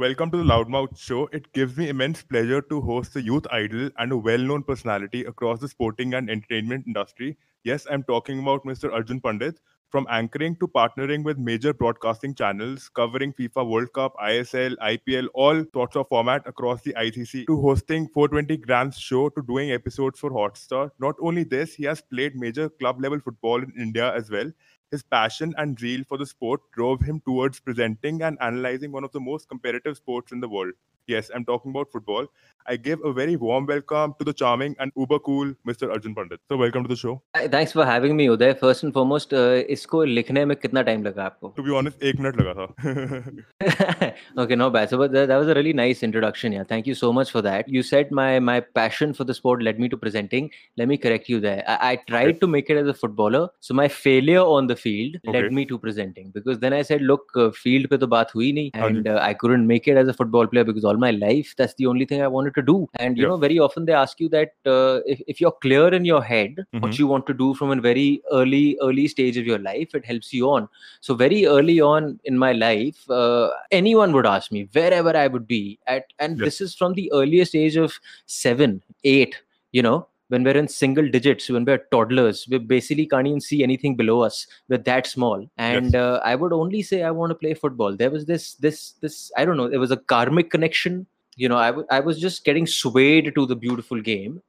[0.00, 1.28] Welcome to the Loudmouth Show.
[1.30, 5.26] It gives me immense pleasure to host a youth idol and a well known personality
[5.26, 7.36] across the sporting and entertainment industry.
[7.64, 8.90] Yes, I'm talking about Mr.
[8.90, 9.60] Arjun Pandit.
[9.90, 15.64] From anchoring to partnering with major broadcasting channels, covering FIFA World Cup, ISL, IPL, all
[15.74, 20.30] sorts of format across the ICC, to hosting 420 Grams show, to doing episodes for
[20.30, 20.92] Hotstar.
[20.98, 24.50] Not only this, he has played major club level football in India as well.
[24.90, 29.12] His passion and zeal for the sport drove him towards presenting and analyzing one of
[29.12, 30.74] the most competitive sports in the world.
[31.06, 32.26] Yes, I'm talking about football.
[32.67, 35.91] I give a very warm welcome to the charming and uber cool Mr.
[35.91, 36.39] Arjun Pandit.
[36.49, 37.21] So welcome to the show.
[37.35, 38.57] Thanks for having me, Uday.
[38.57, 41.53] First and foremost, uh, इसको लिखने में कितना time लगा आपको?
[41.57, 44.13] To be honest, एक minute लगा था.
[44.43, 44.89] okay, no bad.
[44.89, 46.53] So but that, that was a really nice introduction.
[46.53, 47.69] Yeah, thank you so much for that.
[47.69, 50.49] You said my my passion for the sport led me to presenting.
[50.75, 51.63] Let me correct you there.
[51.67, 52.39] I, I tried okay.
[52.39, 53.43] to make it as a footballer.
[53.59, 55.37] So my failure on the field okay.
[55.37, 58.51] led me to presenting because then I said, look, uh, field पे तो बात हुई
[58.53, 61.53] नहीं, and uh, I couldn't make it as a football player because all my life
[61.63, 62.88] that's the only thing I wanted to do.
[62.96, 66.04] And you know, very often they ask you that uh, if if you're clear in
[66.04, 66.80] your head mm-hmm.
[66.80, 70.04] what you want to do from a very early early stage of your life, it
[70.04, 70.68] helps you on.
[71.00, 75.46] So very early on in my life, uh, anyone would ask me wherever I would
[75.46, 79.36] be at, and this is from the earliest age of seven, eight.
[79.72, 83.64] You know, when we're in single digits, when we're toddlers, we basically can't even see
[83.64, 84.46] anything below us.
[84.68, 85.44] We're that small.
[85.58, 85.94] And yes.
[85.94, 87.96] uh, I would only say I want to play football.
[87.96, 89.32] There was this, this, this.
[89.36, 89.68] I don't know.
[89.68, 91.06] There was a karmic connection
[91.37, 94.41] You know, I, w- I was just getting swayed to the beautiful game.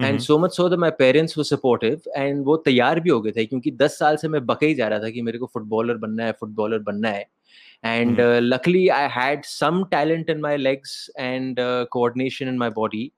[0.00, 3.32] And so much so that my parents were supportive and वो तैयार भी हो गए
[3.32, 5.96] थे क्योंकि 10 साल से मैं बके ही जा रहा था कि मेरे को फुटबॉलर
[6.04, 7.26] बनना है फुटबॉलर बनना है
[7.84, 11.56] and luckily I had some talent in my legs and
[11.92, 13.10] coordination in my body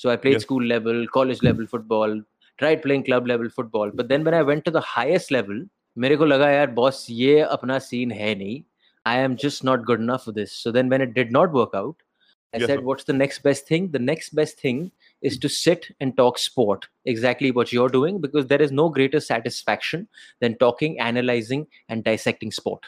[0.00, 0.42] So I played yes.
[0.42, 2.12] school level, college level football,
[2.58, 3.90] tried playing club level football.
[3.92, 5.62] But then when I went to the highest level,
[5.96, 8.62] मेरे को लगा यार boss ये अपना scene है नहीं
[9.06, 10.52] I am just not good enough for this.
[10.52, 11.96] So then when it did not work out,
[12.53, 12.85] I yes, said, sir.
[12.85, 13.89] what's the next best thing?
[13.91, 18.47] The next best thing is to sit and talk sport, exactly what you're doing, because
[18.47, 20.07] there is no greater satisfaction
[20.39, 22.85] than talking, analyzing, and dissecting sport.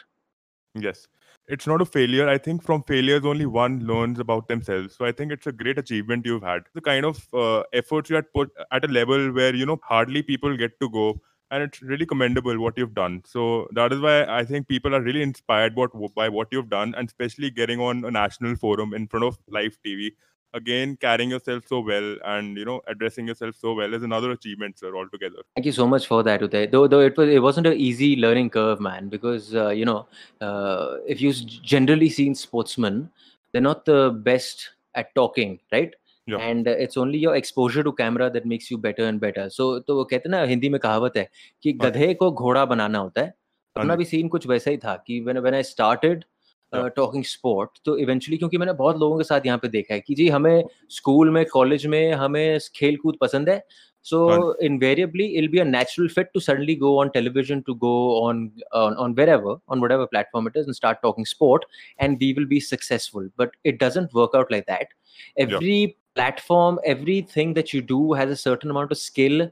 [0.74, 1.08] Yes
[1.48, 2.28] it's not a failure.
[2.28, 4.96] I think from failures, only one learns about themselves.
[4.96, 6.64] So I think it's a great achievement you've had.
[6.74, 10.22] The kind of uh, efforts you had put at a level where, you know, hardly
[10.22, 11.20] people get to go.
[11.50, 13.22] And it's really commendable what you've done.
[13.24, 15.76] So that is why I think people are really inspired
[16.14, 19.78] by what you've done, and especially getting on a national forum in front of live
[19.86, 20.10] TV
[20.54, 24.78] again carrying yourself so well and you know addressing yourself so well is another achievement
[24.78, 26.70] sir altogether thank you so much for that Uday.
[26.70, 30.06] though though it was it wasn't an easy learning curve man because uh, you know
[30.40, 33.10] uh, if you generally seen sportsmen
[33.52, 35.94] they're not the best at talking right
[36.28, 39.96] and it's only your exposure to camera that makes you better and better so तो
[39.96, 41.28] वो कहते ना हिंदी में कहावत है
[41.62, 43.34] कि गधे को घोड़ा बनाना होता है।
[43.76, 46.24] अपना भी सीन कुछ वैसा ही था कि when when I started
[46.72, 50.14] talking sport तो इवेंचुअली क्योंकि मैंने बहुत लोगों के साथ यहाँ पे देखा है कि
[50.14, 53.62] जी हमें स्कूल में कॉलेज में हमें खेल कूद पसंद है।
[54.06, 54.18] So
[54.64, 59.58] invariably it be a fit to suddenly go on television to go on on wherever
[59.68, 61.64] on whatever platform it is start talking sport
[62.00, 64.94] and we will be successful but it doesn't work out like that
[65.38, 65.86] every
[66.16, 69.48] platform everything that you do has a certain amount of skill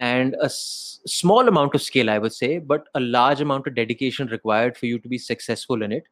[0.00, 3.74] and a s- small amount of skill i would say but a large amount of
[3.74, 6.04] dedication required for you to be successful in it.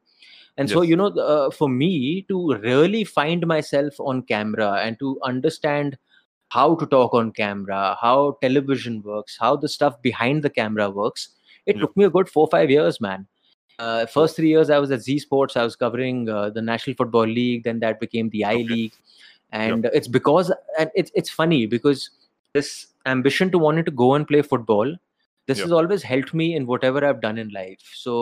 [0.57, 0.75] And yes.
[0.75, 5.97] so you know uh, for me to really find myself on camera and to understand
[6.49, 11.29] how to talk on camera how television works how the stuff behind the camera works
[11.65, 13.27] it took me a good four five years man.
[13.77, 16.95] Uh, first three years i was at z sports i was covering uh, the national
[16.95, 18.63] football league then that became the i okay.
[18.63, 18.93] league
[19.52, 19.92] and yep.
[19.94, 22.10] it's because and it's, it's funny because
[22.54, 24.96] this ambition to wanting to go and play football
[25.46, 25.66] this yep.
[25.66, 28.16] has always helped me in whatever i've done in life so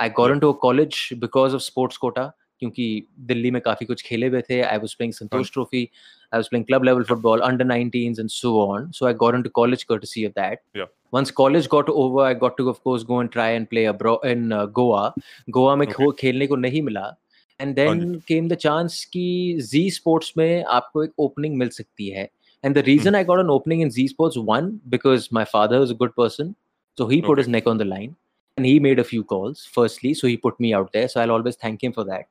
[0.00, 2.24] I got to college because of sports quota
[2.60, 5.88] क्योंकि दिल्ली में काफी कुछ खेले हुए थे I was playing Santosh trophy
[6.34, 8.86] I was playing club level football, under 19s, and so on.
[8.92, 10.62] So I got into college courtesy of that.
[10.78, 10.88] Yeah.
[11.16, 14.24] Once college got over, I got to, of course, go and try and play abroad
[14.30, 15.04] in uh, Goa.
[15.58, 16.10] Goa में okay.
[16.22, 17.04] खेलने को नहीं मिला.
[17.60, 22.08] And then oh, came the chance कि Z Sports में आपको एक opening मिल सकती
[22.10, 22.28] है.
[22.62, 23.20] And the reason hmm.
[23.20, 26.54] I got an opening in Z Sports, one, because my father is a good person.
[26.98, 27.42] So he put okay.
[27.42, 28.16] his neck on the line
[28.56, 31.30] and he made a few calls firstly so he put me out there so i'll
[31.30, 32.26] always thank him for that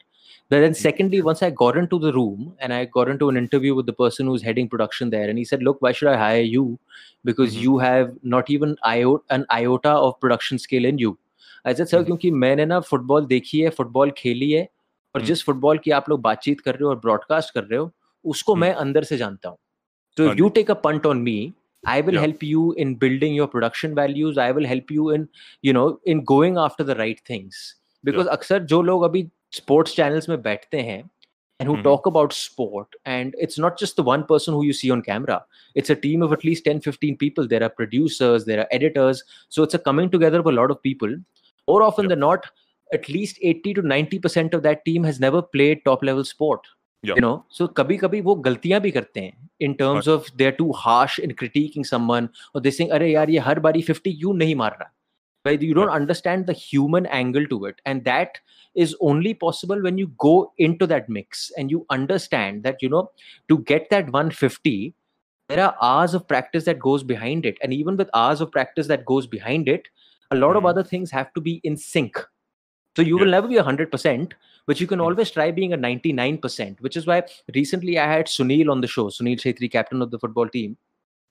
[0.50, 3.76] but then secondly once i got into the room and i got into an interview
[3.76, 6.42] with the person who's heading production there and he said look why should i hire
[6.42, 6.80] you
[7.24, 7.64] because mm-hmm.
[7.64, 11.18] you have not even iota, an iota of production skill in you
[11.68, 14.68] I said sir क्योंकि मैंने ना football देखी है football खेली है
[15.15, 17.91] और जिस football की आप लोग बातचीत कर रहे हो और ब्रॉडकास्ट कर रहे हो
[18.25, 19.59] उसको मैं अंदर से जानता हूँ
[20.17, 21.53] तो you take a punt on me
[21.85, 22.21] i will yeah.
[22.21, 25.23] help you in building your production values i will help you in
[25.69, 25.85] you know
[26.15, 27.61] in going after the right things
[28.05, 28.33] because yeah.
[28.33, 29.27] अक्सर जो लोग अभी
[29.57, 31.03] sports channels में बैठते हैं
[31.61, 31.87] and who mm-hmm.
[31.87, 35.35] talk about sport and it's not just the one person who you see on camera
[35.81, 39.21] it's a team of at least 10 15 people there are producers there are editors
[39.57, 41.13] so it's a coming together of a lot of people
[41.69, 42.15] more often yep.
[42.15, 42.49] than not
[42.93, 46.61] at least 80 to 90% of that team has never played top level sport
[47.03, 47.17] yep.
[47.17, 49.35] you know so kabhi kabhi wo galtiyan bhi karte hain
[49.69, 50.15] in terms right.
[50.15, 53.83] of they're too harsh in critiquing someone or they saying are yaar ye har bari
[53.91, 54.91] 50 you nahi maar raha
[55.49, 56.01] right you don't right.
[56.03, 58.41] understand the human angle to it and that
[58.87, 60.35] is only possible when you go
[60.69, 63.05] into that mix and you understand that you know
[63.53, 64.75] to get that 150
[65.53, 68.93] there are hours of practice that goes behind it and even with hours of practice
[68.93, 69.89] that goes behind it
[70.31, 70.59] a lot mm-hmm.
[70.59, 72.21] of other things have to be in sync
[73.01, 73.25] so you yeah.
[73.25, 74.33] will never be 100%,
[74.67, 77.23] but you can always try being a 99%, which is why
[77.55, 80.77] recently I had Sunil on the show, Sunil Chhetri, captain of the football team.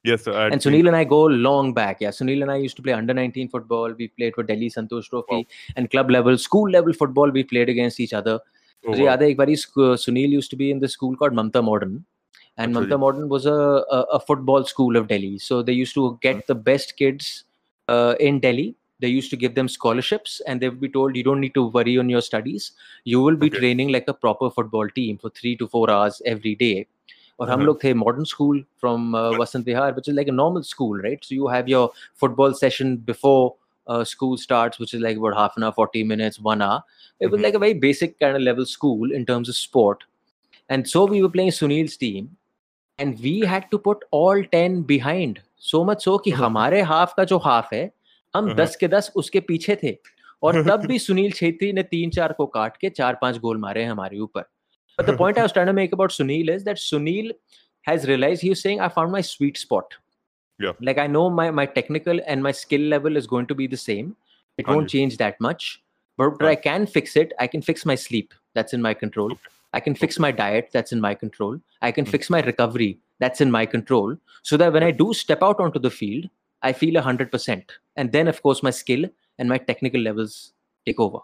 [0.04, 0.50] Yes, sir.
[0.50, 1.98] And Sunil and I go long back.
[2.00, 3.94] Yeah, Sunil and I used to play under 19 football.
[3.94, 5.44] We played for Delhi Santosh Trophy wow.
[5.76, 7.30] and club level, school level football.
[7.30, 8.40] We played against each other.
[8.88, 9.18] Oh, wow.
[9.18, 12.06] Sunil used to be in the school called Mamta Modern.
[12.58, 15.38] And Mamta Modern was a, a, a, football school of Delhi.
[15.38, 17.44] So they used to get the best kids
[17.88, 21.23] uh, in Delhi they used to give them scholarships and they would be told you
[21.23, 22.73] don't need to worry on your studies
[23.05, 23.59] you will be okay.
[23.59, 26.87] training like a proper football team for three to four hours every day
[27.39, 27.55] or mm-hmm.
[27.55, 30.97] हम लोग थे modern school from uh, Vasant Vihar which is like a normal school
[30.97, 33.55] right so you have your football session before
[33.87, 36.83] uh, school starts which is like about half an hour 40 minutes one hour
[37.21, 37.45] it was mm-hmm.
[37.45, 40.05] like a very basic kind of level school in terms of sport
[40.69, 42.31] and so we were playing Sunil's team
[42.99, 47.25] and we had to put all 10 behind so much so कि हमारे half का
[47.33, 47.85] जो half है
[48.34, 49.96] हम हम्म। दस के दस उसके पीछे थे।
[50.44, 53.84] और तब भी सुनील छेत्री ने तीन चार को काट के चार पाँच गोल मारे
[53.84, 54.42] हैं हमारे ऊपर।
[55.00, 57.34] But the point I stand make about Sunil is that Sunil
[57.86, 59.94] has realize he I found my sweet spot
[60.60, 63.76] like I know my my technical and my skill level is going to be the
[63.78, 64.12] same
[64.58, 65.78] it won't change that much
[66.20, 69.36] but I can fix it I can fix my sleep that's in my control
[69.74, 73.42] I can fix my diet that's in my control I can fix my recovery that's
[73.42, 76.28] in my control so that when I do step out on to the field
[76.62, 77.64] I feel 100%.
[77.96, 79.06] And then, of course, my skill
[79.38, 80.54] and my technical levels
[80.86, 81.20] take over.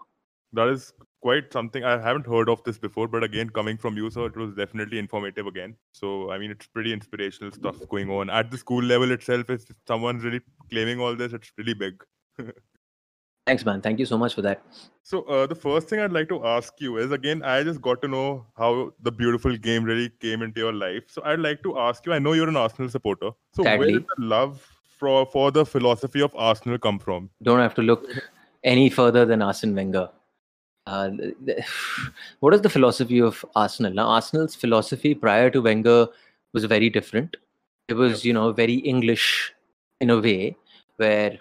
[0.52, 4.10] That is quite something I haven't heard of this before, but again, coming from you,
[4.10, 5.76] so it was definitely informative again.
[5.92, 9.50] So, I mean, it's pretty inspirational stuff going on at the school level itself.
[9.50, 10.40] If someone's really
[10.70, 12.02] claiming all this, it's really big.
[13.46, 13.80] Thanks, man.
[13.80, 14.62] Thank you so much for that.
[15.02, 18.02] So, uh, the first thing I'd like to ask you is again, I just got
[18.02, 21.04] to know how the beautiful game really came into your life.
[21.08, 23.30] So, I'd like to ask you I know you're an Arsenal supporter.
[23.54, 23.78] So, Sadly.
[23.78, 27.30] where did the love for, for the philosophy of Arsenal come from?
[27.42, 28.04] Don't have to look
[28.64, 30.08] any further than Arsene Wenger.
[30.86, 31.10] Uh,
[32.40, 33.92] what is the philosophy of Arsenal?
[33.92, 36.08] Now, Arsenal's philosophy prior to Wenger
[36.52, 37.36] was very different.
[37.88, 39.52] It was, you know, very English
[40.00, 40.56] in a way
[40.96, 41.38] where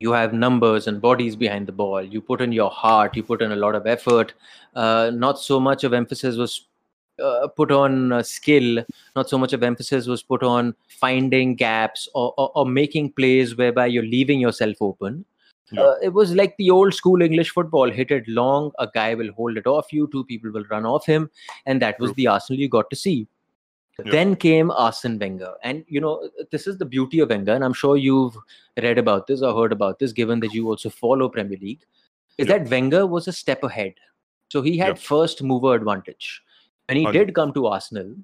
[0.00, 2.02] you have numbers and bodies behind the ball.
[2.02, 4.34] You put in your heart, you put in a lot of effort.
[4.74, 6.66] Uh, not so much of emphasis was
[7.22, 8.84] uh, put on uh, skill
[9.14, 13.56] not so much of emphasis was put on finding gaps or, or, or making plays
[13.56, 15.24] whereby you're leaving yourself open
[15.70, 15.82] yeah.
[15.82, 19.32] uh, it was like the old school english football hit it long a guy will
[19.32, 21.30] hold it off you two people will run off him
[21.66, 22.14] and that was True.
[22.16, 23.28] the arsenal you got to see
[24.04, 24.10] yeah.
[24.10, 27.72] Then came Arsene Wenger, and you know this is the beauty of Wenger, and I'm
[27.72, 28.36] sure you've
[28.82, 31.82] read about this or heard about this, given that you also follow Premier League.
[32.36, 32.58] Is yeah.
[32.58, 33.94] that Wenger was a step ahead,
[34.48, 36.42] so he had first mover advantage
[36.89, 38.15] when he did come to Arsenal,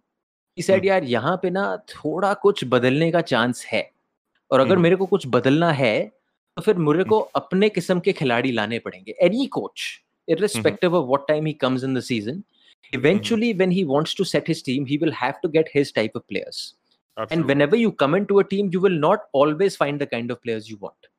[0.57, 3.89] he said यार यहाँ पे ना थोड़ा कुछ बदलने का chance है
[4.51, 5.95] और अगर मेरे को कुछ बदलना है
[6.57, 9.83] तो फिर मुझे को अपने किस्म के खिलाड़ी लाने पड़ेंगे any coach
[10.27, 12.43] irrespective of what time he comes in the season
[12.93, 16.15] eventually when he wants to set his team he will have to get his type
[16.15, 16.61] of players
[17.17, 17.35] Absolutely.
[17.35, 20.41] and whenever you come into a team you will not always find the kind of
[20.41, 21.11] players you want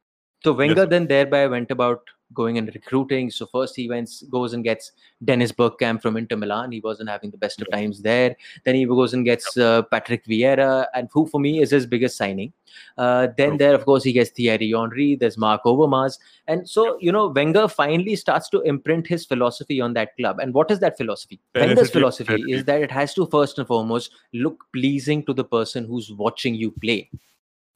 [0.44, 0.90] so wenger yes.
[0.90, 3.29] then thereby went about going and recruiting.
[3.29, 4.91] So first he went goes and gets
[5.23, 6.71] Dennis Bergkamp from Inter Milan.
[6.71, 8.35] He wasn't having the best of times there.
[8.63, 12.17] Then he goes and gets uh, Patrick Vieira, and who for me is his biggest
[12.17, 12.53] signing.
[12.97, 15.15] Uh, then there, of course, he gets Thierry Henry.
[15.15, 19.93] There's Marc Overmars, and so you know Wenger finally starts to imprint his philosophy on
[19.93, 20.39] that club.
[20.39, 21.39] And what is that philosophy?
[21.55, 25.85] Wenger's philosophy is that it has to first and foremost look pleasing to the person
[25.85, 27.09] who's watching you play.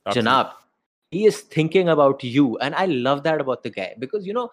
[0.06, 0.32] Absolutely.
[0.32, 0.52] Janab,
[1.12, 4.50] he is thinking about you and i love that about the guy because you know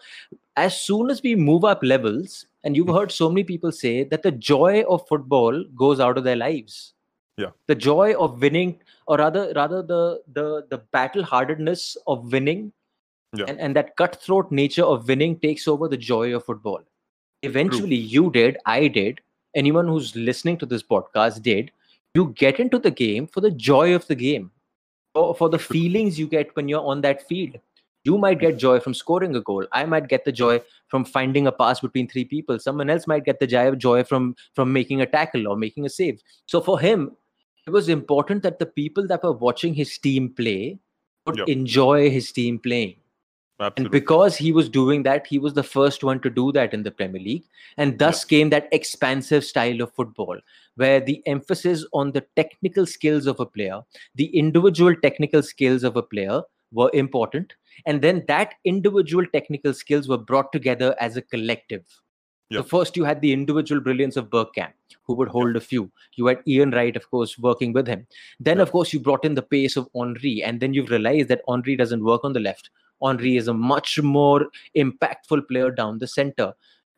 [0.57, 4.23] as soon as we move up levels and you've heard so many people say that
[4.23, 6.95] the joy of football goes out of their lives
[7.39, 12.73] yeah the joy of winning or rather rather the the the battle heartedness of winning
[13.35, 13.47] yeah.
[13.49, 16.83] and, and that cutthroat nature of winning takes over the joy of football
[17.43, 18.15] eventually True.
[18.17, 19.21] you did i did
[19.55, 21.71] anyone who's listening to this podcast did
[22.15, 24.51] you get into the game for the joy of the game
[25.13, 27.57] for, for the feelings you get when you're on that field
[28.05, 29.67] You might get joy from scoring a goal.
[29.73, 32.59] I might get the joy from finding a pass between three people.
[32.59, 35.87] Someone else might get the joy of joy from from making a tackle or making
[35.87, 36.23] a save.
[36.55, 37.05] So for him,
[37.67, 40.81] it was important that the people that were watching his team play
[41.27, 41.49] would yep.
[41.57, 42.97] enjoy his team playing.
[43.63, 43.85] Absolutely.
[43.85, 46.83] And because he was doing that, he was the first one to do that in
[46.83, 47.45] the Premier League.
[47.77, 50.39] And thus came that expansive style of football,
[50.77, 53.81] where the emphasis on the technical skills of a player,
[54.15, 56.43] the individual technical skills of a player
[56.73, 57.55] were important.
[57.87, 61.85] And then that individual technical skills were brought together as a collective.
[62.53, 64.73] So first you had the individual brilliance of Bergkamp,
[65.05, 65.91] who would hold a few.
[66.15, 68.07] You had Ian Wright, of course, working with him.
[68.41, 71.43] Then, of course, you brought in the pace of Henry, and then you've realized that
[71.49, 72.71] Henry doesn't work on the left.
[73.03, 76.53] Henry is a much more impactful player down the center.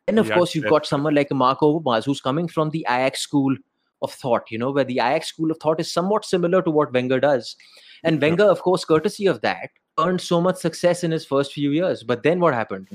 [0.07, 3.21] And of yeah, course, you've got someone like Marco Overmars, who's coming from the Ajax
[3.21, 3.55] school
[4.01, 6.93] of thought, you know, where the Ajax school of thought is somewhat similar to what
[6.93, 7.55] Wenger does.
[8.03, 11.71] And Wenger, of course, courtesy of that, earned so much success in his first few
[11.71, 12.03] years.
[12.03, 12.87] But then what happened?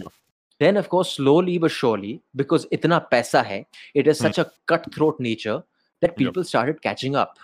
[0.60, 4.46] Then, of course, slowly but surely, because itna paisa hai, it is such mm.
[4.46, 5.64] a cutthroat nature
[6.02, 6.48] that people yep.
[6.48, 7.38] started catching up.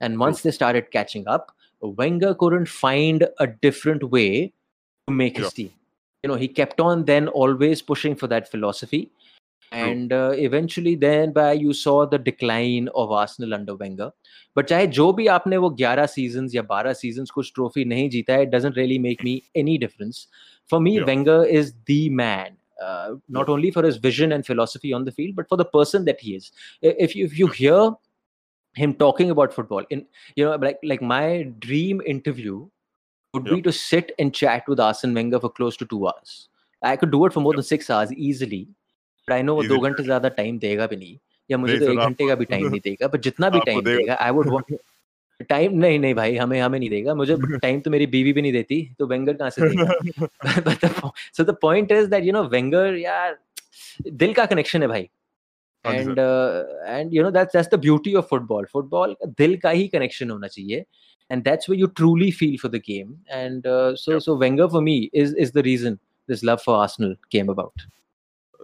[0.00, 4.52] And once they started catching up, Wenger couldn't find a different way
[5.06, 5.70] to make his team.
[6.22, 9.10] You know, he kept on then always pushing for that philosophy.
[9.72, 14.12] And uh, eventually then by you saw the decline of Arsenal under Wenger.
[14.54, 18.34] But चाहे जो भी आपने वो 11 seasons या 12 seasons कुछ trophy नहीं जीता
[18.34, 20.28] है, it doesn't really make me any difference.
[20.66, 21.04] For me, yeah.
[21.04, 22.56] Wenger is the man.
[22.80, 26.04] Uh, not only for his vision and philosophy on the field, but for the person
[26.04, 26.52] that he is.
[26.82, 27.92] If you if you hear
[28.74, 32.68] him talking about football, in you know, like like my dream interview
[33.32, 33.54] would yep.
[33.54, 36.48] be to sit and chat with Arsene Wenger for close to two hours.
[36.82, 37.56] I could do it for more yep.
[37.56, 38.68] than six hours easily.
[39.26, 41.18] But I know वो दो घंटे ज़्यादा time देगा भी नहीं
[41.50, 44.14] या मुझे तो एक घंटे का भी टाइम नहीं देगा पर जितना भी टाइम देगा
[44.20, 44.76] आई वुड वांट
[45.41, 48.51] टाइम नहीं नहीं भाई हमें हमें नहीं देगा। मुझे टाइम तो मेरी बीवी भी नहीं
[48.51, 51.11] देती तो वेंगर कहाँ से देगा?
[51.37, 53.37] So the point is that you know Wenger यार
[54.07, 55.09] दिल का कनेक्शन है भाई।
[55.85, 56.19] And
[56.87, 60.47] and you know that's that's the beauty of football football दिल का ही कनेक्शन होना
[60.47, 60.85] चाहिए।
[61.33, 63.11] And that's where you truly feel for the game.
[63.29, 65.93] And uh, so, so Wenger for me is is the reason
[66.29, 67.85] this love for Arsenal came about.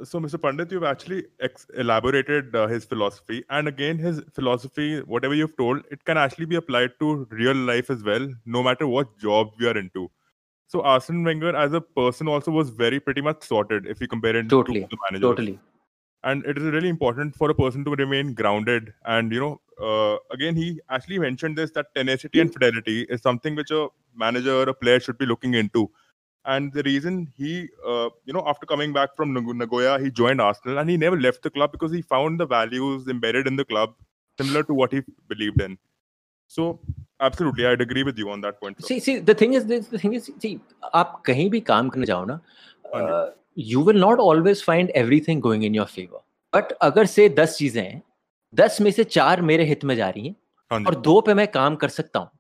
[0.04, 0.38] So, Mr.
[0.38, 5.84] Pandit, you've actually ex- elaborated uh, his philosophy, and again, his philosophy, whatever you've told,
[5.92, 9.68] it can actually be applied to real life as well, no matter what job we
[9.68, 10.12] are into.
[10.68, 14.36] So, Arsene Wenger, as a person, also was very pretty much sorted if you compare
[14.36, 15.30] it totally, to the manager.
[15.30, 15.60] Totally
[16.24, 20.18] and it is really important for a person to remain grounded and you know uh,
[20.32, 24.70] again he actually mentioned this that tenacity and fidelity is something which a manager or
[24.70, 25.90] a player should be looking into
[26.47, 30.79] and the reason he uh, you know after coming back from nagoya he joined arsenal
[30.79, 33.95] and he never left the club because he found the values embedded in the club
[34.39, 35.79] similar to what he believed in
[36.49, 36.81] so
[37.21, 39.99] absolutely i'd agree with you on that point see see the thing is this the
[39.99, 40.53] thing is see
[40.95, 42.39] aap kahin bhi kaam karne jao na
[42.93, 43.25] uh,
[43.55, 46.23] you will not always find everything going in your favor
[46.57, 48.03] but अगर से दस चीजें हैं
[48.55, 51.77] दस में से चार मेरे हित में जा रही हैं और दो पे मैं काम
[51.77, 52.31] कर सकता हूँ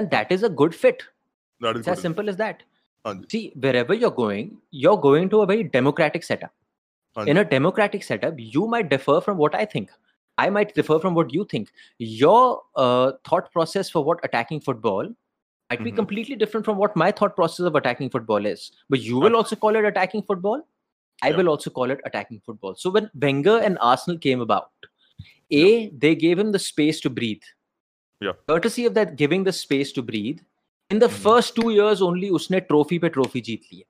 [0.00, 1.02] and that is a good fit
[1.60, 2.62] that is it's as simple as that
[3.29, 6.53] see wherever you're going you're going to a very democratic setup
[7.25, 9.91] in a democratic setup you might differ from what i think
[10.37, 15.09] i might differ from what you think your uh, thought process for what attacking football
[15.69, 15.97] might be mm-hmm.
[15.97, 18.71] completely different from what my thought process of attacking football is.
[18.89, 20.65] But you will also call it attacking football.
[21.21, 21.37] I yeah.
[21.37, 22.75] will also call it attacking football.
[22.75, 24.69] So when Wenger and Arsenal came about,
[25.51, 27.41] A, they gave him the space to breathe.
[28.21, 28.33] Yeah.
[28.47, 30.39] Courtesy of that giving the space to breathe,
[30.89, 33.85] in the first two years only usne trophy pe trophy jeet liya.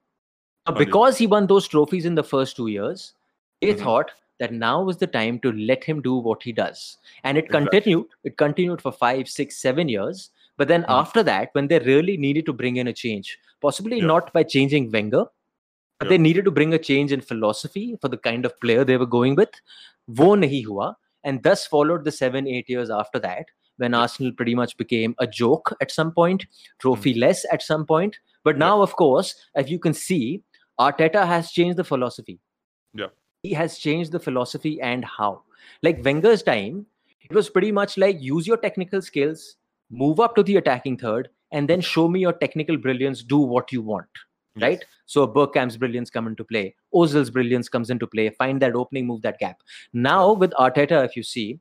[0.68, 3.14] Now, because he won those trophies in the first two years,
[3.62, 3.84] they mm-hmm.
[3.84, 6.98] thought that now was the time to let him do what he does.
[7.24, 7.70] And it exactly.
[7.70, 8.08] continued.
[8.24, 10.30] It continued for five, six, seven years.
[10.58, 10.92] But then mm-hmm.
[10.92, 14.06] after that, when they really needed to bring in a change, possibly yeah.
[14.06, 15.26] not by changing Wenger,
[16.00, 16.10] but yeah.
[16.10, 19.06] they needed to bring a change in philosophy for the kind of player they were
[19.06, 19.50] going with.
[20.08, 20.96] Wo nahi hua.
[21.24, 23.46] And thus followed the seven, eight years after that,
[23.78, 26.46] when Arsenal pretty much became a joke at some point,
[26.80, 27.22] trophy mm-hmm.
[27.22, 28.18] less at some point.
[28.44, 28.84] But now, yeah.
[28.84, 30.44] of course, as you can see,
[30.80, 32.40] Arteta has changed the philosophy.
[32.94, 33.08] Yeah.
[33.44, 35.44] He has changed the philosophy and how.
[35.84, 36.86] Like Wenger's time,
[37.22, 39.56] it was pretty much like use your technical skills,
[39.90, 43.24] move up to the attacking third, and then show me your technical brilliance.
[43.24, 44.08] Do what you want.
[44.56, 44.64] Yes.
[44.64, 44.86] Right.
[45.06, 46.76] So Bergkamp's brilliance come into play.
[46.94, 48.30] Ozil's brilliance comes into play.
[48.30, 49.62] Find that opening, move that gap.
[49.94, 51.60] Now with Arteta, if you see,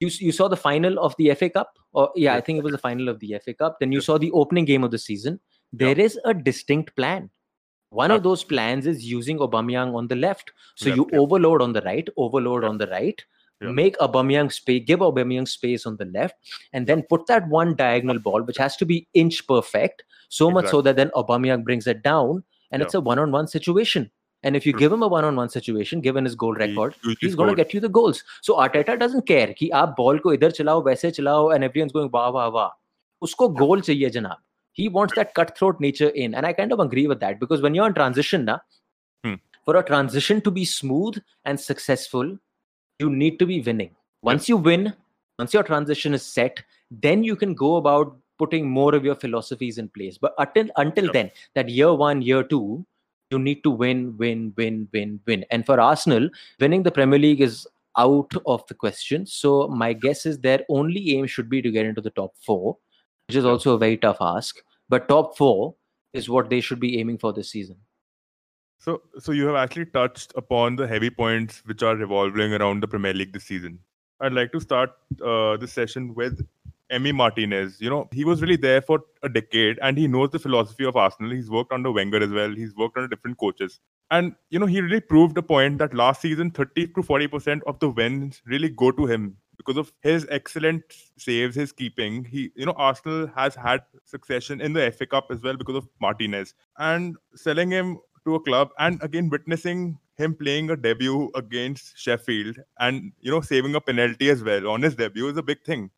[0.00, 2.72] you, you saw the final of the FA Cup, or yeah, I think it was
[2.72, 3.78] the final of the FA Cup.
[3.80, 5.40] Then you saw the opening game of the season.
[5.72, 7.30] There is a distinct plan.
[7.90, 10.52] One of those plans is using Aubameyang on the left.
[10.74, 13.22] So you overload on the right, overload on the right,
[13.60, 13.70] yeah.
[13.70, 16.34] make Aubameyang space, give Aubameyang space on the left,
[16.72, 20.62] and then put that one diagonal ball, which has to be inch perfect, so exactly.
[20.62, 22.84] much so that then Aubameyang brings it down, and yeah.
[22.84, 24.10] it's a one-on-one situation.
[24.45, 24.79] And if you True.
[24.79, 27.79] give him a one-on-one situation, given his goal record, he, he's going to get you
[27.79, 28.23] the goals.
[28.41, 32.09] So Arteta doesn't care कि आप ball को इधर चलाओ वैसे चलाओ and everyone's going
[32.11, 32.69] wah wah wah.
[33.21, 34.37] उसको goal चाहिए जनाब.
[34.73, 37.75] He wants that cutthroat nature in, and I kind of agree with that because when
[37.75, 38.59] you're in transition, na,
[39.23, 39.35] hmm.
[39.65, 42.37] for a transition to be smooth and successful,
[42.99, 43.91] you need to be winning.
[44.23, 44.93] Once you win,
[45.37, 49.77] once your transition is set, then you can go about putting more of your philosophies
[49.77, 50.17] in place.
[50.17, 51.13] But until until yep.
[51.13, 52.85] then, that year one, year two,
[53.36, 55.44] you need to win, win, win, win, win.
[55.50, 56.28] And for Arsenal,
[56.60, 57.66] winning the Premier League is
[57.98, 59.26] out of the question.
[59.26, 62.76] So my guess is their only aim should be to get into the top four,
[63.28, 64.56] which is also a very tough ask.
[64.88, 65.74] But top four
[66.12, 67.76] is what they should be aiming for this season.
[68.78, 72.88] So, so you have actually touched upon the heavy points which are revolving around the
[72.88, 73.78] Premier League this season.
[74.20, 74.90] I'd like to start
[75.24, 76.46] uh, this session with
[76.92, 77.80] Emi Martinez.
[77.80, 80.96] You know, he was really there for a decade and he knows the philosophy of
[80.96, 81.32] Arsenal.
[81.32, 82.50] He's worked under Wenger as well.
[82.50, 83.80] He's worked under different coaches.
[84.10, 87.78] And, you know, he really proved a point that last season, 30 to 40% of
[87.80, 90.82] the wins really go to him because of his excellent
[91.18, 92.24] saves, his keeping.
[92.24, 95.88] He, you know, Arsenal has had succession in the FA Cup as well because of
[96.00, 96.54] Martinez.
[96.78, 102.56] And selling him to a club and again witnessing him playing a debut against Sheffield
[102.80, 105.90] and you know saving a penalty as well on his debut is a big thing.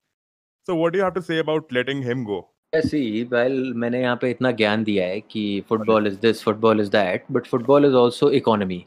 [0.69, 2.47] So what do you have to say about letting him go?
[2.85, 7.23] See, well, मैंने यहाँ पे इतना ज्ञान दिया है football is this, football is that,
[7.31, 8.87] but football is also economy.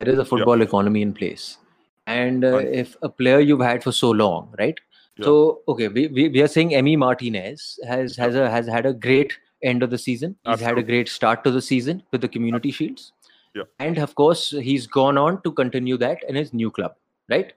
[0.00, 1.58] There is a football economy in place,
[2.06, 4.80] and uh, if a player you've had for so long, right?
[5.20, 9.82] So okay, we, we, are saying Emi Martinez has has has had a great end
[9.82, 10.34] of the season.
[10.48, 13.12] He's had a great start to the season with the Community Shields,
[13.54, 13.64] yeah.
[13.78, 16.94] and of course he's gone on to continue that in his new club,
[17.28, 17.52] right?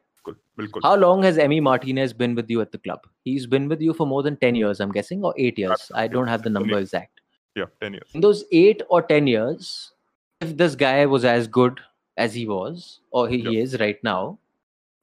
[0.83, 3.07] How long has Emi Martinez been with you at the club?
[3.25, 5.73] He's been with you for more than 10 years, I'm guessing, or eight years.
[5.73, 6.03] Absolutely.
[6.03, 7.21] I don't have the number exact.
[7.57, 8.11] Yeah, 10 years.
[8.15, 9.93] In those eight or 10 years,
[10.41, 11.81] if this guy was as good
[12.17, 13.51] as he was, or he, yeah.
[13.51, 14.39] he is right now,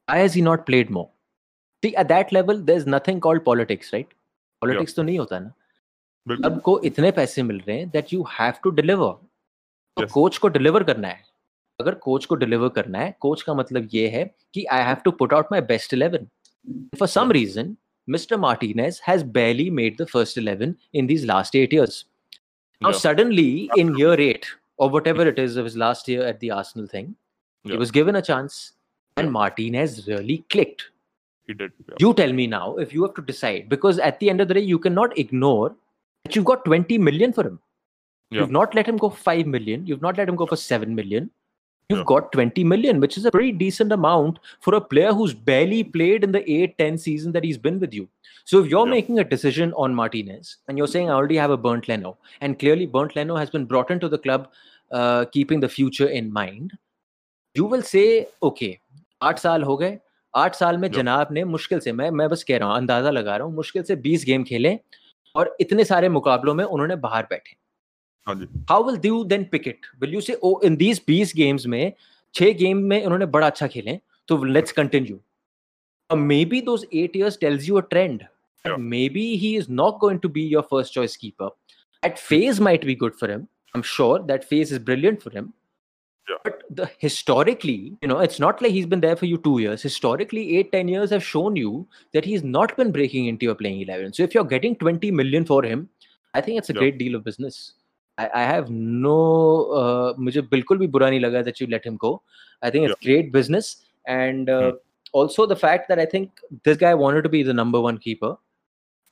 [0.06, 1.10] why has he not played more?
[1.84, 4.08] See, at that level, there's nothing called politics, right?
[4.62, 5.04] Politics yeah.
[5.04, 5.50] to nahi hota na.
[6.28, 9.12] Club को इतने पैसे मिल रहे हैं that you have to deliver
[9.98, 11.24] तो coach को deliver करना है
[11.81, 15.11] अगर कोच को डिलीवर करना है कोच का मतलब ये है कि I have to
[15.21, 16.27] put out my best eleven
[16.99, 17.77] for some reason
[18.13, 18.37] Mr.
[18.43, 21.99] Martinez has barely made the first 11 in these last eight years.
[22.81, 22.97] Now, yeah.
[23.03, 23.45] suddenly,
[23.83, 27.13] in year eight, or whatever it is of his last year at the Arsenal thing,
[27.65, 27.75] yeah.
[27.75, 28.57] he was given a chance,
[29.17, 29.37] and yeah.
[29.37, 30.83] Martinez really clicked.
[31.53, 31.79] He did.
[32.07, 34.59] You tell me now if you have to decide, because at the end of the
[34.61, 35.77] day, you cannot ignore
[36.25, 37.59] but you've got 20 million for him.
[38.31, 38.41] Yeah.
[38.41, 39.87] You've not let him go 5 million.
[39.87, 41.31] You've not let him go for 7 million.
[41.93, 42.11] You've yeah.
[42.13, 46.25] got 20 million, which is a pretty decent amount for a player who's barely played
[46.25, 48.09] in the 8 10 season that he's been with you.
[48.45, 48.99] So if you're yeah.
[48.99, 52.59] making a decision on Martinez and you're saying, I already have a Bernd Leno, and
[52.59, 54.49] clearly Bernd Leno has been brought into the club
[54.91, 56.73] uh, keeping the future in mind,
[57.55, 58.79] you will say, okay,
[59.23, 59.99] आठ साल हो गए
[60.35, 63.37] आठ साल में जनाब ने मुश्किल से मैं मैं बस कह रहा हूँ अंदाज़ा लगा
[63.37, 64.79] रहा हूँ मुश्किल से 20 गेम खेले
[65.37, 67.57] और इतने सारे मुकाबलों में उन्होंने बाहर बैठे
[68.28, 71.94] how will do then pick it will you say oh in these बीस गेम्स में
[72.36, 75.20] छह गेम में उन्होंने बड़ा अच्छा खेले तो let's continue
[76.18, 78.24] may be those eight years tales you a trend
[78.76, 81.50] maybe he is not going to be your first choice keeper.
[82.04, 83.48] At phase might be good for him.
[83.74, 85.54] I'm sure that phase is brilliant for him.
[86.28, 86.36] Yeah.
[86.44, 89.82] But the historically, you know, it's not like he's been there for you two years.
[89.82, 93.82] Historically, eight, ten years have shown you that he's not been breaking into your playing
[93.82, 94.14] 11.
[94.14, 95.90] So if you're getting 20 million for him,
[96.34, 96.80] I think it's a yeah.
[96.80, 97.74] great deal of business.
[98.19, 99.19] I have no,
[99.81, 102.23] uh, मुझे बिल्कुल भी बुरा नहीं लगा that you let him go
[102.65, 103.77] I think it's great business
[104.09, 104.51] and
[105.21, 108.29] also the fact that I think this guy wanted to be the number one keeper.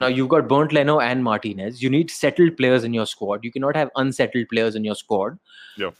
[0.03, 1.83] Now you've got Bernd Leno and Martinez.
[1.83, 3.45] You need settled players in your squad.
[3.49, 5.37] You cannot have unsettled players in your squad.
[5.83, 5.91] Yeah.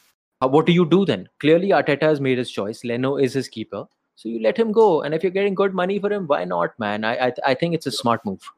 [0.41, 1.27] Uh, what do you do then?
[1.39, 2.83] Clearly, Arteta has made his choice.
[2.83, 3.83] Leno is his keeper,
[4.15, 4.87] so you let him go.
[5.03, 7.05] And if you're getting good money for him, why not, man?
[7.11, 8.49] I I, I think it's a smart move.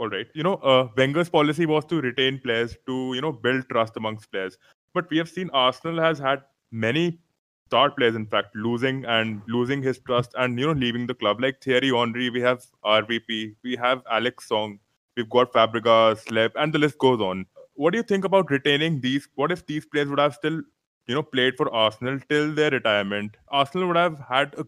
[0.00, 3.68] All right, you know, uh, Wenger's policy was to retain players to you know build
[3.70, 4.56] trust amongst players,
[4.94, 7.18] but we have seen Arsenal has had many
[7.66, 11.42] star players, in fact, losing and losing his trust and you know leaving the club.
[11.46, 14.78] Like Thierry Henry, we have RVP, we have Alex Song,
[15.18, 17.44] we've got Fabregas, Hleb, and the list goes on.
[17.74, 19.28] What do you think about retaining these?
[19.34, 20.62] What if these players would have still
[21.10, 24.64] you know, played for Arsenal till their retirement, Arsenal would have had a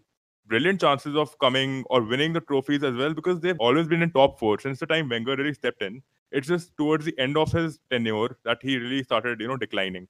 [0.52, 4.12] brilliant chances of coming or winning the trophies as well because they've always been in
[4.12, 6.02] top four since the time Wenger really stepped in.
[6.32, 10.08] It's just towards the end of his tenure that he really started, you know, declining.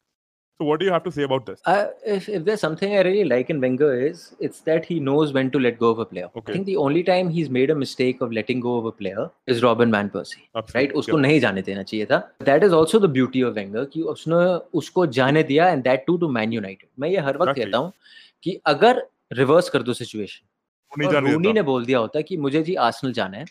[0.60, 1.60] So what do you have to say about this?
[1.66, 5.32] Uh, if, if there's something I really like in Wenger is it's that he knows
[5.34, 6.30] when to let go of a player.
[6.36, 6.52] Okay.
[6.52, 9.30] I think the only time he's made a mistake of letting go of a player
[9.46, 10.42] is Robin Van Persie.
[10.56, 10.74] Absolutely.
[10.80, 11.22] Right उसको Yeah.
[11.28, 14.42] नहीं जाने देना चाहिए था that is also the beauty of Wenger कि उसने
[14.82, 17.63] उसको जाने दिया and that to to man United मैं ये हर वक्त Exactly.
[17.66, 17.94] कहता हूँ
[18.44, 20.48] कि अगर रिवर्स कर दो सिचुएशन
[20.92, 23.38] वो नहीं और जाने रूनी देता। ने बोल दिया होता कि मुझे जी आर्सेनल जाना
[23.38, 23.46] है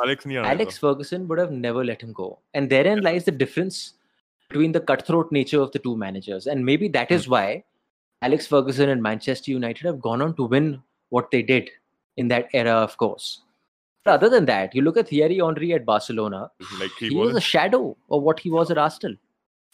[0.00, 2.38] Alex नहीं आने Alex Ferguson would have never let him go.
[2.54, 3.94] And therein lies the difference
[4.50, 6.46] between the cutthroat nature of the two managers.
[6.46, 7.64] And maybe that is why
[8.22, 11.70] Alex Ferguson and Manchester United have gone on to win what they did
[12.16, 13.40] in that era, of course.
[14.04, 17.16] But other than that, you look at Thierry Henry at Barcelona, देता। Like he, he,
[17.16, 19.16] was was a shadow of what he was at Arsenal.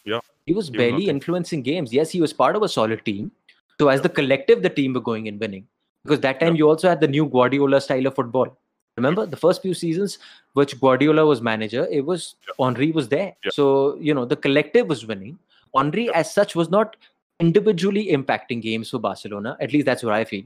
[0.05, 1.09] Yeah, He was he was barely nothing.
[1.09, 1.91] influencing games.
[1.91, 3.31] Yes, he was part of a solid team.
[3.80, 5.66] so as the collective, the team were going and winning.
[6.04, 8.56] Because that time you also had the new Guardiola style of football.
[8.96, 10.18] Remember the first few seasons,
[10.54, 13.36] which Guardiola was manager, it was Henry was there.
[13.44, 13.50] Yeah.
[13.52, 15.38] So you know the collective was winning.
[15.76, 16.96] Henry, as such, was not
[17.38, 19.56] individually impacting games for Barcelona.
[19.60, 20.44] At least that's what I feel.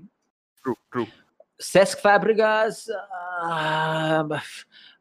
[0.65, 1.07] true, true.
[1.63, 2.89] Cesc Fabregas,
[3.43, 4.33] um,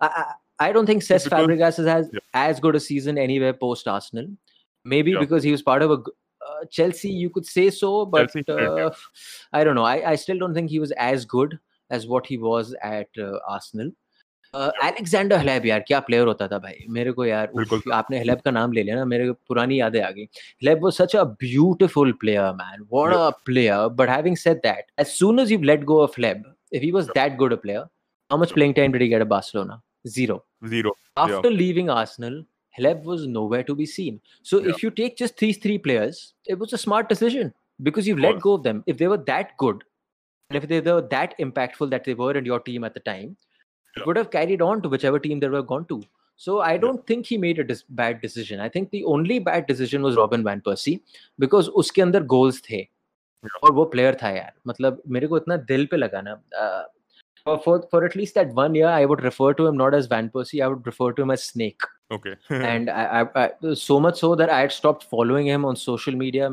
[0.01, 2.19] I, I, don't think Cesc because- Fabregas has as, Yeah.
[2.33, 4.27] as good a season anywhere post Arsenal.
[4.85, 5.19] Maybe Yeah.
[5.19, 5.97] because he was part of a
[6.48, 8.86] uh, Chelsea, you could say so, but Chelsea, yeah, yeah.
[8.86, 8.90] uh,
[9.52, 9.84] I don't know.
[9.84, 11.58] I, I still don't think he was as good
[11.90, 13.92] as what he was at uh, Arsenal.
[14.54, 18.40] Alexander हलेब यार क्या player होता था भाई मेरे को यार उफ, बिल्कुल। आपने हलेब
[18.44, 20.22] का नाम ले लिया ना मेरे को पुरानी यादें आ गई
[20.62, 23.24] हलेब was such a beautiful player man what Yeah.
[23.24, 26.86] a player but having said that as soon as you've let go of Hleb if
[26.88, 27.16] he was Yeah.
[27.20, 27.82] that good a player
[28.30, 28.60] how much Yeah.
[28.60, 30.44] playing time did he get at Barcelona zero
[30.76, 30.94] Zero.
[32.68, 32.88] Yeah.
[32.88, 34.70] after leaving Arsenal Hleb was nowhere to be seen so Yeah.
[34.70, 37.52] if you take just these three players it was a smart decision
[37.82, 38.42] because you've let course.
[38.42, 39.84] go of them if they were that good
[40.50, 43.36] and if they were that impactful that they were in your team at the time
[43.96, 44.02] Yeah.
[44.02, 46.02] it would have carried on to whichever team they were gone to.
[46.36, 48.58] So I don't think he made a dis- bad decision.
[48.58, 51.00] I think the only bad decision was Robin van Persie
[51.38, 52.88] because उसके अंदर goals थे
[53.44, 53.50] Yeah.
[53.64, 56.82] और वो player था यार मतलब मेरे को इतना दिल पे लगा ना uh,
[57.44, 60.06] for, for for at least that one year I would refer to him not as
[60.06, 62.35] Van Persie I would refer to him as Snake okay.
[62.49, 66.13] And I, I, I, so much so that i had stopped following him on social
[66.15, 66.49] media.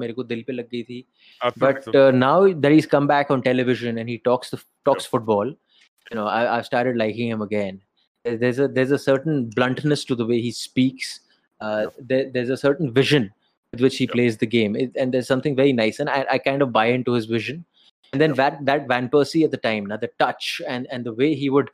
[1.57, 5.47] but uh, now that he's come back on television and he talks the, talks football
[5.47, 7.81] you know I, I started liking him again.
[8.25, 11.21] There's a there's a certain bluntness to the way he speaks.
[11.61, 13.33] Uh, there, there's a certain vision
[13.73, 14.77] with which he plays the game.
[14.77, 17.65] It, and there's something very nice and I, I kind of buy into his vision.
[18.13, 21.13] And then that that van persie at the time now the touch and and the
[21.13, 21.71] way he would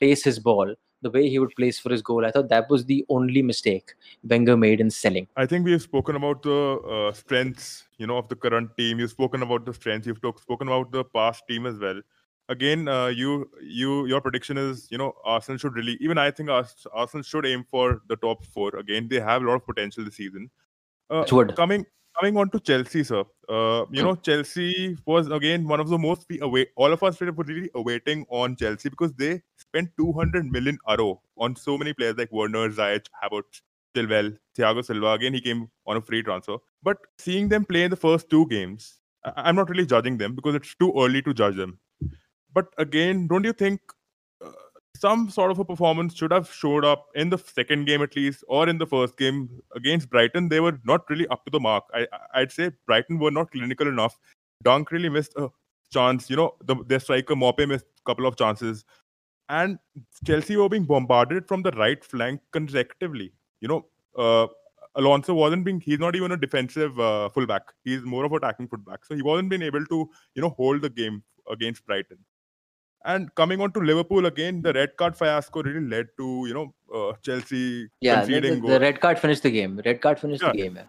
[0.00, 2.84] pace his ball the way he would place for his goal i thought that was
[2.84, 7.86] the only mistake wenger made in selling I think we've spoken about the uh, strengths,
[7.96, 8.98] you know, of the current team.
[8.98, 10.06] You've spoken about the strengths.
[10.06, 12.00] You've talk, spoken about the past team as well.
[12.48, 15.96] Again, uh, you, you, your prediction is, you know, Arsenal should really.
[16.00, 18.74] Even I think Ars- Arsenal should aim for the top four.
[18.76, 20.50] Again, they have a lot of potential this season.
[21.10, 21.84] Uh, coming,
[22.18, 23.24] coming on to Chelsea, sir.
[23.48, 26.68] Uh, you know, Chelsea was again one of the most await.
[26.76, 31.56] All of us were really awaiting on Chelsea because they spent 200 million euro on
[31.56, 33.62] so many players like Werner, Ziyech, Havertz.
[33.96, 35.12] Chilwell, Thiago Silva.
[35.12, 36.58] Again, he came on a free transfer.
[36.82, 40.34] But seeing them play in the first two games, I- I'm not really judging them
[40.34, 41.78] because it's too early to judge them.
[42.52, 43.80] But again, don't you think
[44.98, 48.44] some sort of a performance should have showed up in the second game at least,
[48.48, 50.48] or in the first game against Brighton?
[50.48, 51.84] They were not really up to the mark.
[51.94, 54.18] I, I'd say Brighton were not clinical enough.
[54.62, 55.48] Dunk really missed a
[55.92, 56.28] chance.
[56.28, 58.84] You know, the, their striker Maupay missed a couple of chances.
[59.48, 59.78] And
[60.26, 63.32] Chelsea were being bombarded from the right flank consecutively.
[63.60, 64.46] You know, uh,
[64.94, 67.62] Alonso wasn't being, he's not even a defensive uh, fullback.
[67.84, 69.04] He's more of attacking fullback.
[69.04, 72.18] So he wasn't being able to, you know, hold the game against Brighton.
[73.04, 76.74] And coming on to Liverpool again, the red card fiasco really led to, you know,
[76.94, 80.42] uh, Chelsea yeah the, the, conceding the red card finished the game red card finished
[80.42, 80.84] the game yeah.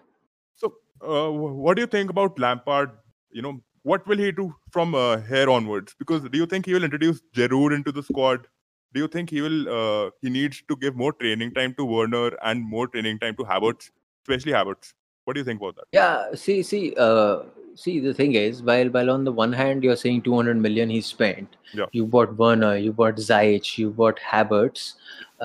[0.55, 2.91] So, uh, what do you think about Lampard?
[3.31, 5.95] You know, what will he do from uh, here onwards?
[5.97, 8.47] Because do you think he will introduce Giroud into the squad?
[8.93, 9.69] Do you think he will?
[9.69, 13.43] Uh, he needs to give more training time to Werner and more training time to
[13.43, 13.91] Havertz,
[14.23, 14.93] especially Havertz.
[15.29, 15.85] What do you think about that?
[15.99, 17.39] Yeah, see, see, uh,
[17.81, 17.99] see.
[18.05, 21.57] The thing is, while while on the one hand you're saying 200 million he spent,
[21.79, 21.85] Yeah.
[21.99, 24.87] you bought Werner, you bought Ziyech, you bought Havertz.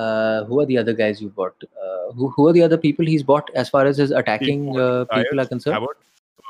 [0.05, 1.67] Uh, who are the other guys you bought?
[1.89, 5.05] Uh, who who are the other people he's bought as far as his attacking uh,
[5.19, 5.77] people are concerned?
[5.77, 6.01] Havertz.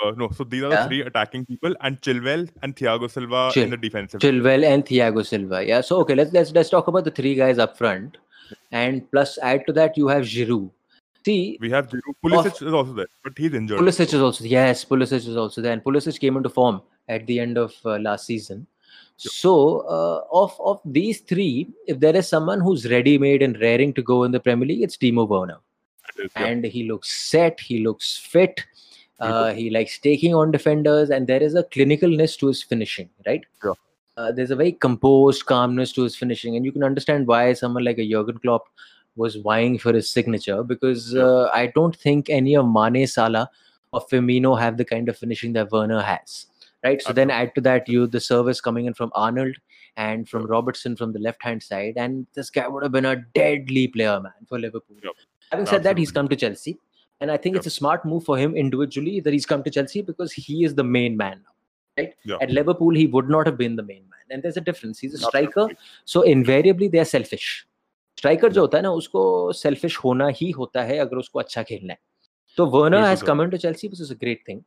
[0.05, 0.83] Uh, no, so these are Yeah.
[0.85, 4.21] the three attacking people, and Chilwell and Thiago Silva Chil- in the defensive.
[4.29, 5.65] Chilwell and Thiago Silva.
[5.73, 5.83] Yeah.
[5.91, 8.17] So okay, let's let's let's talk about the three guys up front,
[8.85, 10.71] and plus add to that you have Giroud.
[11.25, 12.15] See, We have Giroud.
[12.23, 13.79] Pulisic is also there, but he's injured.
[13.79, 17.41] Pulisic is also yes, Pulisic is also there, and Pulisic came into form at the
[17.41, 18.67] end of uh, last season.
[19.17, 24.03] So, uh, of of these three, if there is someone who's ready-made and raring to
[24.03, 25.59] go in the Premier League, it's Timo Werner,
[26.17, 26.47] It is, yeah.
[26.47, 28.65] and he looks set, he looks fit.
[29.21, 33.47] Uh, he likes taking on defenders, and there is a clinicalness to his finishing, right?
[33.65, 33.73] Yeah.
[34.17, 37.85] Uh, there's a very composed calmness to his finishing, and you can understand why someone
[37.85, 38.65] like a Jurgen Klopp
[39.17, 43.49] was vying for his signature because uh, I don't think any of Mane, Salah,
[43.93, 46.47] or Firmino have the kind of finishing that Werner has,
[46.83, 47.01] right?
[47.01, 49.57] So then add to that you the service coming in from Arnold
[49.97, 53.17] and from Robertson from the left hand side, and this guy would have been a
[53.35, 54.97] deadly player, man, for Liverpool.
[55.03, 55.13] Yep.
[55.53, 56.79] Having said that, he's come to Chelsea,
[57.21, 60.03] and I think it's a smart move for him individually that he's come to Chelsea
[60.03, 61.51] because he is the main man now.
[61.97, 62.39] Right Yeah.
[62.41, 64.99] at Liverpool, he would not have been the main man, and there's a difference.
[64.99, 65.69] He's a striker,
[66.05, 67.65] so invariably they are selfish.
[68.19, 71.93] Striker जो होता है ना उसको selfish होना ही होता है अगर उसको अच्छा खेलना
[71.93, 71.99] है।
[72.57, 74.61] तो Werner has come in to Chelsea which is a great thing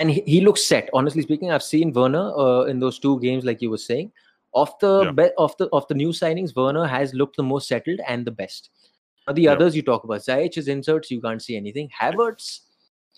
[0.00, 3.62] and he looks set honestly speaking I have seen Werner in those two games like
[3.62, 4.10] you was saying
[4.54, 8.28] of the of the of the new signings Werner has looked the most settled and
[8.28, 8.70] the best
[9.28, 12.60] the others you talk about Ziyech is inserts you can't see anything Havertz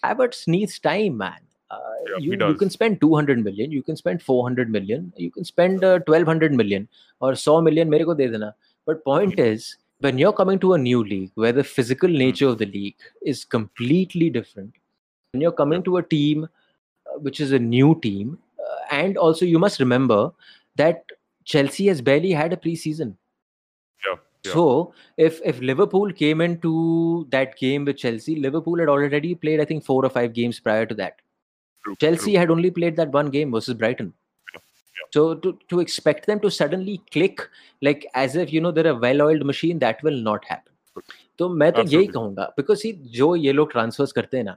[0.05, 4.21] Havertz needs time man Uh, yeah, you, you can spend 200 million you can spend
[4.21, 6.89] 400 million you can spend uh, 1200 million
[7.21, 8.49] or 100 million mere ko de dena.
[8.91, 12.59] But point is when you're coming to a new league where the physical nature of
[12.59, 12.97] the league
[13.33, 14.75] is completely different
[15.33, 19.45] when you're coming to a team uh, which is a new team uh, and also
[19.45, 20.21] you must remember
[20.83, 23.15] that chelsea has barely had a preseason.
[24.07, 24.53] Yeah, yeah.
[24.53, 24.95] so
[25.29, 29.85] if if liverpool came into that game with chelsea liverpool had already played i think
[29.85, 31.17] four or five games prior to that.
[31.85, 32.41] True, chelsea true.
[32.41, 34.13] had only played that one game versus brighton
[35.15, 37.41] so to, to expect them to suddenly click
[37.83, 41.03] like as if you know they're a well-oiled machine that will not happen
[41.39, 42.07] तो मैं तो यही.
[42.07, 42.83] कहूँगा because
[43.19, 44.57] जो ये लोग transverse करते हैं ना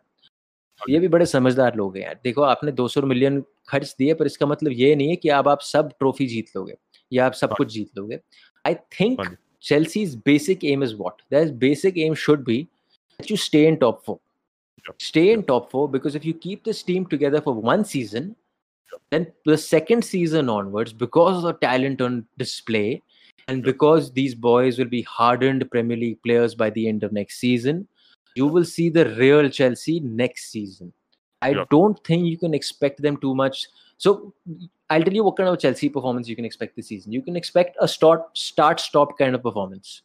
[0.90, 4.46] ये भी बड़े समझदार लोग हैं यार देखो आपने 200 मिलियन खर्च दिए पर इसका
[4.46, 6.76] मतलब ये नहीं है कि अब आप सब ट्रॉफी जीत लोगे
[7.14, 8.20] या आप सब हाँ। कुछ जीत लोगे
[8.68, 11.22] आई थिंक हाँ। Chelsea's basic aim is what?
[11.30, 12.68] Their basic aim should be
[13.20, 14.20] that you stay in top four.
[15.00, 18.36] Stay in top four because if you keep this team together for one season,
[19.11, 23.03] then the second season onwards, because of the talent on display,
[23.49, 23.73] and Yeah.
[23.73, 27.87] because these boys will be hardened Premier League players by the end of next season,
[28.37, 30.93] you will see the real Chelsea next season.
[31.43, 31.65] I Yeah.
[31.71, 33.69] don't think you can expect them too much.
[33.97, 34.35] So
[34.91, 37.13] I'll tell you what kind of Chelsea performance you can expect this season.
[37.13, 40.03] You can expect a start start stop kind of performance.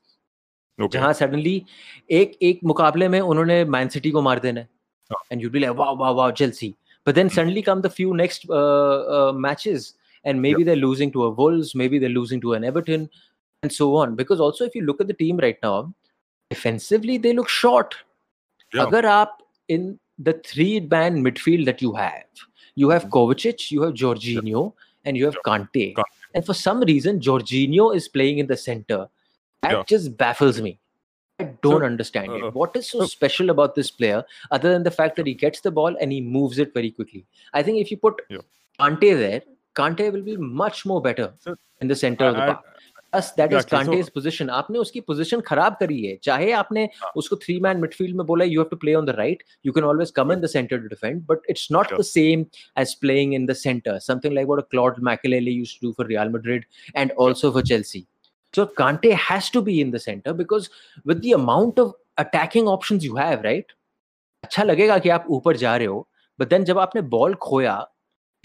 [0.80, 0.98] Okay.
[0.98, 1.56] जहां suddenly
[2.12, 4.62] एक एक मुकाबले में उन्होंने man city को मार देना
[5.12, 6.74] हाँ। And you be like wow wow wow Chelsea
[7.05, 11.25] but then suddenly come the few next uh, uh, matches and maybe they're losing to
[11.25, 13.09] a wolves maybe they're losing to an everton
[13.63, 14.15] and so on.
[14.15, 15.93] Because also if you look at the team right now
[16.51, 17.95] defensively they look short.
[18.75, 18.87] Yeah.
[18.87, 19.29] agar aap
[19.69, 22.25] in the three man midfield that you have
[22.75, 24.73] you have Kovacic you have Jorginho
[25.05, 25.47] and you have Yeah.
[25.47, 25.95] Kante.
[25.95, 26.03] Kante.
[26.35, 29.09] and for some reason Jorginho is playing in the center.
[29.63, 29.83] That Yeah.
[29.93, 30.79] just baffles me
[31.40, 32.54] I don't So, understand uh, it.
[32.54, 35.62] What is so so- special about this player other than the fact that he gets
[35.62, 37.26] the ball and he moves it very quickly?
[37.54, 38.40] I think if you put Yeah.
[38.80, 39.42] Kante there,
[39.76, 42.70] Kante will be much more better So, in the center of the I- park.
[43.12, 44.50] Plus, that is exactly, so- Kante's position.
[44.50, 46.16] आपने उसकी position खराब करी है.
[46.24, 47.12] चाहे आपने हाँ.
[47.16, 49.44] उसको three man midfield में बोला you have to play on the right.
[49.64, 51.98] You can always come in the center to defend, but it's not Yeah.
[51.98, 52.46] the same
[52.76, 54.00] as playing in the center.
[54.00, 57.62] Something like what a Claude Makelele used to do for Real Madrid and also for
[57.74, 58.08] Chelsea.
[58.55, 60.71] so Kante has to be in the center because
[61.05, 63.67] with the amount of attacking options you have, right?
[64.45, 66.09] अच्छा लगेगा कि आप ऊपर जा रहे हो
[66.41, 67.87] but then जब आपने बॉल खोया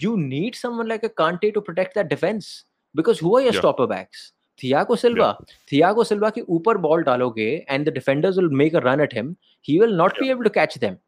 [0.04, 2.64] you need someone like a Kante to protect that defense
[2.94, 3.60] because who are your yeah.
[3.60, 4.32] stopper backs?
[4.60, 5.36] Thiago Silva.
[5.38, 5.54] Yeah.
[5.70, 9.36] Thiago Silva के ऊपर बॉल डालोगे and the defenders will make a run at him.
[9.60, 10.98] He will not be able to catch them.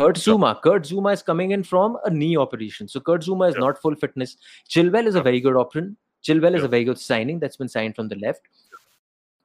[0.00, 1.12] Kurt Zouma.
[1.12, 2.88] Is coming in from a knee operation.
[2.88, 4.36] So Kurt is not full fitness.
[4.68, 5.96] Chilwell is a very good option.
[6.22, 6.58] Chilwell yeah.
[6.58, 8.42] is a very good signing that's been signed from the left.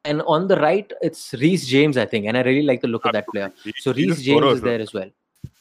[0.03, 2.27] And on the right, it's Reece James, I think.
[2.27, 3.41] And I really like the look Absolutely.
[3.41, 3.73] of that player.
[3.77, 5.09] So Reece James is there as well.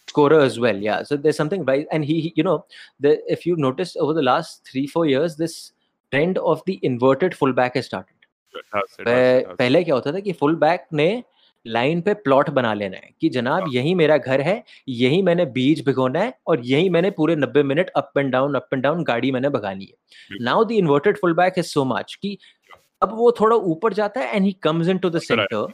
[0.07, 1.03] Scorer as well, yeah.
[1.03, 1.87] So there's something right.
[1.91, 2.67] And he, he you know,
[3.01, 5.73] the, if you've noticed over the last three, four years, this
[6.11, 8.15] trend of the inverted fullback has started.
[8.55, 9.57] It has, it has, it has.
[11.67, 15.85] Line पे plot बना लेना है कि जनाब यही मेरा घर है यही मैंने बीज
[15.87, 19.31] भिगोना है और यही मैंने पूरे नब्बे minute up and down up and down गाड़ी
[19.33, 22.37] मैंने भगानी है now the inverted full back is so much कि
[23.03, 25.67] अब वो थोड़ा ऊपर जाता है and he comes in to the centre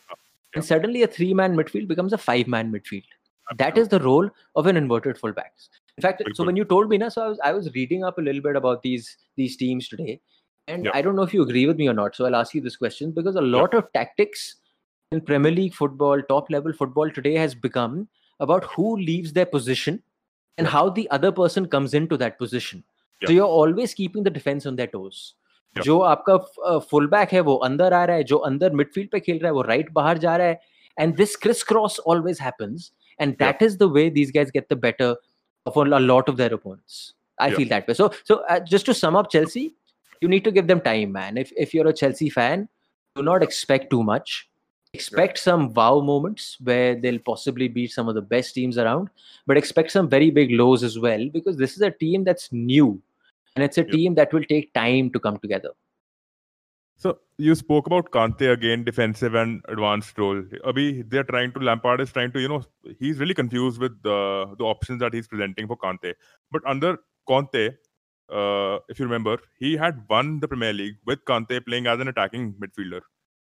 [0.52, 4.68] and suddenly three man midfield becomes a five man midfield that is the role of
[4.68, 5.52] an inverted full back
[5.98, 8.18] In fact, so when you told me, na, so I was, I was reading up
[8.18, 10.20] a little bit about these these teams today.
[10.68, 10.92] And yeah.
[10.94, 12.16] I don't know if you agree with me or not.
[12.16, 13.80] So I'll ask you this question because a lot yeah.
[13.80, 14.56] of tactics
[15.11, 18.07] in Premier League football, top level football today has become
[18.39, 20.01] about who leaves their position
[20.57, 20.71] and Yeah.
[20.71, 22.83] how the other person comes into that position.
[23.23, 23.35] So Yeah.
[23.37, 25.35] you're always keeping the defense on their toes.
[25.75, 25.83] Yeah.
[25.83, 29.39] जो आपका full back है वो अंदर आ रहा है जो अंदर midfield पे खेल
[29.39, 30.59] रहा है वो राइट बाहर जा रहा है
[31.03, 32.83] and this crisscross always happens
[33.23, 35.09] and that is the way these guys get the better
[35.71, 36.99] of a lot of their opponents.
[37.37, 37.57] I Yeah.
[37.57, 37.95] feel that way.
[37.99, 39.65] So, so uh, just to sum up, Chelsea,
[40.21, 41.37] you need to give them time, man.
[41.43, 42.63] If if you're a Chelsea fan,
[43.15, 44.37] do not expect too much.
[44.92, 49.08] Expect some wow moments where they'll possibly beat some of the best teams around,
[49.46, 53.00] but expect some very big lows as well because this is a team that's new
[53.54, 53.92] and it's a Yeah.
[53.92, 55.70] team that will take time to come together.
[56.96, 60.42] So you spoke about Kante again, defensive and advanced role.
[60.64, 62.62] Abhi, they're trying to Lampard is trying to, you know,
[62.98, 66.14] he's really confused with the the options that he's presenting for Kante.
[66.50, 66.98] But under
[67.28, 67.68] Conte,
[68.28, 72.08] uh, if you remember, he had won the Premier League with Kante playing as an
[72.08, 73.00] attacking midfielder,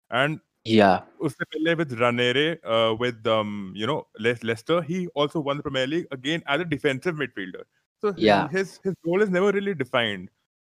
[0.10, 1.02] and yeah.
[1.20, 6.08] with Ranieri uh, with um, you know Le- Leicester, he also won the Premier League
[6.12, 7.64] again as a defensive midfielder.
[8.02, 8.48] So yeah.
[8.50, 10.30] his his role is never really defined.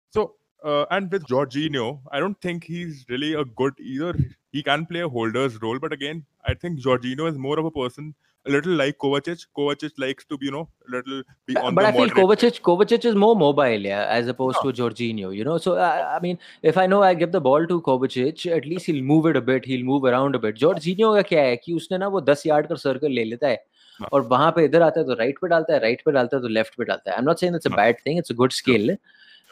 [0.10, 4.16] So uh, and with Jorginho, I don't think he's really a good either.
[4.52, 7.72] He can play a holder's role, but again, I think Jorginho is more of a
[7.72, 8.16] person
[8.47, 9.47] a little like Kovacic.
[9.57, 12.17] Kovacic likes to be, you know, a little be on but the I feel moderate-
[12.17, 15.35] Kovacic, Kovacic is more mobile, yeah, as opposed to Jorginho.
[15.35, 18.47] You know, so I, I mean, if I know I give the ball to Kovacic,
[18.57, 19.65] at least he'll move it a bit.
[19.65, 20.57] He'll move around a bit.
[20.57, 23.59] Jorginho का क्या है कि उसने ना वो 10 yard का circle ले लेता है
[24.01, 24.09] हाँ.
[24.13, 26.43] और वहां पे इधर आता है तो राइट पे डालता है राइट पे डालता है
[26.43, 27.17] तो लेफ्ट पे डालता है.
[27.19, 27.77] I'm not saying it's a हाँ.
[27.77, 28.19] bad thing.
[28.19, 28.97] It's a good skill.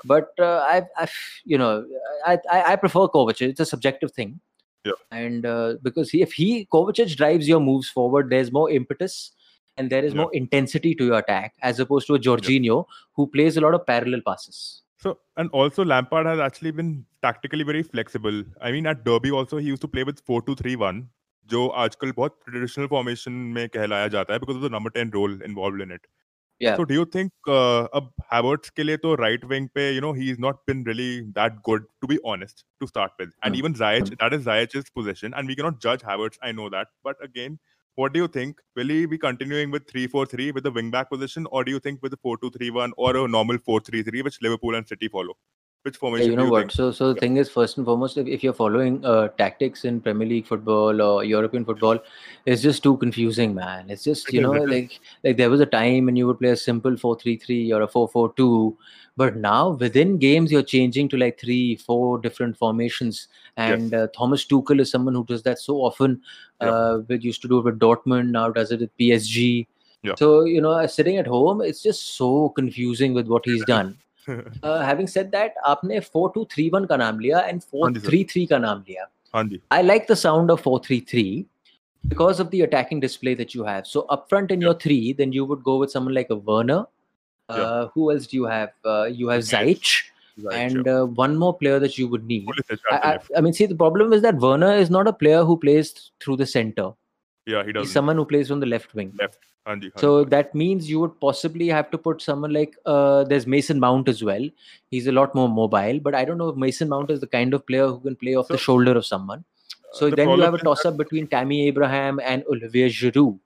[0.05, 1.09] But uh, I, I,
[1.45, 1.85] you know,
[2.27, 3.49] I, I, I prefer Kovacic.
[3.49, 4.41] It's a subjective thing.
[4.85, 4.93] Yeah.
[5.11, 9.33] And uh, because he, if he Kovacic drives your moves forward, there's more impetus
[9.77, 10.23] and there is Yeah.
[10.23, 13.85] more intensity to your attack as opposed to a Jorginho who plays a lot of
[13.87, 14.83] parallel passes.
[14.99, 18.43] So and also Lampard has actually been tactically very flexible.
[18.61, 21.03] I mean at Derby also he used to play with 4-2-3-1
[21.51, 25.35] जो आजकल बहुत traditional formation में कहलाया जाता है because of the number 10 role
[25.49, 26.07] involved in it.
[26.62, 26.78] Yeah.
[26.78, 30.14] So do you think uh, ab Havertz ke liye to right wing pe you know
[30.14, 33.62] he's not been really that good to be honest to start with, and mm.
[33.62, 34.20] even Ziyech hmm.
[34.24, 36.42] that is Ziyech's position, and we cannot judge Havertz.
[36.50, 37.60] I know that, but again.
[38.00, 38.60] What do you think?
[38.80, 41.74] Will he be continuing with 3 4 3 with the wing back position, or do
[41.74, 44.38] you think with the 4 2 3 1 or a normal 4 3 3, which
[44.46, 45.36] Liverpool and City follow?
[45.84, 46.62] Which Yeah, you know you what?
[46.62, 49.84] think So, so the thing is, first and foremost, if, if you're following uh, tactics
[49.84, 51.98] in Premier League football or European football,
[52.46, 53.90] it's just too confusing, man.
[53.90, 56.58] It's just you know, like like there was a time when you would play a
[56.58, 58.78] simple four-three-three or a four-four-two,
[59.18, 63.28] but now within games you're changing to like three, four different formations.
[63.58, 66.22] And uh, Thomas Tuchel is someone who does that so often.
[66.62, 66.70] Yeah.
[66.70, 69.66] Uh, with used to do it with Dortmund, now does it with PSG.
[70.04, 70.14] Yeah.
[70.16, 73.98] So you know, sitting at home, it's just so confusing with what he's done.
[74.30, 79.62] Having said that आपने 4231 का नाम लिया and 433 का नाम लिया हां जी
[79.72, 81.44] I like the sound of 433
[82.08, 83.86] because of the attacking display that you have.
[83.88, 86.86] So up front in your three, then you would go with someone like a Werner.
[87.50, 87.88] Uh, yeah.
[87.94, 88.72] Who else do you have?
[88.84, 90.04] Uh, you have Ziyech.
[90.52, 91.02] And yeah.
[91.02, 92.48] uh, one more player that you would need.
[92.92, 95.58] I, I, I, mean, see, the problem is that Werner is not a player who
[95.58, 96.92] plays through the center.
[97.46, 97.86] Yeah, he does.
[97.86, 99.14] He's someone who plays on the left wing.
[99.20, 99.38] Left.
[99.99, 103.81] So ji, that means you would possibly have to put someone like uh, there's Mason
[103.81, 104.49] Mount as well.
[104.93, 107.53] He's a lot more mobile, but I don't know if Mason Mount is the kind
[107.53, 109.45] of player who can play off the So- shoulder of someone.
[109.93, 112.45] So the then you problem have a is toss that- up between Tammy Abraham and
[112.55, 113.39] Olivier Giroud.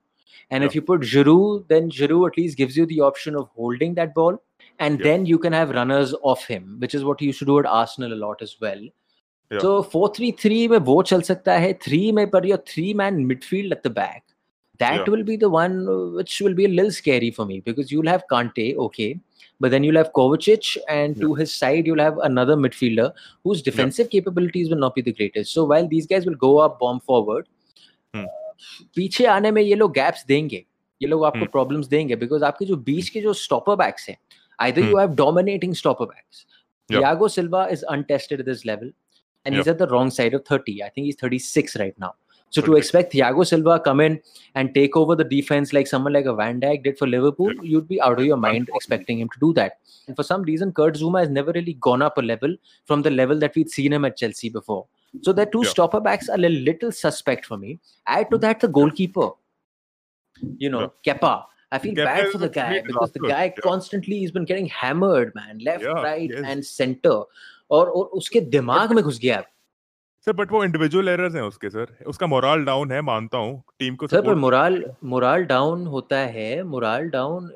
[0.51, 0.79] And if Yeah.
[0.79, 4.41] you put Giroud, then Giroud at least gives you the option of holding that ball.
[4.79, 5.03] And Yeah.
[5.03, 7.65] then you can have runners off him, which is what he used to do at
[7.65, 8.81] Arsenal a lot as well.
[9.51, 9.59] Yeah.
[9.59, 13.83] So 4-3-3 में वो चल सकता है 3 में पर your 3 man midfield at
[13.83, 14.23] the back
[14.79, 15.09] that Yeah.
[15.13, 18.07] will be the one uh, which will be a little scary for me because you'll
[18.11, 19.19] have Kante, okay,
[19.59, 23.11] but then you'll have Kovacic, and to his side you'll have another midfielder
[23.43, 25.53] whose defensive capabilities will not be the greatest.
[25.53, 27.47] So while these guys will go up, bomb forward,
[28.13, 28.25] Hmm.
[28.95, 30.57] पीछे आने में ये लोग gaps देंगे
[31.01, 31.51] ये लोग आपको Hmm.
[31.51, 34.17] Problems देंगे बिकॉज आपके जो बीच के जो स्टॉपर बैक्स हैं
[34.65, 34.89] either Hmm.
[34.93, 36.41] you have dominating stopper backs.
[36.89, 36.99] Yeah.
[36.99, 38.89] Thiago Silva is untested at this level,
[39.45, 39.73] and he's Yeah.
[39.73, 40.75] at the wrong side of 30.
[40.87, 42.11] I think he's 36 right now.
[42.50, 44.20] So to expect Thiago Silva come in
[44.54, 47.88] and take over the defense like someone like a Van Dijk did for Liverpool, you'd
[47.88, 49.78] be out of your mind expecting him to do that.
[50.06, 53.10] And for some reason, Kurt Zouma has never really gone up a level from the
[53.10, 54.86] level that we'd seen him at Chelsea before.
[55.22, 55.70] So the two yeah.
[55.70, 57.80] stopper backs are a little suspect for me.
[58.06, 59.30] Add to that the goalkeeper,
[60.58, 61.14] you know, yeah.
[61.14, 61.44] Kepa.
[61.72, 63.60] I feel Kepa bad for the guy because the guy yeah.
[63.62, 66.42] constantly has been getting hammered, man, left, yeah, right, yes.
[66.44, 67.22] and center.
[67.68, 69.42] Or or उसके दिमाग में घुस गया
[70.26, 73.96] sir but वो individual errors हैं उसके sir. उसका moral down है मानता हूँ। टीम
[73.96, 77.50] को सर पर मोराल मोराल डाउन होता है मोराल डाउन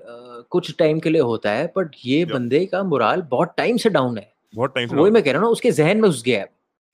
[0.50, 4.18] कुछ टाइम के लिए होता है बट ये बंदे का मोराल बहुत टाइम से डाउन
[4.18, 6.46] है। बहुत टाइम से वही मैं कह रहा हूँ उसके जहन में घुस गया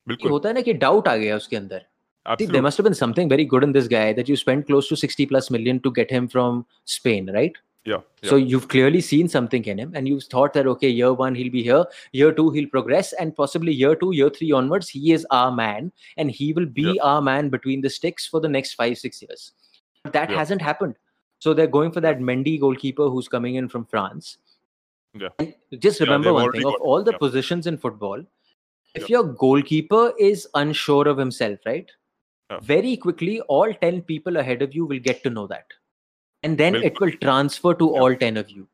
[0.06, 1.84] बिल्कुल। होता है ना कि डाउट आ गया उसके अंदर।
[2.26, 4.88] See, there must have been something very good in this guy that you spent close
[4.88, 6.56] to 60 plus million to get him from
[6.92, 7.58] Spain, right?
[7.86, 11.12] Yeah yeah So you've clearly seen something in him, and you've thought that okay, year
[11.20, 11.84] one he'll be here,
[12.20, 15.92] year two he'll progress, and possibly year two, year three onwards, he is our man,
[16.16, 19.52] and he will be our man between the sticks for the next five, six years.
[20.02, 20.38] But that Yeah.
[20.42, 20.96] hasn't happened.
[21.38, 24.38] So they're going for that Mendy goalkeeper who's coming in from France.
[25.14, 25.28] Yeah.
[25.38, 25.54] And
[25.86, 27.18] just remember one thing: of all the yeah.
[27.18, 28.22] positions in football,
[28.94, 29.18] if Yeah.
[29.18, 31.90] your goalkeeper is unsure of himself, right?
[32.50, 32.60] Yeah.
[32.60, 35.66] Very quickly, all ten people ahead of you will get to know that,
[36.46, 38.00] and then it will transfer to Yeah.
[38.06, 38.66] all ten of you.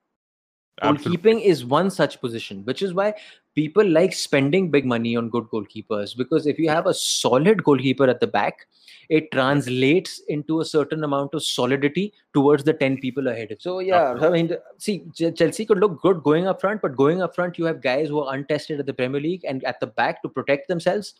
[0.80, 1.16] Absolutely.
[1.16, 3.14] Goalkeeping is one such position, which is why
[3.54, 6.16] people like spending big money on good goalkeepers.
[6.16, 8.66] Because if you have a solid goalkeeper at the back,
[9.08, 13.52] it translates into a certain amount of solidity towards the 10 people ahead.
[13.52, 17.20] of So, yeah, I mean, see, Chelsea could look good going up front, but going
[17.20, 19.88] up front, you have guys who are untested at the Premier League and at the
[19.88, 21.14] back to protect themselves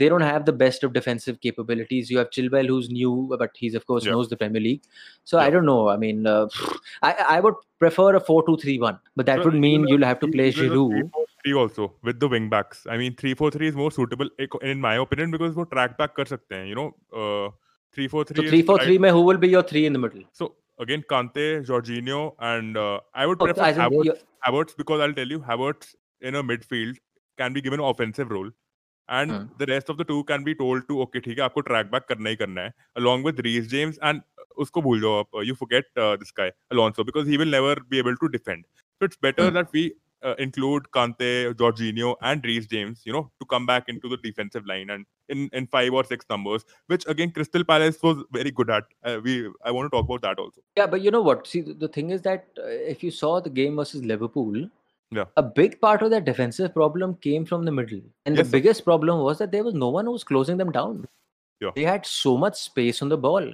[0.00, 2.10] They don't have the best of defensive capabilities.
[2.10, 3.12] You have Chilwell, who's new,
[3.42, 4.12] but he's of course Yeah.
[4.12, 4.82] knows the Premier League.
[5.24, 5.50] So I Yeah.
[5.54, 5.88] don't know.
[5.88, 6.48] I mean, uh,
[7.02, 7.54] I, I would
[7.84, 10.48] prefer a 4-2-3-1, but that So would mean even a- you'll have to even play
[10.48, 11.10] a Giroud.
[11.46, 12.84] 3-4-3 also with the wing backs.
[12.96, 16.26] I mean, 3-4-3 is more suitable ec- in my opinion because वो track back कर
[16.34, 16.66] सकते हैं.
[16.66, 16.86] You know,
[17.22, 17.48] uh,
[17.96, 18.36] 3-4-3.
[18.36, 20.26] So is 3-4-3 right- में who will be your three in the middle?
[20.42, 20.50] So
[20.86, 22.20] again, Kante, Jorginho,
[22.52, 25.40] and uh, I would Oh, prefer I think Havertz, you're- Havertz because I'll tell you,
[25.50, 27.02] Havertz in a midfield
[27.38, 28.50] can be given an offensive role.
[29.11, 31.91] And the rest of the two can be told to okay ठीक है आपको track
[31.91, 34.21] back करना ही करना है along with Reece James and
[34.65, 38.15] उसको भूल जाओ आप you forget this guy Alonso because he will never be able
[38.21, 39.91] to defend so it's better that we
[40.37, 44.89] include Kante, Jorginho, and Reece James, you know, to come back into the defensive line
[44.89, 48.83] and in, in five or six numbers, which again Crystal Palace was very good at.
[49.03, 50.61] Uh, we I want to talk about that also.
[50.77, 51.47] Yeah, but you know what?
[51.47, 54.69] See, the, thing is that uh, if you saw the game versus Liverpool,
[55.12, 55.26] Yeah.
[55.36, 58.00] a big part of that defensive problem came from the middle.
[58.24, 58.52] And Yes, the sir.
[58.56, 61.04] biggest problem was that there was no one who was closing them down.
[61.60, 61.70] Yeah.
[61.76, 63.46] They had so much space on the ball.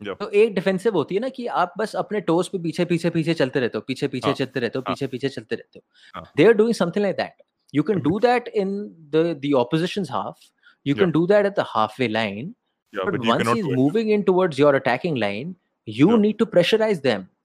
[0.00, 0.14] Yeah.
[0.20, 3.34] तो एक defensive होती है ना कि आप बस अपने toast पे पीछे पीछे पीछे
[3.34, 6.20] चलते रहते हो पीछे पीछे हाँ, चलते रहते हो हाँ, पीछे पीछे चलते रहते हो
[6.20, 6.24] हाँ.
[6.40, 7.40] they are doing something like that
[7.78, 8.74] you can do that in
[9.14, 10.42] the the opposition's half
[10.90, 11.00] you Yeah.
[11.04, 12.50] can do that at the halfway line
[12.98, 13.80] yeah but but you once cannot he's do it.
[13.84, 15.54] moving in towards your attacking line,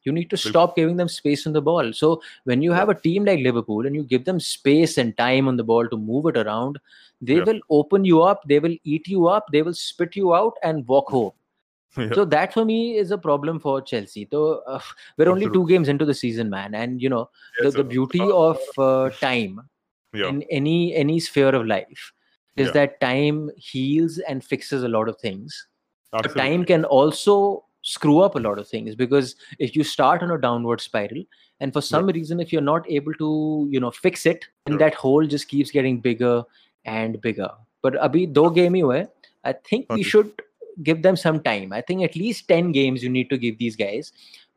[0.06, 0.46] you need to pressurize them.
[0.46, 0.50] You need to Bilkul.
[0.50, 1.92] stop giving them space on the ball.
[1.92, 5.48] So when you have a team like Liverpool and you give them space and time
[5.48, 6.78] on the ball to move it around,
[7.20, 7.44] they Yeah.
[7.44, 10.86] will open you up, they will eat you up, they will spit you out and
[10.88, 11.32] walk home.
[11.96, 12.14] yeah.
[12.14, 14.28] So that for me is a problem for Chelsea.
[14.30, 14.80] So uh,
[15.16, 17.30] we're only two games into the season, man, and you know
[17.62, 19.68] the, the beauty of uh, time
[20.12, 22.12] yeah in any any sphere of life
[22.56, 22.72] is Yeah.
[22.72, 25.66] that time heals and fixes a lot of things
[26.34, 29.34] time can also screw up a lot of things because
[29.66, 31.22] if you start on a downward spiral
[31.60, 33.28] and for some reason if you're not able to
[33.74, 34.80] you know fix it then Yeah.
[34.86, 36.32] that hole just keeps getting bigger
[36.96, 37.50] and bigger.
[37.82, 39.06] But abhi do game hi hue
[39.52, 40.32] i think we should
[40.88, 41.72] give them some time.
[41.76, 44.12] I think at least 10 games you need to give these guys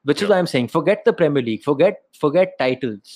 [0.09, 3.15] which is why i'm saying forget the premier league forget forget titles.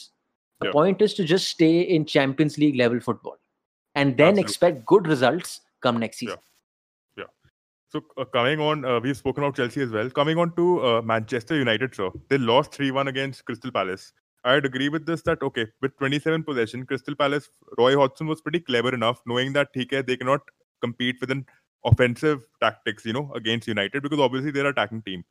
[0.63, 0.77] The Yeah.
[0.79, 3.37] point is to just stay in champions league level football
[4.01, 4.47] and then Absolutely.
[4.49, 6.37] expect good results come next season
[7.93, 10.09] So uh, coming on, uh, we've spoken about Chelsea as well.
[10.09, 14.13] Coming on to uh, Manchester United, sir, they lost 3-1 against Crystal Palace.
[14.43, 18.61] I'd agree with this that okay, with 27 possession, Crystal Palace, Roy Hodgson was pretty
[18.61, 20.41] clever enough, knowing that TK they cannot
[20.81, 21.45] compete with an
[21.85, 25.23] offensive tactics, you know, against United because obviously they're attacking team.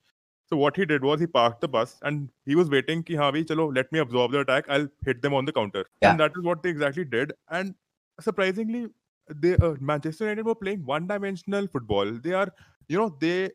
[0.49, 3.43] So what he did was he parked the bus and he was waiting ki bhai,
[3.43, 4.67] chalo, let me absorb the attack.
[4.69, 5.85] I'll hit them on the counter.
[6.01, 6.13] Yeah.
[6.13, 7.33] And that is what they exactly did.
[7.51, 7.75] And
[8.21, 8.87] surprisingly,
[9.29, 12.11] they uh, Manchester United were playing one-dimensional football.
[12.11, 12.49] They are,
[12.89, 13.51] you know, they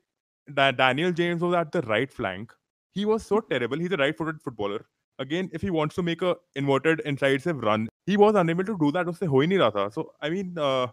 [0.54, 2.54] da- Daniel James was at the right flank.
[2.92, 3.78] He was so terrible.
[3.78, 4.86] He's a right-footed footballer.
[5.20, 8.78] Again, if he wants to make a inverted inside save run, he was unable to
[8.78, 9.08] do that.
[9.08, 9.94] Usse ho hi nahi.
[9.94, 10.88] So I mean, uh,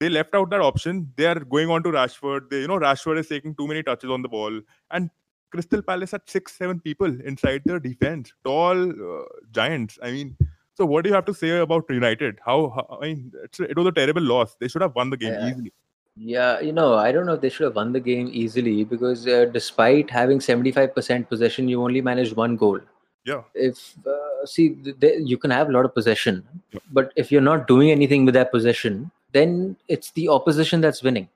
[0.00, 1.12] they left out that option.
[1.16, 2.50] They are going on to Rashford.
[2.50, 4.60] They, you know, Rashford is taking too many touches on the ball,
[4.90, 5.10] and
[5.50, 9.98] Crystal Palace had six, seven people inside their defense, tall uh, giants.
[10.02, 10.36] I mean
[10.77, 12.37] so what do you have to say about United?
[12.45, 14.55] How, how I mean, it's, it was a terrible loss.
[14.59, 15.49] They should have won the game Yeah.
[15.49, 15.73] easily.
[16.15, 19.27] Yeah, you know, I don't know if they should have won the game easily because
[19.27, 22.79] uh, despite having 75% possession, you only managed one goal.
[23.25, 23.41] Yeah.
[23.55, 26.79] If, uh, see, th- th- you can have a lot of possession, Yeah.
[26.91, 31.27] but if you're not doing anything with that possession, then it's the opposition that's winning.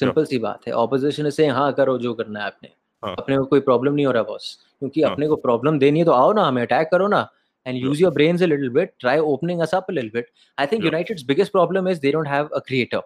[0.00, 2.68] Simple सी बात है opposition is saying हाँ करो जो करना है आपने
[3.04, 3.14] हाँ.
[3.18, 4.46] अपने को कोई प्रॉब्लम नहीं हो रहा बॉस
[4.78, 5.12] क्योंकि हाँ.
[5.12, 7.20] अपने को प्रॉब्लम देनी है तो आओ ना हमें अटैक करो ना
[7.67, 10.33] and use your brains a little bit try opening us up a little bit.
[10.57, 10.91] I think yeah.
[10.91, 13.01] united's biggest problem is they don't have a creator.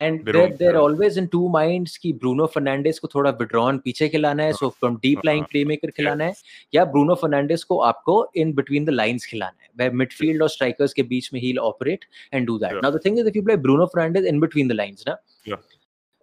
[0.00, 4.02] And they are they're always in two minds ki bruno fernandes ko thoda withdrawn piche
[4.14, 8.54] khilana hai so from deep lying playmaker khilana hai ya bruno fernandes ko aapko in
[8.60, 12.52] between the lines khilana hai where midfield or strikers ke beech mein he'll operate and
[12.52, 12.74] do that.
[12.76, 12.84] Yeah.
[12.86, 15.16] now the thing is if you play bruno fernandes in between the lines na
[15.52, 15.62] yeah.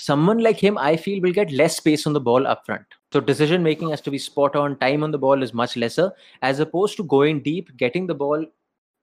[0.10, 3.20] someone like him i feel will get less space on the ball up front so
[3.20, 6.60] decision making has to be spot on time on the ball is much lesser as
[6.60, 8.46] opposed to going deep getting the ball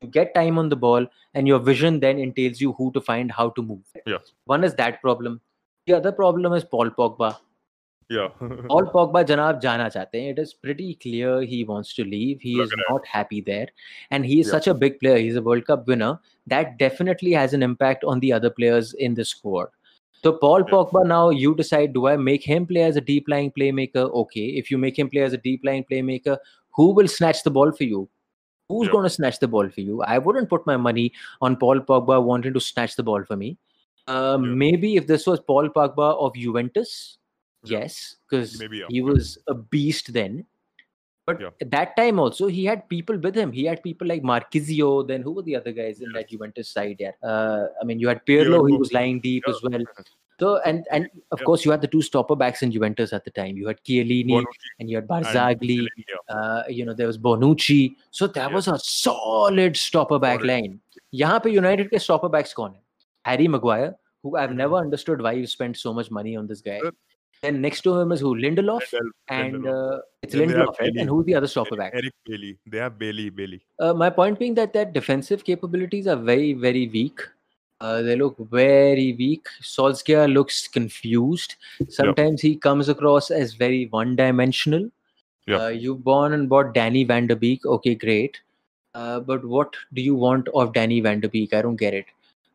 [0.03, 3.33] you get time on the ball and your vision then entails you who to find
[3.33, 4.19] how to move Yeah.
[4.45, 5.41] one is that problem
[5.87, 7.37] the other problem is Paul Pogba
[8.15, 8.29] Yeah.
[8.71, 10.19] Paul Pogba janab jana chahte.
[10.33, 12.41] It is pretty clear he wants to leave.
[12.49, 13.65] He is not happy there.
[14.17, 14.53] And he is Yeah.
[14.57, 15.17] such a big player.
[15.23, 16.11] He's a World Cup winner.
[16.53, 19.73] That definitely has an impact on the other players in the squad.
[20.27, 20.65] So Paul.
[20.65, 24.13] Pogba now you decide do I make him play as a deep lying playmaker?
[24.23, 24.47] Okay.
[24.61, 26.39] If you make him play as a deep lying playmaker,
[26.75, 28.09] who will snatch the ball for you?
[28.69, 28.93] Who's Yeah.
[28.93, 30.03] going to snatch the ball for you?
[30.03, 33.57] I wouldn't put my money on Paul Pogba wanting to snatch the ball for me.
[34.09, 34.55] Uh, Yeah.
[34.65, 37.19] Maybe if this was Paul Pogba of Juventus,
[37.63, 37.79] Yeah.
[37.79, 40.45] yes, because he was a beast then.
[41.27, 41.51] But yeah.
[41.61, 43.51] at that time also, he had people with him.
[43.53, 45.07] He had people like Marchisio.
[45.07, 46.21] Then who were the other guys in yeah.
[46.21, 46.97] that Juventus side?
[47.01, 49.55] Yeah, uh, I mean, you had Pirlo, he was lying deep yeah.
[49.55, 49.83] as well.
[50.39, 53.31] So and and of course you had the two stopper backs in Juventus at the
[53.31, 53.57] time.
[53.57, 54.73] You had Chiellini Bonucci.
[54.79, 55.87] and you had Barzagli.
[56.29, 57.97] Uh, you know there was Bonucci.
[58.11, 60.53] So that was a solid stopper back solid.
[60.53, 60.81] line.
[61.15, 62.83] यहाँ पे United के stopper backs कौन है
[63.27, 63.95] Harry Maguire
[64.27, 64.59] who I've mm-hmm.
[64.59, 66.81] never understood why you spent so much money on this guy.
[67.43, 68.35] Then next to him is who?
[68.35, 69.99] Lindelof, Lindel- and Lindelof.
[69.99, 70.93] uh, it's Lindelof, right?
[70.97, 71.93] And who's the other stopper back?
[71.95, 72.59] Eric Bailly.
[72.67, 73.31] They have Bailly.
[73.31, 73.61] Bailly.
[73.79, 77.21] Uh, my point being that their defensive capabilities are very, very weak.
[77.81, 79.47] Uh, they look very weak.
[79.63, 81.57] Solskjaer looks confused.
[81.91, 84.91] Sometimes he comes across as very one-dimensional.
[85.47, 85.65] Yeah.
[85.65, 87.67] Uh, you've gone and bought Danny Van Der Beek.
[87.67, 88.41] Okay, great.
[88.95, 91.53] Uh, but what do you want of Danny Van Der Beek?
[91.53, 92.07] I don't get it.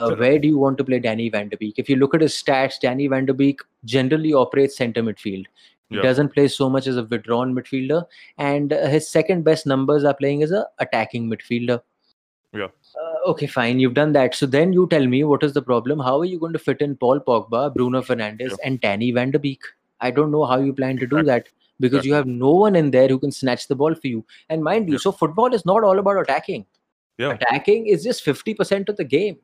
[0.02, 1.76] Uh, where do you want to play Danny Van Der Beek?
[1.78, 5.45] If you look at his stats, Danny Van Der Beek generally operates center midfield.
[5.89, 6.02] He Yeah.
[6.04, 8.04] doesn't play so much as a withdrawn midfielder,
[8.38, 11.82] and uh, his second best numbers are playing as a attacking midfielder.
[12.54, 12.68] Yeah.
[13.02, 13.80] Uh, okay, fine.
[13.80, 14.36] You've done that.
[14.36, 15.99] So then you tell me what is the problem?
[15.99, 18.64] How are you going to fit in Paul Pogba, Bruno Fernandes, Yeah.
[18.66, 19.62] and Danny Van Der Beek?
[19.99, 21.47] I don't know how you plan to do that
[21.80, 24.26] because you have no one in there who can snatch the ball for you.
[24.49, 24.99] And mind you, Yeah.
[25.08, 26.66] so football is not all about attacking.
[27.18, 27.34] Yeah.
[27.34, 29.38] Attacking is just 50% of the game.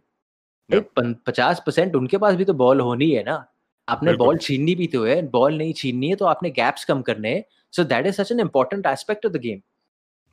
[0.72, 3.46] पचास percent उनके पास भी तो ball होनी है ना
[3.90, 7.34] आपने ball छीननी भी तो है बॉल नहीं छीननी है तो आपने गैप्स कम करने
[7.34, 7.44] हैं
[7.76, 9.62] so that is such an important aspect of the game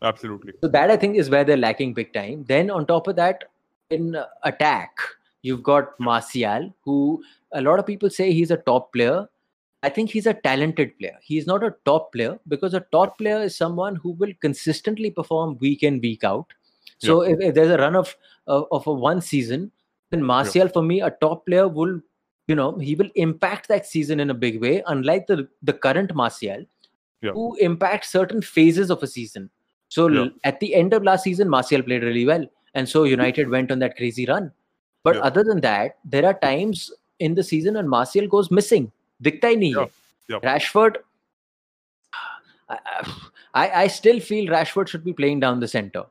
[0.02, 0.52] Absolutely.
[0.62, 2.44] so that I think is where they're lacking big time.
[2.46, 3.44] Then on top of that,
[3.90, 4.98] in uh, attack,
[5.42, 7.22] you've got Martial, who
[7.52, 9.26] a lot of people say he's a top player.
[9.82, 11.18] I think he's a talented player.
[11.22, 15.58] He's not a top player because a top player is someone who will consistently perform
[15.58, 16.46] week in week out.
[16.98, 17.32] So yeah.
[17.34, 18.14] if, if there's a run of
[18.46, 19.70] of, of a one season,
[20.14, 22.00] And Martial, for me, a top player will,
[22.46, 26.14] you know, he will impact that season in a big way, unlike the, the current
[26.14, 26.64] Martial,
[27.20, 27.32] yeah.
[27.32, 29.50] who impacts certain phases of a season.
[29.88, 30.28] So yeah.
[30.44, 32.46] at the end of last season, Martial played really well.
[32.74, 34.52] And so United went on that crazy run.
[35.02, 35.22] But yeah.
[35.22, 38.92] other than that, there are times in the season when Martial goes missing.
[39.22, 40.40] Dikta hi nahi hai.
[40.40, 40.96] Rashford,
[42.68, 42.78] I,
[43.54, 46.04] I, I still feel Rashford should be playing down the center.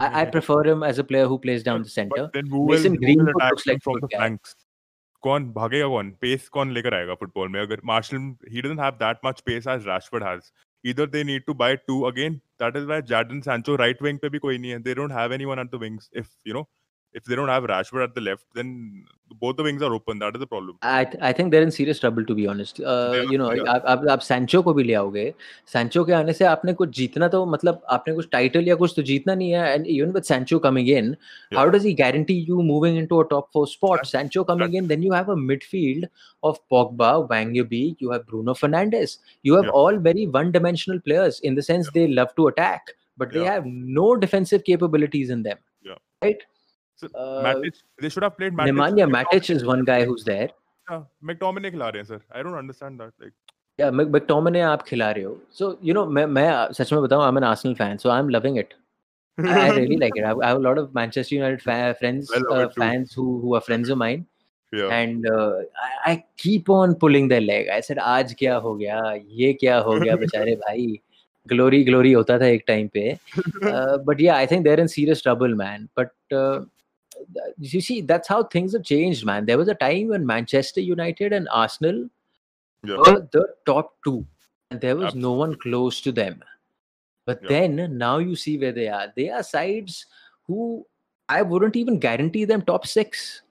[0.00, 2.10] I, I prefer him as a player who plays down the center.
[2.16, 4.02] But then who will, Mason who will Greenwood attack looks them like a from good
[4.02, 4.18] the guy.
[4.18, 4.54] flanks?
[5.24, 8.24] कौन भागेगा कौन pace कौन लेकर आएगा football में अगर martial
[8.54, 10.50] he doesn't have that much pace as Rashford has
[10.84, 14.28] either they need to buy two again that is why Jadon Sancho right wing पे
[14.34, 16.64] भी कोई नहीं है they don't have anyone at the wings if you know
[17.12, 18.70] if they don't have Rashford at the left then
[19.42, 21.70] both the wings are open that is the problem I th- I think they're in
[21.74, 22.80] serious trouble to be honest.
[22.80, 23.68] Uh, They are, you know, they are.
[23.68, 25.34] आप आप आप Sancho को भी ले आओगे.
[25.72, 29.02] Sancho के आने से आपने कुछ जीतना तो मतलब आपने कुछ टाइटल या कुछ तो
[29.02, 29.78] जीतना नहीं है.
[29.78, 31.08] And even with Sancho coming in,
[31.58, 31.74] how Yeah.
[31.74, 33.94] does he guarantee you moving into a top four spot?
[33.94, 36.08] That's- Sancho coming that's- in, then you have a midfield
[36.50, 39.18] of Pogba, Wang Beek, you have Bruno Fernandes.
[39.42, 39.78] You have Yeah.
[39.82, 43.52] all very one-dimensional players in the sense they love to attack, but they Yeah.
[43.52, 43.66] have
[44.00, 45.58] no defensive capabilities in them.
[45.82, 46.00] Yeah.
[46.22, 46.42] Right?
[47.01, 50.49] So Uh, Matic they should have played Matic Nemanja Matic is one guy who's there.
[50.89, 53.33] yeah, McTominay खिला रहे हैं sir I don't understand that like
[53.79, 56.47] या McTominay आप खिला रहे हो so you know मैं मैं
[56.81, 58.73] सच में बताऊँ an Arsenal fan so I am loving it
[59.49, 60.25] I really like it.
[60.29, 63.61] I, I have a lot of Manchester United fa- friends, uh, fans who who are
[63.67, 64.25] friends of mine,
[64.79, 67.69] yeah and uh, I, I keep on pulling their leg.
[67.75, 68.97] I said, आज क्या हो गया?
[69.43, 70.89] ये क्या हो गया बेचारे भाई?
[71.53, 73.05] Glory, glory होता था एक time पे.
[73.71, 75.87] Uh, but yeah, I think they're in serious trouble, man.
[76.01, 76.59] But uh,
[77.57, 79.45] you see, that's how things have changed, man.
[79.45, 82.09] There was a time when Manchester United and Arsenal
[82.83, 84.25] yeah were the top two,
[84.71, 86.43] and there was no one close to them.
[87.25, 87.49] But Yeah.
[87.49, 89.13] then now you see where they are.
[89.15, 90.05] They are sides
[90.47, 90.85] who
[91.27, 93.41] I wouldn't even guarantee them top six.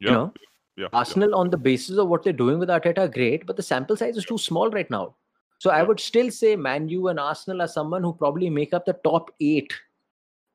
[0.00, 0.88] yeah You know, yeah, yeah.
[0.92, 4.16] Arsenal on the basis of what they're doing with Arteta, great, but the sample size
[4.16, 5.14] is too small right now.
[5.58, 8.86] So I would still say Man U and Arsenal are someone who probably make up
[8.86, 9.74] the top eight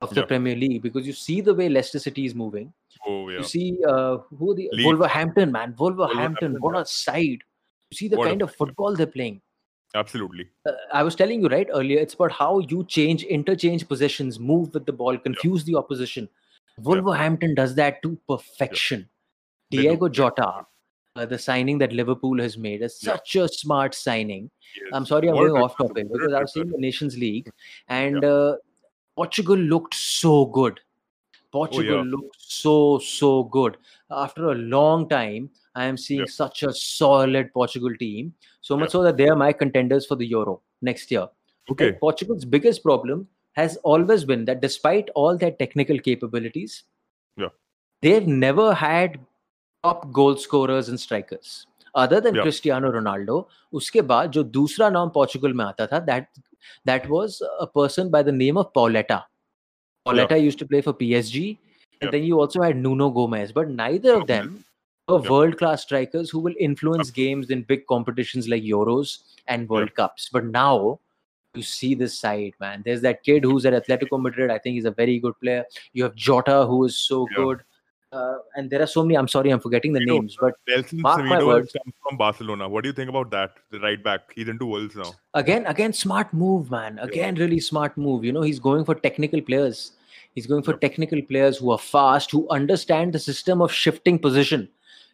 [0.06, 0.28] of the Yeah.
[0.32, 2.72] Premier League because you see the way Leicester City is moving.
[3.08, 4.86] oh yeah You see uh, who are the Leeds.
[4.89, 7.43] Wolverhampton, man, Wolverhampton, Wolverhampton, what a side!
[7.91, 8.60] You see the What kind of yeah.
[8.64, 9.41] football they're playing.
[9.99, 14.39] absolutely uh, I was telling you right earlier, it's about how you change, interchange positions,
[14.53, 16.30] move with the ball, confuse the opposition.
[16.88, 19.08] Wolverhampton does that to perfection.
[19.72, 20.10] Diego.
[20.10, 20.66] Jota,
[21.16, 23.14] uh, the signing that Liverpool has made is Yeah.
[23.14, 24.49] such a smart signing.
[24.82, 24.89] Yes.
[24.93, 27.49] I'm sorry, I'm World going off topic because I've seeing the Nations League
[27.88, 28.58] and uh,
[29.16, 30.80] Portugal looked so good.
[31.53, 32.03] Portugal yeah.
[32.03, 33.76] looked so so good.
[34.11, 36.34] After a long time, I am seeing Yeah.
[36.36, 38.34] such a solid Portugal team.
[38.61, 38.93] So much Yeah.
[38.93, 41.28] so that they are my contenders for the Euro next year.
[41.70, 41.86] Okay.
[41.86, 46.84] Like, Portugal's biggest problem has always been that despite all their technical capabilities,
[47.36, 47.51] Yeah.
[48.03, 49.18] they've never had
[49.82, 51.66] top goal scorers and strikers.
[51.95, 52.43] Other than Yeah.
[52.43, 56.22] Cristiano Ronaldo, उसके बाद जो दूसरा नाम Portugal में आता था, that
[56.86, 59.24] that was a person by the name of Pauleta.
[60.07, 61.57] Pauleta used to play for PSG,
[62.01, 62.11] and Yeah.
[62.11, 64.63] then you also had Nuno Gomes, but neither of them
[65.07, 65.30] were Yeah.
[65.30, 70.30] world class strikers who will influence games in big competitions like Euros and World Cups.
[70.32, 70.99] But now
[71.53, 72.82] you see this side, man.
[72.86, 74.51] There's that kid who's at Atletico Madrid.
[74.51, 75.66] I think he's a very good player.
[75.93, 77.38] You have Jota, who is so Yeah.
[77.38, 77.63] good.
[78.16, 79.18] Uh, and there are so many.
[79.18, 81.74] I'm sorry, I'm forgetting the names, but Nelson Mark my words.
[81.74, 82.70] comes from Barcelona.
[82.70, 83.57] What do you think about that?
[83.72, 84.32] The right back.
[84.34, 85.13] He's into Wolves now.
[85.34, 86.97] again, again, smart move, man.
[86.99, 88.24] Again, really smart move.
[88.24, 89.91] You know, he's going for technical players.
[90.34, 94.70] He's going for technical players who are fast, who understand the system of shifting position.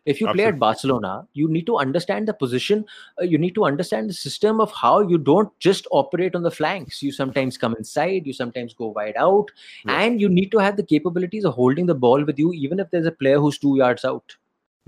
[0.06, 2.86] If you play at Barcelona, you need to understand the position.
[3.22, 6.52] uh, you need to understand the system of how you don't just operate on the
[6.52, 7.04] flanks.
[7.04, 9.52] You sometimes come inside, you sometimes go wide out,
[9.86, 10.02] Yeah.
[10.02, 12.90] and you need to have the capabilities of holding the ball with you, even if
[12.90, 14.36] there's a player who's two yards out.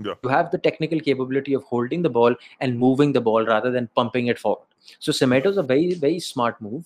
[0.00, 0.14] Yeah.
[0.24, 3.88] You have the technical capability of holding the ball and moving the ball rather than
[3.94, 4.66] pumping it forward.
[4.98, 6.84] So Semedo's a very very smart move.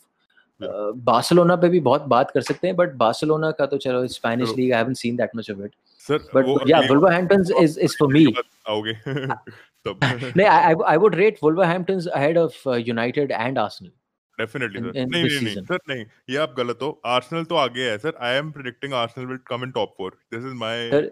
[0.60, 0.68] Yeah.
[0.68, 4.48] Uh, Barcelona पे भी बहुत बात कर सकते हैं but Barcelona का तो चलो Spanish
[4.56, 5.74] league I haven't seen that much of it
[6.08, 8.24] Sir, but yeah Wolverhamptons is is for me
[8.68, 8.92] आओगे।
[9.86, 10.00] तब।
[10.36, 13.90] नहीं I I would rate Wolverhamptons ahead of United and Arsenal
[14.38, 17.98] definitely sir नहीं नहीं नहीं sir नहीं ये आप गलत हो। आर्सेनल तो आगे है
[17.98, 21.02] sir I am predicting Arsenal will come in top 4 this is my Sir,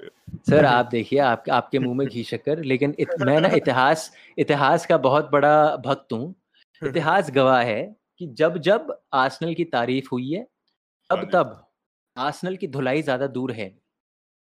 [0.50, 4.86] sir आप देखिए आप आपके मुँह में घी शक्कर लेकिन इत, मैं ना इतिहास इतिहास
[4.86, 6.34] का बहुत बड़ा भक्त हूँ।
[6.84, 11.67] इतिहास गवाह है। कि जब जब आर्सेनल की तारीफ हुई है हाँ तब जी। तब
[12.17, 13.69] आर्सेनल की धुलाई ज्यादा दूर है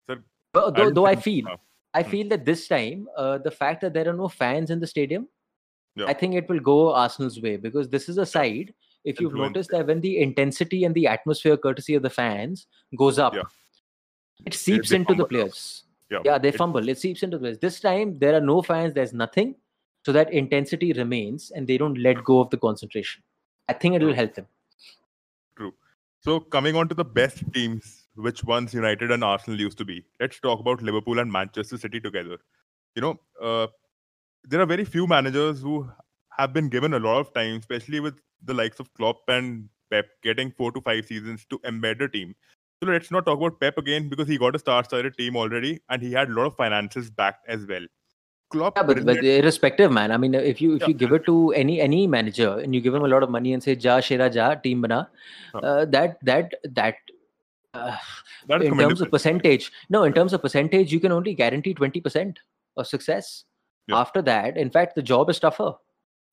[0.09, 0.17] Sir,
[0.55, 1.57] दो दो आई think- फील हाँ,
[1.95, 2.11] I Hmm.
[2.11, 5.25] feel that this time, uh, the fact that there are no fans in the stadium,
[5.97, 6.07] Yeah.
[6.11, 8.71] I think it will go Arsenal's way because this is a side.
[9.11, 12.63] If you've Influence noticed that when the intensity and the atmosphere, courtesy of the fans,
[13.01, 13.51] goes up, Yeah.
[14.45, 15.27] it seeps they into the fumble.
[15.27, 15.83] players.
[16.11, 16.89] yeah Yeah, they It- fumble.
[16.89, 17.59] It seeps into the players.
[17.59, 18.93] This time, there are no fans.
[18.95, 19.53] There's nothing,
[20.07, 23.23] so that intensity remains, and they don't let go of the concentration.
[23.68, 24.46] I think it will help them.
[25.56, 25.74] True.
[26.20, 30.04] So coming on to the best teams, which once United and Arsenal used to be.
[30.20, 32.38] Let's talk about Liverpool and Manchester City together.
[32.96, 33.66] You know, uh,
[34.44, 35.88] there are very few managers who
[36.36, 40.06] have been given a lot of time, especially with the likes of Klopp and Pep
[40.22, 42.34] getting four to five seasons to embed a team.
[42.82, 46.00] So let's not talk about Pep again because he got a star-studded team already and
[46.00, 47.86] he had a lot of finances backed as well.
[48.50, 50.10] Klopp, Yeah, but, but irrespective, man.
[50.10, 52.80] I mean, if you if Yeah, you give it to any any manager and you
[52.80, 55.10] give him a lot of money and say "Ja Shera Ja team bana,"
[55.52, 55.58] Huh.
[55.58, 56.94] uh, that that that
[57.74, 57.96] uh,
[58.48, 62.38] in terms of percentage, no, in terms of percentage, you can only guarantee twenty percent
[62.76, 63.44] of success.
[63.86, 63.98] Yeah.
[63.98, 65.74] After that, in fact, the job is tougher.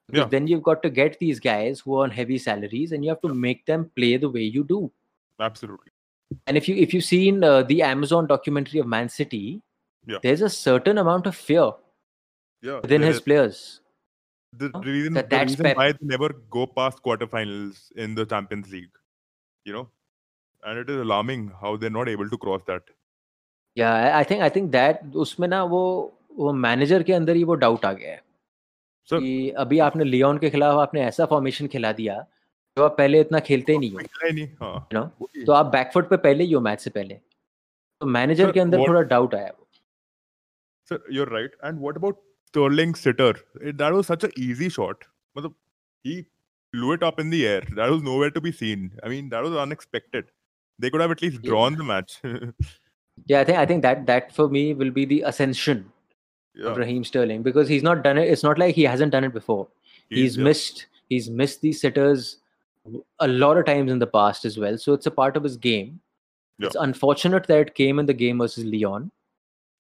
[0.08, 0.30] Because Yeah.
[0.30, 3.22] Then you've got to get these guys who are on heavy salaries, and you have
[3.22, 4.92] to make them play the way you do.
[5.40, 5.92] Absolutely.
[6.48, 9.62] And if you if you've seen uh, the Amazon documentary of Man City,
[10.08, 10.20] Yeah.
[10.22, 11.72] there's a certain amount of fear
[12.63, 12.81] Yeah.
[12.83, 13.61] within there his is- players.
[14.53, 14.81] the Huh?
[14.85, 15.77] reason, That- the that's reason Pep.
[15.81, 18.97] why they never go past quarterfinals in the Champions League,
[19.67, 19.83] you know,
[20.63, 22.91] and it is alarming how they're not able to cross that.
[23.77, 25.83] या I think I think that उसमें ना वो
[26.39, 28.23] वो manager के अंदर ही वो doubt आ गया है
[29.09, 32.17] So, कि अभी आपने लियोन के खिलाफ आपने ऐसा फॉर्मेशन खिला दिया
[32.77, 35.05] जो आप पहले इतना खेलते ही नहीं हो खेला ही नहीं, हाँ, you know?
[35.23, 37.15] वही। तो आप बैकफुट पे पहले ही हो मैच से पहले
[38.01, 39.53] तो मैनेजर Sir, के अंदर what- थोड़ा डाउट आया
[40.91, 41.57] Sir, you're right.
[41.69, 42.21] And what about
[42.56, 43.34] Sterling sitter?
[43.62, 45.04] It- that was such an easy shot.
[45.38, 45.54] Matlab,
[46.04, 46.26] he
[46.74, 47.62] blew it up in the air.
[47.76, 48.92] That was nowhere to be seen.
[49.04, 50.32] I mean, that was unexpected.
[50.80, 51.50] They could have at least Yeah.
[51.50, 52.20] drawn the match.
[53.28, 55.86] yeah i think i think that that for me will be the ascension
[56.54, 59.24] yeah, of raheem sterling because he's not done it it's not like he hasn't done
[59.24, 59.68] it before
[60.10, 60.44] he's yeah.
[60.44, 62.40] missed he's missed these sitters
[63.20, 65.56] a lot of times in the past as well so it's a part of his
[65.56, 66.00] game
[66.60, 66.68] Yeah.
[66.68, 69.12] it's unfortunate that it came in the game versus lyon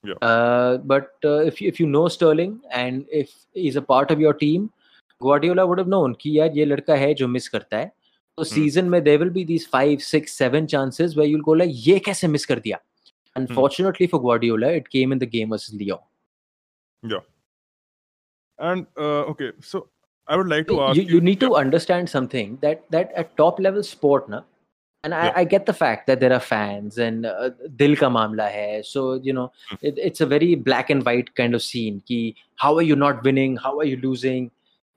[0.05, 0.15] Yeah.
[0.23, 4.21] uh, but uh, if, you- if you know sterling and if he's a part of
[4.21, 4.69] your team
[5.21, 7.87] guardiola would have known कि यार ये लड़का है जो miss करता है
[8.39, 8.53] तो Hmm.
[8.55, 11.99] Season में there will be these five six seven chances where you'll go like ये
[12.09, 12.79] कैसे मिस कर दिया
[13.41, 16.01] unfortunately for guardiola it came in the game versus leon
[18.59, 19.89] And uh, okay, so
[20.29, 23.37] I would like to you, ask you, you need to understand something that that at
[23.37, 24.41] top level sport na
[25.06, 28.46] and I, I, get the fact that there are fans and uh, dil ka mamla
[28.52, 28.82] hai.
[28.82, 29.76] So you know hmm.
[29.82, 33.24] it, it's a very black and white kind of scene ki how are you not
[33.24, 33.58] winning?
[33.58, 34.50] How are you losing?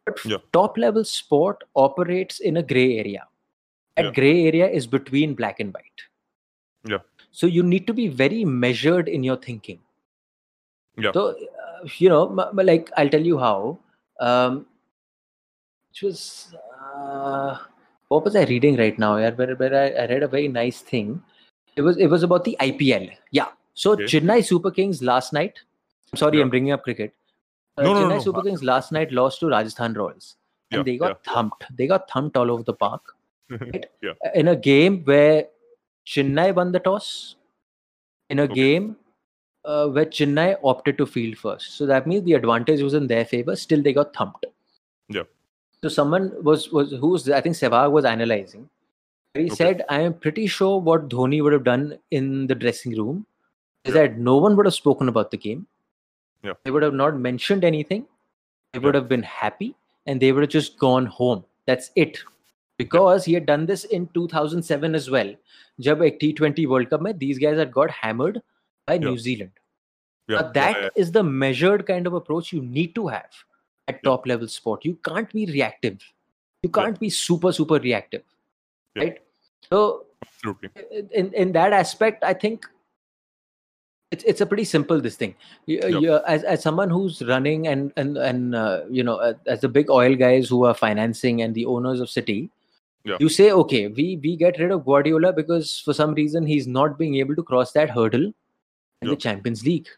[0.06, 0.38] But yeah.
[0.52, 3.26] top level sport operates in a gray area.
[3.96, 4.12] That yeah.
[4.12, 6.02] gray area is between black and white.
[6.84, 7.04] Yeah.
[7.30, 9.80] So you need to be very measured in your thinking.
[10.96, 11.12] Yeah.
[11.12, 13.78] So uh, you know like i'll tell you how.
[14.20, 14.66] Um
[15.94, 16.54] it was
[16.96, 17.58] uh,
[18.08, 19.16] what was I reading right now?
[19.16, 21.22] Yeah, where, where I, I, read a very nice thing.
[21.76, 23.10] It was it was about the IPL.
[23.30, 23.48] Yeah.
[23.74, 24.04] So okay.
[24.04, 25.58] Chennai Super Kings last night.
[26.12, 26.44] I'm sorry, yeah.
[26.44, 27.14] I'm bringing up cricket.
[27.76, 30.36] Uh, no, Chennai no, no, Super Kings last night lost to Rajasthan Royals,
[30.70, 31.32] and yeah, they got yeah.
[31.32, 31.64] thumped.
[31.76, 33.14] They got thumped all over the park.
[33.50, 33.86] Right?
[34.02, 34.12] yeah.
[34.34, 35.46] In a game where
[36.06, 37.36] Chennai won the toss,
[38.30, 38.54] in a okay.
[38.54, 38.96] game
[39.64, 41.76] uh, where Chennai opted to field first.
[41.76, 43.54] So that means the advantage was in their favor.
[43.54, 44.46] Still, they got thumped.
[45.08, 45.24] Yeah.
[45.82, 48.68] So someone was was who's I think Sehwag was analyzing.
[49.34, 49.54] He okay.
[49.54, 53.26] said, "I am pretty sure what Dhoni would have done in the dressing room
[53.84, 54.02] is yeah.
[54.02, 55.66] that no one would have spoken about the game.
[56.42, 56.54] Yeah.
[56.64, 58.06] They would have not mentioned anything.
[58.72, 58.84] They yeah.
[58.86, 59.74] would have been happy,
[60.06, 61.44] and they would have just gone home.
[61.66, 62.18] That's it.
[62.76, 65.34] Because he had done this in 2007 as well.
[65.80, 68.40] Jab ek T20 World Cup, mein, these guys had got hammered
[68.86, 69.50] by New Zealand.
[70.28, 73.44] Yeah, that is the measured kind of approach you need to have
[73.88, 75.98] at top level sport you can't be reactive
[76.62, 78.22] you can't be super super reactive
[78.96, 79.22] right
[79.70, 80.70] so Absolutely.
[81.12, 82.66] in in that aspect i think
[84.10, 85.34] it's it's a pretty simple this thing
[85.66, 85.98] you, yeah.
[85.98, 89.68] you, as as someone who's running and and and uh, you know uh, as the
[89.68, 92.50] big oil guys who are financing and the owners of city
[93.04, 93.16] yeah.
[93.20, 96.98] you say okay we we get rid of guardiola because for some reason he's not
[96.98, 98.34] being able to cross that hurdle in
[99.02, 99.10] yeah.
[99.10, 99.88] the champions league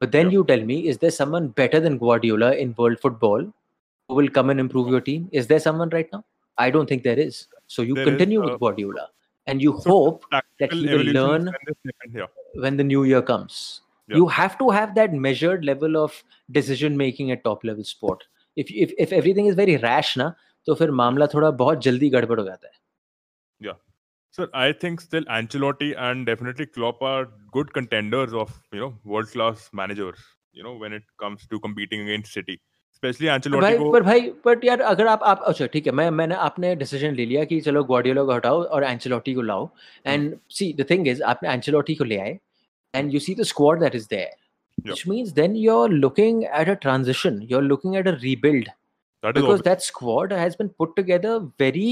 [0.00, 3.40] but then you tell me, is there someone better than Guardiola in world football
[4.08, 5.28] who will come and improve your team?
[5.32, 6.24] Is there someone right now?
[6.58, 7.46] I don't think there is.
[7.66, 9.08] So you there continue is, uh, with Guardiola
[9.46, 10.24] and you so hope
[10.58, 11.50] that he will learn
[12.54, 13.80] when the new year comes.
[14.08, 14.16] Yeah.
[14.16, 18.24] You have to have that measured level of decision making at top level sport.
[18.56, 20.32] If if if everything is very rash na,
[20.66, 22.72] तो फिर मामला थोड़ा बहुत जल्दी गड़बड़ हो जाता है.
[23.60, 23.76] Yeah.
[24.30, 29.30] Sir, I think still Ancelotti and definitely Klopp are good contenders of you know world
[29.30, 30.22] class managers.
[30.52, 32.60] You know when it comes to competing against City.
[32.94, 33.90] Specially Ancelotti भाई को...
[33.92, 37.24] पर भाई बट यार अगर आप आप अच्छा ठीक है मैं मैंने आपने डिसीजन ले
[37.26, 39.68] लिया कि चलो ग्वार्डियोला को हटाओ और एंचेलोटी को लाओ
[40.06, 42.38] and see the thing is आपने एंचेलोटी को ले आए
[42.94, 44.42] and you see the squad that is there
[44.84, 48.70] which means then you're looking at a transition you're looking at a rebuild
[49.26, 51.90] that because that squad has been put together very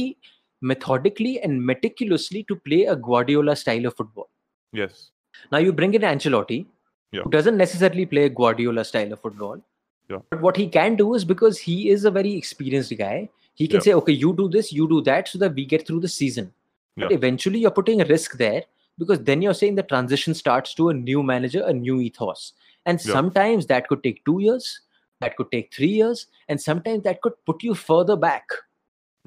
[0.62, 4.30] methodically and meticulously to play a Guardiola style of football.
[4.72, 5.10] Yes.
[5.51, 6.65] Now you bring in Ancelotti,
[7.11, 7.21] yeah.
[7.21, 9.61] who doesn't necessarily play a Guardiola style of football.
[10.09, 10.19] Yeah.
[10.29, 13.77] But what he can do is because he is a very experienced guy, he can
[13.77, 13.81] yeah.
[13.81, 16.53] say, okay, you do this, you do that, so that we get through the season.
[16.95, 18.63] But eventually you're putting a risk there
[18.97, 22.53] because then you're saying the transition starts to a new manager, a new ethos.
[22.87, 24.81] And sometimes that could take two years,
[25.19, 28.49] that could take three years, and sometimes that could put you further back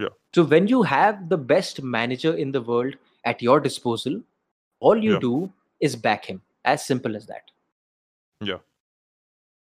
[0.01, 0.09] yeah.
[0.35, 2.95] So when you have the best manager in the world
[3.25, 4.21] at your disposal,
[4.81, 6.43] all you do is back him.
[6.64, 7.51] As simple as that.
[8.43, 8.59] Yeah.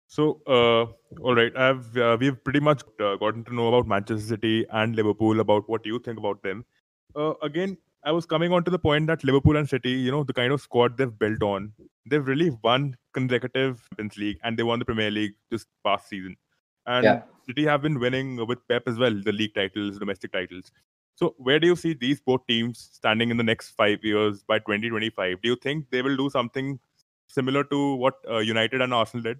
[0.08, 0.86] So, uh,
[1.22, 4.95] all right, I've uh, we've pretty much uh, gotten to know about Manchester City and
[4.95, 6.66] Liverpool about what you think about them.
[7.16, 10.24] Uh, again, I was coming on to the point that Liverpool and City, you know,
[10.24, 11.72] the kind of squad they've built on,
[12.06, 16.36] they've really won consecutive Champions League and they won the Premier League this past season.
[16.86, 17.22] And yeah.
[17.47, 20.72] City have been winning with Pep as well, the league titles, domestic titles.
[21.16, 24.59] So, where do you see these both teams standing in the next five years by
[24.59, 25.43] 2025?
[25.43, 26.79] Do you think they will do something
[27.26, 29.39] similar to what uh, United and Arsenal did?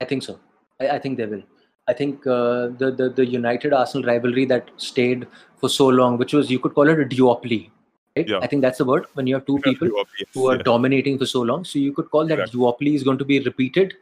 [0.00, 0.38] I think so.
[0.80, 1.42] I, I think they will.
[1.88, 5.26] I think uh, the, the the United Arsenal rivalry that stayed
[5.58, 7.70] for so long, which was you could call it a duopoly,
[8.16, 8.28] right?
[8.28, 8.38] Yeah.
[8.38, 9.88] I think that's the word when you have two people
[10.34, 10.62] who are yeah.
[10.62, 11.64] dominating for so long.
[11.64, 12.60] So you could call that exactly.
[12.60, 13.94] duopoly is going to be repeated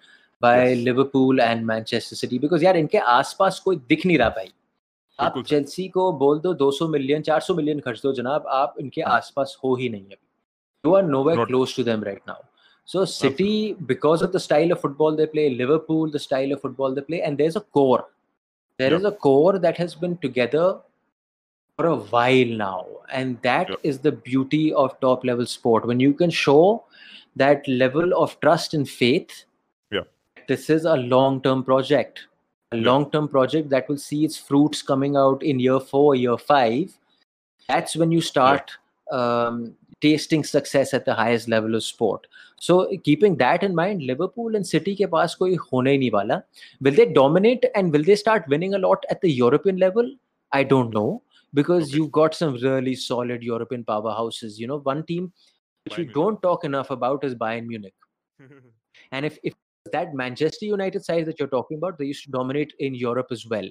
[0.42, 4.52] bye Liverpool and Manchester city because यार इनके आसपास कोई दिख नहीं रहा भाई
[5.18, 9.16] आप Chelsea को बोल दो 200 मिलियन 400 मिलियन खर्च दो जनाब आप इनके हाँ।
[9.16, 12.42] आसपास हो ही नहीं अभी you are nowhere close to them right now
[12.88, 16.94] so city because of the style of football they play liverpool the style of football
[16.94, 18.00] they play and there's a core
[18.80, 19.00] There yep.
[19.00, 20.80] is a core that has been together
[21.78, 23.78] for a while now and that yep.
[23.82, 26.84] is the beauty of top level sport when you can show
[27.36, 29.44] that level of trust and faith
[30.48, 32.26] this is a long term project
[32.75, 36.37] a long term project that will see its fruits coming out in year four year
[36.37, 36.97] five
[37.67, 38.71] that's when you start
[39.11, 42.27] um, tasting success at the highest level of sport
[42.59, 46.41] so keeping that in mind liverpool and city ke paas koi hone nahi
[46.87, 50.11] will they dominate and will they start winning a lot at the european level
[50.61, 51.09] i don't know
[51.55, 51.95] because Okay.
[51.95, 54.57] you've got some really solid European powerhouses.
[54.57, 55.31] You know, one team
[55.85, 56.13] which we Munich.
[56.13, 57.93] don't talk enough about is Bayern Munich.
[59.11, 59.53] And if, if
[59.92, 63.46] that Manchester United side that you're talking about, they used to dominate in Europe as
[63.46, 63.68] well.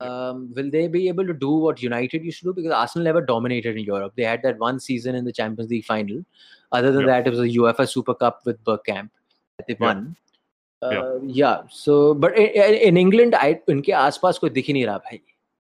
[0.00, 2.52] Um, will they be able to do what United used to do?
[2.52, 4.14] Because Arsenal never dominated in Europe.
[4.16, 6.24] They had that one season in the Champions League final.
[6.72, 7.06] Other than Yeah.
[7.06, 9.10] that, it was a UEFA Super Cup with Bergkamp
[9.58, 9.86] that they Yeah.
[9.86, 10.16] won.
[10.82, 11.00] Yeah.
[11.00, 11.62] Uh, yeah.
[11.70, 15.20] So, but in, in England, I उनके आसपास कोई दिख ही नहीं रहा भाई.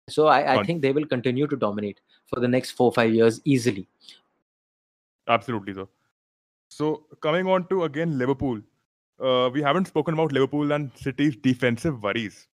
[0.09, 0.65] So I, I Fun.
[0.65, 3.87] think they will continue to dominate for the next four five years easily.
[5.27, 5.89] Absolutely, so.
[6.69, 8.61] So coming on to again Liverpool,
[9.19, 12.47] uh, we haven't spoken about Liverpool and City's defensive worries.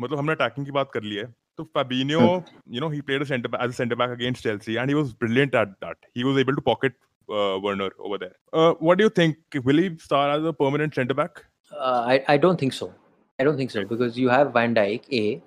[0.00, 1.26] मतलब हमने attacking की बात कर ली है.
[1.58, 4.88] So Fabinho, you know, he played a center as a centre back against Chelsea, and
[4.88, 5.96] he was brilliant at that.
[6.14, 6.94] He was able to pocket
[7.28, 8.36] uh, Werner over there.
[8.52, 9.36] Uh, what do you think?
[9.64, 11.44] Will he start as a permanent centre back?
[11.70, 12.92] Uh, I, I don't think so.
[13.38, 15.42] I don't think so because you have Van Dijk, A.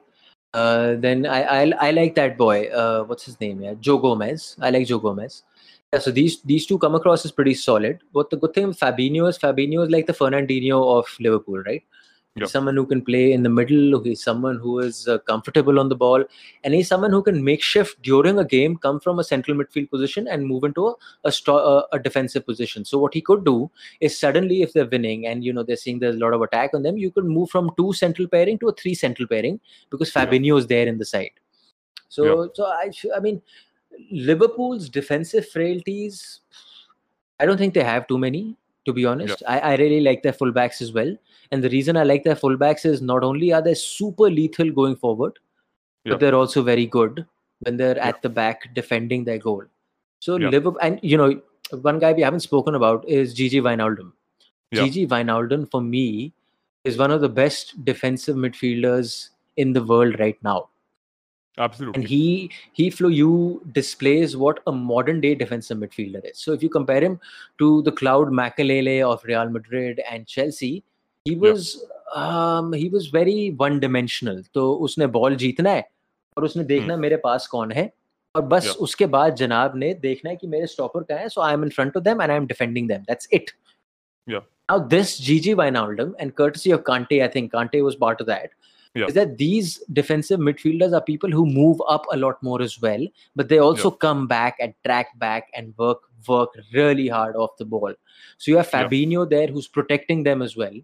[0.54, 2.68] Uh, then I, I I like that boy.
[2.68, 3.62] Uh, what's his name?
[3.62, 4.56] Yeah, Joe Gomez.
[4.62, 5.44] I like Joe Gomez.
[5.93, 8.01] Yeah, so these these two come across as pretty solid.
[8.13, 11.83] But the good thing with Fabinho is Fabinho is like the Fernandinho of Liverpool, right?
[12.37, 14.03] He's someone who can play in the middle.
[14.03, 16.25] He's someone who is uh, comfortable on the ball,
[16.63, 19.91] and he's someone who can make shift during a game, come from a central midfield
[19.91, 22.85] position and move into a a, sto- a, defensive position.
[22.85, 23.71] So what he could do
[24.01, 26.71] is suddenly if they're winning and you know they're seeing there's a lot of attack
[26.73, 29.61] on them, you could move from two central pairing to a three central pairing
[29.91, 30.13] because.
[30.13, 31.31] Fabinho is there in the side.
[32.09, 33.43] So so I I mean
[34.11, 36.41] Liverpool's defensive frailties,
[37.39, 38.57] I don't think they have too many.
[38.87, 41.15] To be honest, I, I really like their fullbacks as well.
[41.53, 44.97] And the reason I like their fullbacks is not only are they super lethal going
[44.97, 45.39] forward,
[46.05, 46.13] Yeah.
[46.13, 47.27] but they're also very good
[47.61, 48.09] when they're Yeah.
[48.09, 49.65] at the back defending their goal.
[50.21, 50.49] So Yeah.
[50.49, 51.43] Liverpool, and you know,
[51.83, 54.13] one guy we haven't spoken about is Gigi Wijnaldum.
[54.73, 54.85] Yeah.
[54.85, 56.33] Gigi Wijnaldum, for me,
[56.85, 59.29] is one of the best defensive midfielders
[59.59, 60.70] in the world right now.
[61.67, 62.01] Absolutely.
[62.01, 66.39] And he he Flo displays what a modern day defensive midfielder is.
[66.39, 67.21] So if you compare him
[67.59, 70.85] to the Claude Makelele of Real Madrid and Chelsea,
[71.25, 72.59] he was yeah.
[72.59, 74.43] um, he was very one dimensional.
[74.55, 75.89] So उसने ball जीतना है
[76.39, 76.69] और उसने hmm.
[76.69, 77.03] देखना hmm.
[77.03, 77.91] मेरे पास कौन है
[78.37, 78.77] और बस yeah.
[78.87, 81.97] उसके बाद जनाब ने देखना है कि मेरे स्टॉपर कहाँ है i am in front
[82.01, 83.53] of them and i am defending them that's it
[84.27, 88.29] yeah Now this Gigi Wijnaldum and courtesy of Kante, I think Kante was part of
[88.29, 88.51] that.
[88.95, 89.07] Yeah.
[89.07, 93.07] Is that these defensive midfielders are people who move up a lot more as well,
[93.37, 97.65] but they also come back and track back and work work really hard off the
[97.65, 97.95] ball.
[98.39, 99.25] So you have Yeah.
[99.25, 100.75] There who's protecting them as well.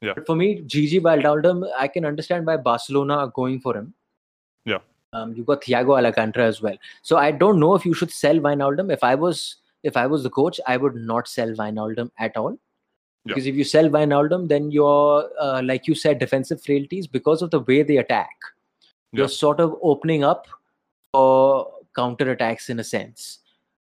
[0.00, 0.12] Yeah.
[0.14, 3.94] But for me, Gigi Wijnaldum, I can understand why Barcelona are going for him.
[4.64, 4.78] Yeah.
[5.12, 6.76] Um, you got Thiago Alcantara as well.
[7.02, 8.92] So I don't know if you should sell Wijnaldum.
[8.92, 12.58] If I was if I was the coach, I would not sell Wijnaldum at all.
[13.26, 13.34] Yeah.
[13.34, 17.50] Because if you sell Wijnaldum, then you're uh, like you said, defensive frailties because of
[17.50, 18.36] the way they attack.
[19.12, 19.20] Yeah.
[19.20, 20.46] You're sort of opening up
[21.12, 23.38] for counter attacks in a sense.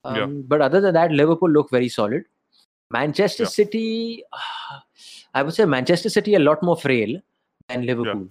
[0.05, 0.26] Um, Yeah.
[0.26, 2.24] But other than that, Liverpool look very solid.
[2.91, 3.47] Manchester.
[3.47, 4.22] City,
[5.35, 7.20] I would say Manchester City a lot more frail
[7.68, 8.28] than Liverpool.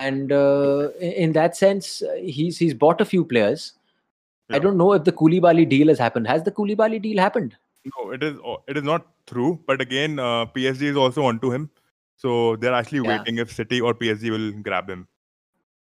[0.00, 3.72] And uh, in, in that sense, uh, he's he's bought a few players.
[4.50, 6.26] I don't know if the Koulibaly deal has happened.
[6.26, 7.56] Has the Koulibaly deal happened?
[7.85, 9.59] No, it is it is not true.
[9.65, 11.69] But again, uh, PSG is also onto him,
[12.17, 13.17] so they're actually Yeah.
[13.17, 15.07] waiting if City or PSG will grab him.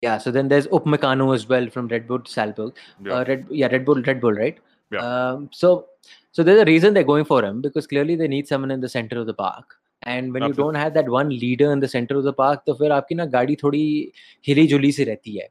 [0.02, 0.18] Yeah.
[0.18, 2.74] So then there's Upamecano as well from Red Bull Salzburg.
[3.04, 3.12] Yeah.
[3.12, 4.58] Uh, Red, yeah, Red Bull, Red Bull, right?
[4.92, 5.00] Yeah.
[5.00, 5.86] Um, so,
[6.32, 8.88] so there's a reason they're going for him because clearly they need someone in the
[8.88, 9.76] center of the park.
[10.04, 10.80] And when you don't Absolutely.
[10.80, 13.56] have that one leader in the center of the park, तो फिर आपकी ना गाड़ी
[13.56, 14.12] थोड़ी
[14.46, 15.48] हिली जुली सी रहती है.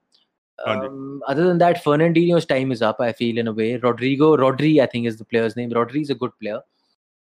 [0.65, 3.01] um, other than that, Fernandinho's time is up.
[3.01, 3.77] I feel in a way.
[3.77, 5.71] Rodrigo, Rodri, I think is the player's name.
[5.71, 6.61] Rodri is a good player.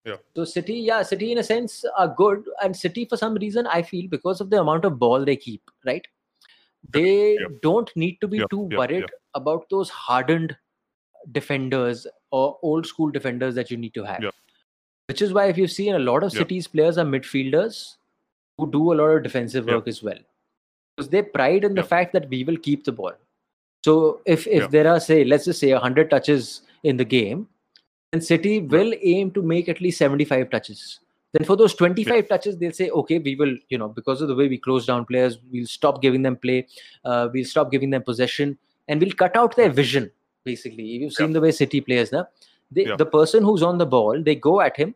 [0.05, 0.17] Yeah.
[0.35, 3.81] So City, yeah, City in a sense are good, and City for some reason I
[3.81, 6.05] feel because of the amount of ball they keep, right?
[6.91, 7.47] They Yeah.
[7.61, 10.57] don't need to be Yeah, too yeah, worried about those hardened
[11.31, 14.25] defenders or old school defenders that you need to have.
[15.07, 16.33] Which is why if you see a lot of.
[16.33, 17.95] City's players are midfielders
[18.57, 20.19] who do a lot of defensive work as well.
[20.95, 21.87] Because they pride in the Yeah.
[21.87, 23.13] fact that we will keep the ball.
[23.85, 24.67] So if if Yeah.
[24.67, 27.47] there are say let's just say 100 touches in the game,
[28.11, 30.99] then City will aim to make at least 75 touches.
[31.33, 34.35] Then for those 25 touches, they'll say, okay, we will, you know, because of the
[34.35, 36.67] way we close down players, we'll stop giving them play,
[37.05, 38.55] uh, we'll stop giving them possession,
[38.87, 40.11] and we'll cut out their vision.
[40.45, 41.33] Basically, you've seen Yeah.
[41.33, 42.27] the way City players now,
[42.69, 42.97] they, Yeah.
[42.97, 44.93] the person who's on the ball, they go at him,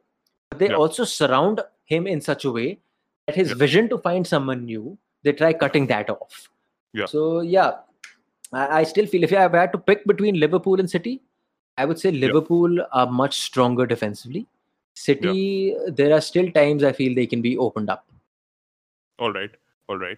[0.52, 0.76] but they Yeah.
[0.76, 2.78] also surround him in such a way
[3.26, 3.56] that his Yeah.
[3.56, 4.95] vision to find someone new,
[5.28, 6.49] they try cutting that off.
[6.93, 7.05] Yeah.
[7.05, 7.71] So yeah,
[8.51, 11.21] I, I still feel if I had to pick between Liverpool and City,
[11.78, 14.47] I would say Liverpool are much stronger defensively.
[14.95, 18.07] City, there are still times I feel they can be opened up.
[19.19, 19.51] All right,
[19.88, 20.17] all right.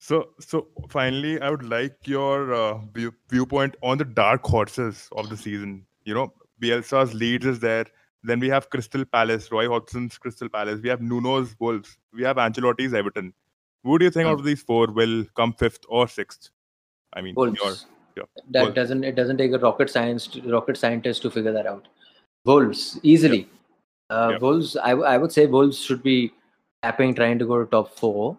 [0.00, 5.28] So, so finally, I would like your uh, view, viewpoint on the dark horses of
[5.28, 5.86] the season.
[6.04, 7.84] You know, Bielsa's Leeds is there.
[8.22, 10.80] Then we have Crystal Palace, Roy Hodgson's Crystal Palace.
[10.82, 11.98] We have Nuno's Wolves.
[12.12, 13.32] We have Ancelotti's Everton.
[13.83, 14.31] Who do you think mm.
[14.31, 16.49] out of these four will come fifth or sixth?
[17.13, 17.59] I mean, Wolves.
[17.63, 17.75] Your,
[18.15, 18.75] your, that Wolves.
[18.75, 21.87] doesn't it doesn't take a rocket science to, rocket scientist to figure that out.
[22.45, 23.49] Wolves easily.
[24.09, 24.17] Yeah.
[24.17, 24.37] Uh, yeah.
[24.39, 24.77] Wolves.
[24.77, 26.33] I, I would say Wolves should be
[26.83, 28.37] tapping trying to go to top four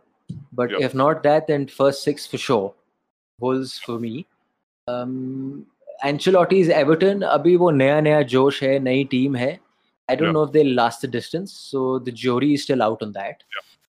[0.52, 0.80] but yep.
[0.80, 2.74] if not that, then first six for sure.
[3.38, 4.26] Wolves for me.
[4.88, 5.66] Um,
[6.04, 9.58] Ancelotti's Everton अभी वो नया नया जोश है नई team है
[10.08, 13.12] I don't know if they'll last the distance so the jury is still out on
[13.12, 13.42] that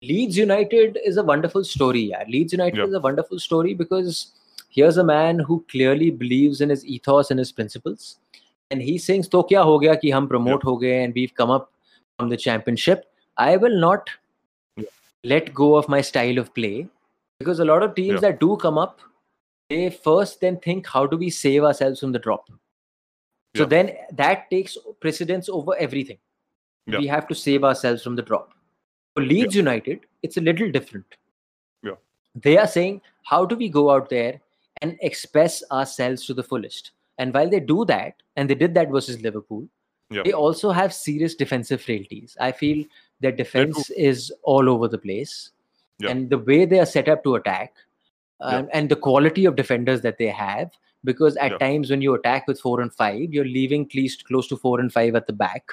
[0.07, 2.00] Leeds United is a wonderful story.
[2.00, 2.24] Yeah.
[2.28, 2.88] Leeds United yep.
[2.88, 4.32] is a wonderful story because
[4.68, 8.18] here's a man who clearly believes in his ethos and his principles.
[8.70, 10.62] And he's saying, So kya ho gaya ki hum promote yep.
[10.62, 11.72] ho and we've come up
[12.18, 13.07] from the championship.
[13.36, 14.11] I will not
[14.76, 14.88] yep.
[15.22, 16.88] let go of my style of play
[17.38, 19.00] because a lot of teams that do come up,
[19.68, 22.50] they first then think, How do we save ourselves from the drop?
[23.57, 26.18] So then that takes precedence over everything.
[26.88, 28.53] We have to save ourselves from the drop
[29.14, 31.16] for leeds united it's a little different
[31.82, 31.94] yeah.
[32.34, 34.40] they are saying how do we go out there
[34.82, 38.90] and express ourselves to the fullest and while they do that and they did that
[38.90, 39.66] versus liverpool
[40.10, 42.84] they also have serious defensive frailties i feel
[43.24, 45.50] their defense is all over the place.
[45.98, 46.10] Yeah.
[46.10, 47.72] And the way they are set up to attack
[48.40, 48.70] um, yeah.
[48.74, 50.70] and the quality of defenders that they have,
[51.04, 51.58] because at yeah.
[51.58, 54.80] times when you attack with four and five, you're leaving at least close to four
[54.80, 55.64] and five at the back.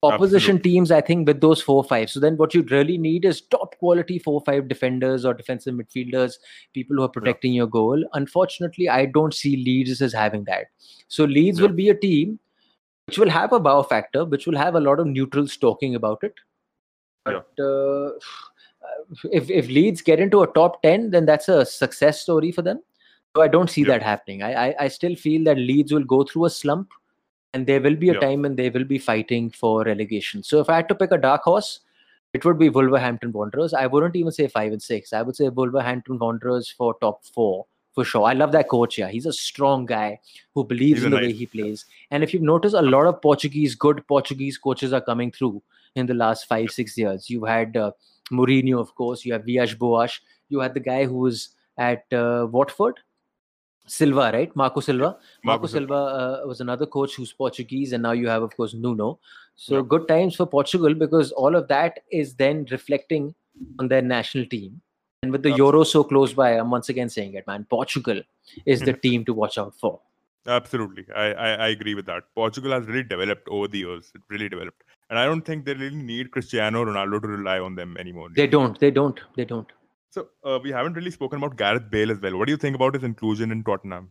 [0.00, 0.70] Opposition Absolutely.
[0.70, 2.08] teams, I think, with those four five.
[2.08, 6.34] So then, what you really need is top quality four five defenders or defensive midfielders,
[6.72, 8.04] people who are protecting your goal.
[8.12, 10.66] Unfortunately, I don't see Leeds as having that.
[11.08, 12.38] So Leeds will be a team
[13.06, 16.22] which will have a bow factor, which will have a lot of neutrals talking about
[16.22, 16.34] it.
[17.24, 17.64] But yeah.
[17.64, 18.10] uh,
[19.32, 22.80] if if Leeds get into a top ten, then that's a success story for them.
[23.34, 23.88] So I don't see yeah.
[23.88, 24.42] that happening.
[24.44, 26.90] I, I, I still feel that Leeds will go through a slump,
[27.54, 28.20] and there will be a yeah.
[28.20, 30.42] time when they will be fighting for relegation.
[30.42, 31.80] So if I had to pick a dark horse,
[32.34, 33.72] it would be Wolverhampton Wanderers.
[33.72, 35.12] I wouldn't even say five and six.
[35.12, 38.24] I would say Wolverhampton Wanderers for top four for sure.
[38.24, 38.98] I love that coach.
[38.98, 40.20] Yeah, he's a strong guy
[40.54, 41.86] who believes in the nice, way he plays.
[42.10, 45.62] And if you've noticed, a lot of Portuguese, good Portuguese coaches are coming through
[45.96, 47.28] in the last five six years.
[47.30, 47.92] You had uh,
[48.30, 49.24] Mourinho, of course.
[49.24, 50.20] You have Villas-Boas.
[50.48, 53.00] You had the guy who was at uh, Watford,
[53.88, 54.54] Silva, right?
[54.54, 55.04] Marco Silva.
[55.04, 58.74] Marco, Marco Silva uh, was another coach who's Portuguese, and now you have, of course,
[58.74, 59.18] Nuno.
[59.56, 59.82] So yeah.
[59.88, 63.34] good times for Portugal because all of that is then reflecting
[63.78, 64.80] on their national team.
[65.22, 65.76] And with the Absolutely.
[65.76, 67.66] Euro so close by, I'm once again saying it, man.
[67.68, 68.22] Portugal
[68.66, 70.00] is the team to watch out for.
[70.46, 72.22] Absolutely, I, I, I agree with that.
[72.34, 74.10] Portugal has really developed over the years.
[74.14, 77.74] It really developed, and I don't think they really need Cristiano Ronaldo to rely on
[77.74, 78.28] them anymore.
[78.34, 78.78] They don't.
[78.80, 79.20] They don't.
[79.36, 79.66] They don't.
[80.10, 82.36] So uh, we haven't really spoken about Gareth Bale as well.
[82.36, 84.10] What do you think about his inclusion in Tottenham?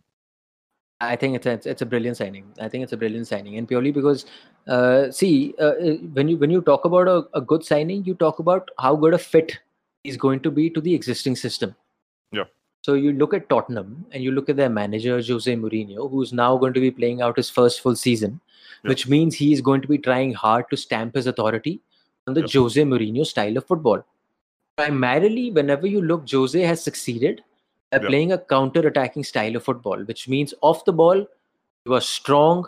[0.99, 2.45] I think it's a, it's a brilliant signing.
[2.59, 4.25] I think it's a brilliant signing, and purely because,
[4.67, 8.15] uh, see, uh, uh, when you when you talk about a, a good signing, you
[8.15, 9.59] talk about how good a fit
[10.03, 11.75] is going to be to the existing system.
[12.31, 12.45] Yeah.
[12.81, 16.57] So you look at Tottenham and you look at their manager Jose Mourinho, who's now
[16.57, 18.39] going to be playing out his first full season,
[18.83, 18.89] yeah.
[18.89, 21.79] which means he is going to be trying hard to stamp his authority
[22.27, 22.47] on the yeah.
[22.53, 24.03] Jose Mourinho style of football.
[24.77, 27.43] Primarily, whenever you look, Jose has succeeded
[27.91, 28.07] by yeah.
[28.07, 31.25] playing a counter-attacking style of football, which means off the ball,
[31.85, 32.65] you are strong,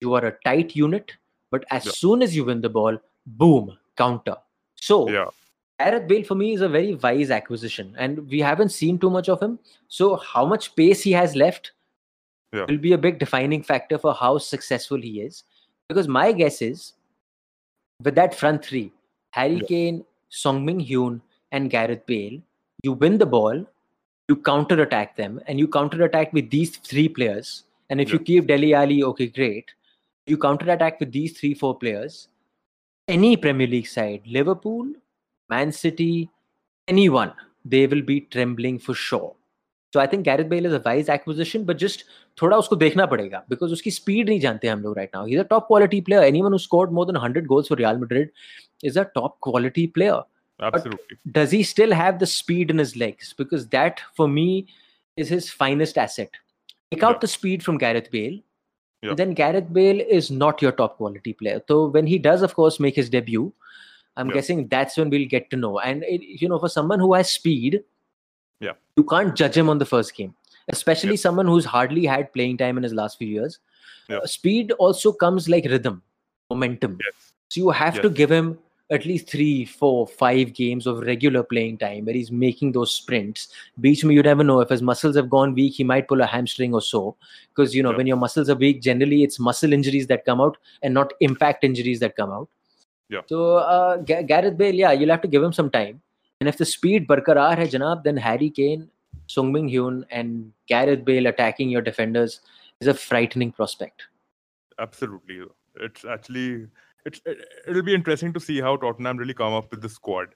[0.00, 1.12] you are a tight unit,
[1.50, 4.36] but as soon as you win the ball, boom, counter.
[4.74, 5.26] So yeah
[5.78, 9.28] Gareth Bale for me is a very wise acquisition, and we haven't seen too much
[9.28, 9.58] of him.
[9.88, 11.72] So, how much pace he has left
[12.52, 12.64] yeah.
[12.68, 15.42] will be a big defining factor for how successful he is.
[15.88, 16.92] Because my guess is,
[18.02, 18.92] with that front three,
[19.30, 19.66] Harry yeah.
[19.66, 21.20] Kane, Son Heung-min,
[21.54, 22.40] and Gareth Bale,
[22.82, 23.64] you win the ball,
[24.28, 27.64] you counter attack them, and you counter attack with these three players.
[27.90, 28.14] And if yeah.
[28.14, 29.70] you keep Dele Alli, okay, great.
[30.26, 32.28] You counter attack with these three, four players.
[33.06, 34.92] Any Premier League side, Liverpool,
[35.48, 36.28] Man City,
[36.88, 37.32] anyone,
[37.64, 39.34] they will be trembling for sure.
[39.92, 42.04] So I think Gareth Bale is a wise acquisition, but just
[42.40, 45.24] थोड़ा उसको देखना पड़ेगा because उसकी speed नहीं जानते हम लोग right now.
[45.24, 46.22] He's a top quality player.
[46.30, 48.32] Anyone who scored more than 100 goals for Real Madrid
[48.82, 50.22] is a top quality player.
[50.60, 51.18] Absolutely.
[51.24, 53.34] But does he still have the speed in his legs?
[53.36, 54.66] Because that, for me,
[55.16, 56.30] is his finest asset.
[56.90, 57.18] Take out yeah.
[57.20, 58.38] the speed from Gareth Bale.
[59.02, 59.14] Yeah.
[59.14, 61.60] Then Gareth Bale is not your top quality player.
[61.68, 63.52] So when he does, of course, make his debut,
[64.16, 64.34] I'm yeah.
[64.34, 65.80] guessing that's when we'll get to know.
[65.80, 67.82] And it, you know, for someone who has speed,
[68.60, 70.34] yeah, you can't judge him on the first game,
[70.68, 73.58] especially someone who's hardly had playing time in his last few years.
[74.08, 76.02] Uh, speed also comes like rhythm,
[76.48, 76.98] momentum.
[77.04, 77.32] Yes.
[77.48, 78.02] So you have yes.
[78.02, 78.58] to give him
[78.90, 83.48] at least three, four, five games of regular playing time where he's making those sprints.
[83.80, 86.26] Beach me, you never know if his muscles have gone weak, he might pull a
[86.26, 87.16] hamstring or so.
[87.48, 87.96] Because you know, Yeah.
[87.96, 91.64] when your muscles are weak, generally it's muscle injuries that come out and not impact
[91.64, 92.48] injuries that come out.
[93.08, 93.20] Yeah.
[93.26, 96.02] So uh, Ga- Gareth Bale, yeah, you'll have to give him some time.
[96.40, 98.90] And if the speed barkarar hai, Janab, then Harry Kane,
[99.28, 102.40] Sung Min Hyun, and Gareth Bale attacking your defenders
[102.80, 104.02] is a frightening prospect.
[104.78, 105.42] Absolutely.
[105.76, 106.66] It's actually
[107.04, 107.38] it's it,
[107.68, 110.28] it'll be interesting to see how Tottenham really come up with the squad.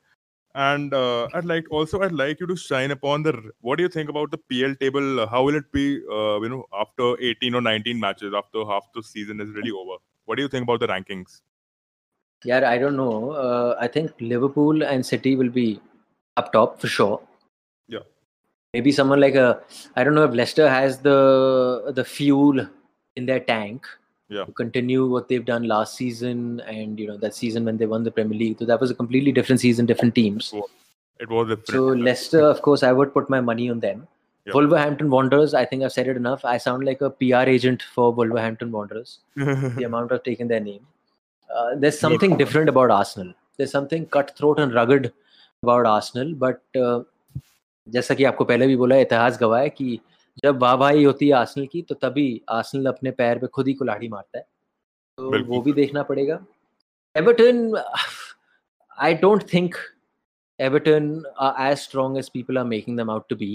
[0.55, 3.89] And uh, I'd like also I'd like you to shine upon the what do you
[3.89, 5.27] think about the PL table?
[5.27, 6.01] How will it be?
[6.11, 9.99] Uh, you know, after 18 or 19 matches, after half the season is really over.
[10.25, 11.41] What do you think about the rankings?
[12.45, 13.33] Yeah, I don't know.
[13.33, 15.81] Uh, I think Liverpool and City will be
[16.37, 17.21] up top for sure.
[17.89, 18.01] Yeah.
[18.73, 19.61] Maybe someone like a
[19.97, 22.67] I don't know if Leicester has the the fuel
[23.17, 23.87] in their tank
[24.30, 24.46] Yeah.
[24.46, 28.04] to continue what they've done last season and you know that season when they won
[28.04, 28.58] the Premier League.
[28.60, 30.54] So that was a completely different season, different teams.
[31.20, 31.68] It was different.
[31.68, 34.08] So Leicester, of course, I would put my money on them.
[34.46, 34.54] Yeah.
[34.56, 36.44] Wolverhampton Wanderers, I think I've said it enough.
[36.44, 40.86] I sound like a PR agent for Wolverhampton Wanderers the amount I've taken their name.
[41.54, 43.34] Uh, there's something different about Arsenal.
[43.58, 45.14] There's something cutthroat and rugged
[45.62, 46.34] about Arsenal.
[46.34, 47.04] But uh,
[47.90, 50.00] जैसा कि आपको पहले भी बोला इतिहास गवाह है कि
[50.44, 54.08] जब वाहवाही होती है आर्सेनल की तो तभी आर्सेनल अपने पैर पे खुद ही कुल्हाड़ी
[54.10, 54.46] मारता है
[55.18, 56.40] तो बिल्कुल। वो भी देखना पड़ेगा
[57.16, 57.76] Everton
[58.98, 59.76] I don't think
[60.60, 63.54] Everton are as strong as people are making them out to be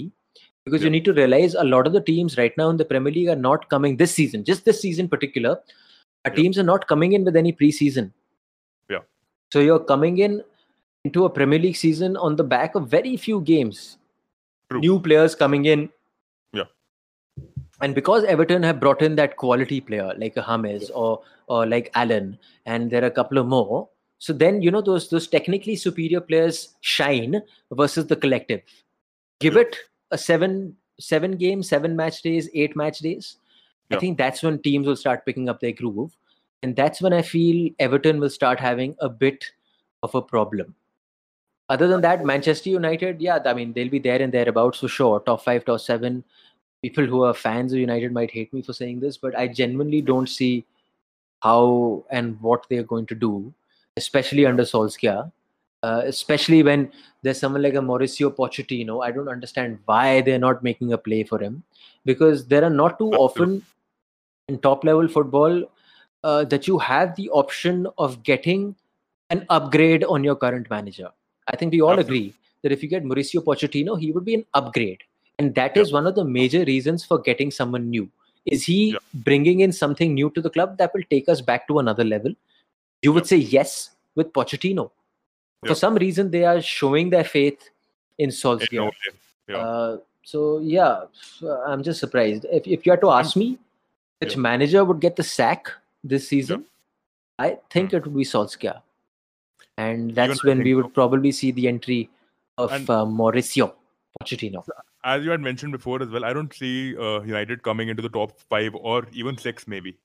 [0.67, 0.93] because you Yeah.
[0.93, 3.41] need to realize a lot of the teams right now in the Premier League are
[3.43, 5.51] not coming this season, just this season particular.
[5.51, 6.35] Our Yeah.
[6.39, 8.09] teams are not coming in with any preseason.
[8.89, 9.05] Yeah.
[9.51, 10.35] So you're coming in
[11.05, 13.79] into a Premier League season on the back of very few games.
[14.71, 14.81] True.
[14.85, 15.87] New players coming in.
[17.80, 17.84] yeah.
[17.84, 21.90] And because Everton have brought in that quality player like a James or or like
[21.94, 23.88] Allan, and there are a couple of more.
[24.18, 28.62] So then you know those those technically superior players shine versus the collective.
[29.40, 29.62] Give Yeah.
[29.62, 29.76] it
[30.10, 33.36] a seven seven game, seven match days, eight match days.
[33.90, 36.16] I think that's when teams will start picking up their groove.
[36.62, 39.44] And that's when I feel Everton will start having a bit
[40.02, 40.74] of a problem.
[41.68, 45.20] Other than that, Manchester United, yeah, I mean, they'll be there and thereabouts for sure.
[45.20, 46.24] Top five, top seven.
[46.84, 50.02] People who are fans of United might hate me for saying this, but I genuinely
[50.02, 50.64] don't see
[51.40, 53.54] how and what they're going to do,
[53.96, 55.32] especially under Solskjaer.
[55.84, 56.90] Uh, especially when
[57.22, 59.04] there's someone like a Mauricio Pochettino.
[59.04, 61.62] I don't understand why they're not making a play for him
[62.06, 63.62] because there are not too often
[64.48, 65.62] in top level football
[66.22, 68.74] uh, that you have the option of getting
[69.28, 71.10] an upgrade on your current manager.
[71.48, 72.16] I think we all Absolutely.
[72.16, 75.02] agree that if you get Mauricio Pochettino, he would be an upgrade.
[75.38, 78.08] And that is one of the major reasons for getting someone new.
[78.46, 78.98] Is he Yeah.
[79.14, 82.34] bringing in something new to the club that will take us back to another level?
[83.02, 84.90] You would say yes with Pochettino.
[85.62, 85.68] Yeah.
[85.70, 87.70] For some reason, they are showing their faith
[88.18, 88.90] in Solskjaer.
[89.48, 89.56] Yeah.
[89.56, 91.04] Uh, so yeah,
[91.66, 92.46] I'm just surprised.
[92.50, 93.58] If if you had to ask me,
[94.20, 94.40] which Yeah.
[94.40, 95.72] manager would get the sack
[96.02, 96.64] this season,
[97.38, 97.96] I think Hmm.
[97.96, 98.80] it would be Solskjaer,
[99.76, 100.76] and that's I when we so.
[100.82, 102.08] would probably see the entry
[102.56, 103.72] of And- uh, Mauricio
[104.20, 104.64] Pochettino.
[105.04, 108.08] As you had mentioned before as well, I don't see uh, United coming into the
[108.08, 109.98] top five or even six, maybe.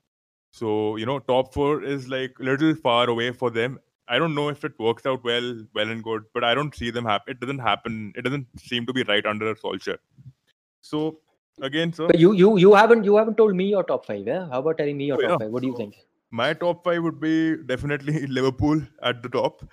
[0.52, 3.80] So you know, top four is like a little far away for them.
[4.08, 6.90] I don't know if it works out well, well and good, but I don't see
[6.92, 7.32] them happen.
[7.32, 8.14] It doesn't happen.
[8.16, 9.98] It doesn't seem to be right under Solskjaer.
[10.82, 11.20] So
[11.62, 14.26] again, sir, But you you you haven't you haven't told me your top five.
[14.26, 15.46] Yeah, how about telling me your Oh, top yeah.
[15.46, 15.52] five?
[15.52, 15.96] What do you think?
[16.32, 19.64] my top five would be definitely Liverpool at the top.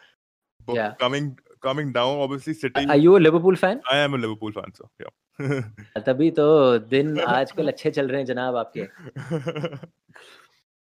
[0.67, 0.95] But Yeah.
[0.99, 2.86] coming coming down, obviously City.
[2.88, 3.82] Are you a Liverpool fan?
[3.92, 4.88] I am a Liverpool fan, sir.
[5.06, 5.62] Yeah.
[6.08, 6.46] तभी तो
[6.90, 8.88] दिन आजकल अच्छे चल रहे हैं जनाब आपके.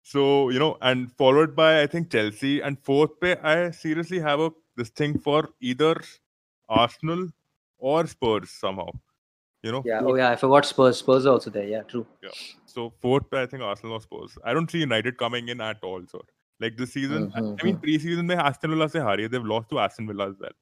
[0.04, 3.36] so you know, and followed by I think Chelsea and fourth pay.
[3.54, 5.96] I seriously have a this thing for either
[6.70, 7.28] Arsenal
[7.78, 8.88] or Spurs somehow.
[9.64, 10.00] You know, Yeah.
[10.02, 10.98] fourth- Oh yeah, I forgot Spurs.
[11.04, 11.68] Spurs are also there.
[11.74, 12.06] Yeah, true.
[12.66, 14.38] so fourth pay, I think Arsenal or Spurs.
[14.46, 16.24] I don't see United coming in at all, sir.
[16.63, 17.33] Like this season.
[17.35, 17.85] I mean, mm-hmm.
[17.85, 19.27] preseason they Aston Villa se.
[19.27, 20.53] They've lost to Aston Villa as well.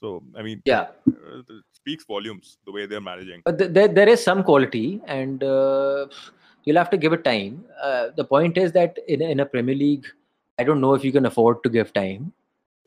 [0.00, 1.42] So I mean, yeah, uh,
[1.72, 3.42] speaks volumes the way they're managing.
[3.44, 6.08] But there, there is some quality, and uh,
[6.64, 7.64] you'll have to give it time.
[7.82, 10.06] Uh, the point is that in in a Premier League,
[10.58, 12.32] I don't know if you can afford to give time.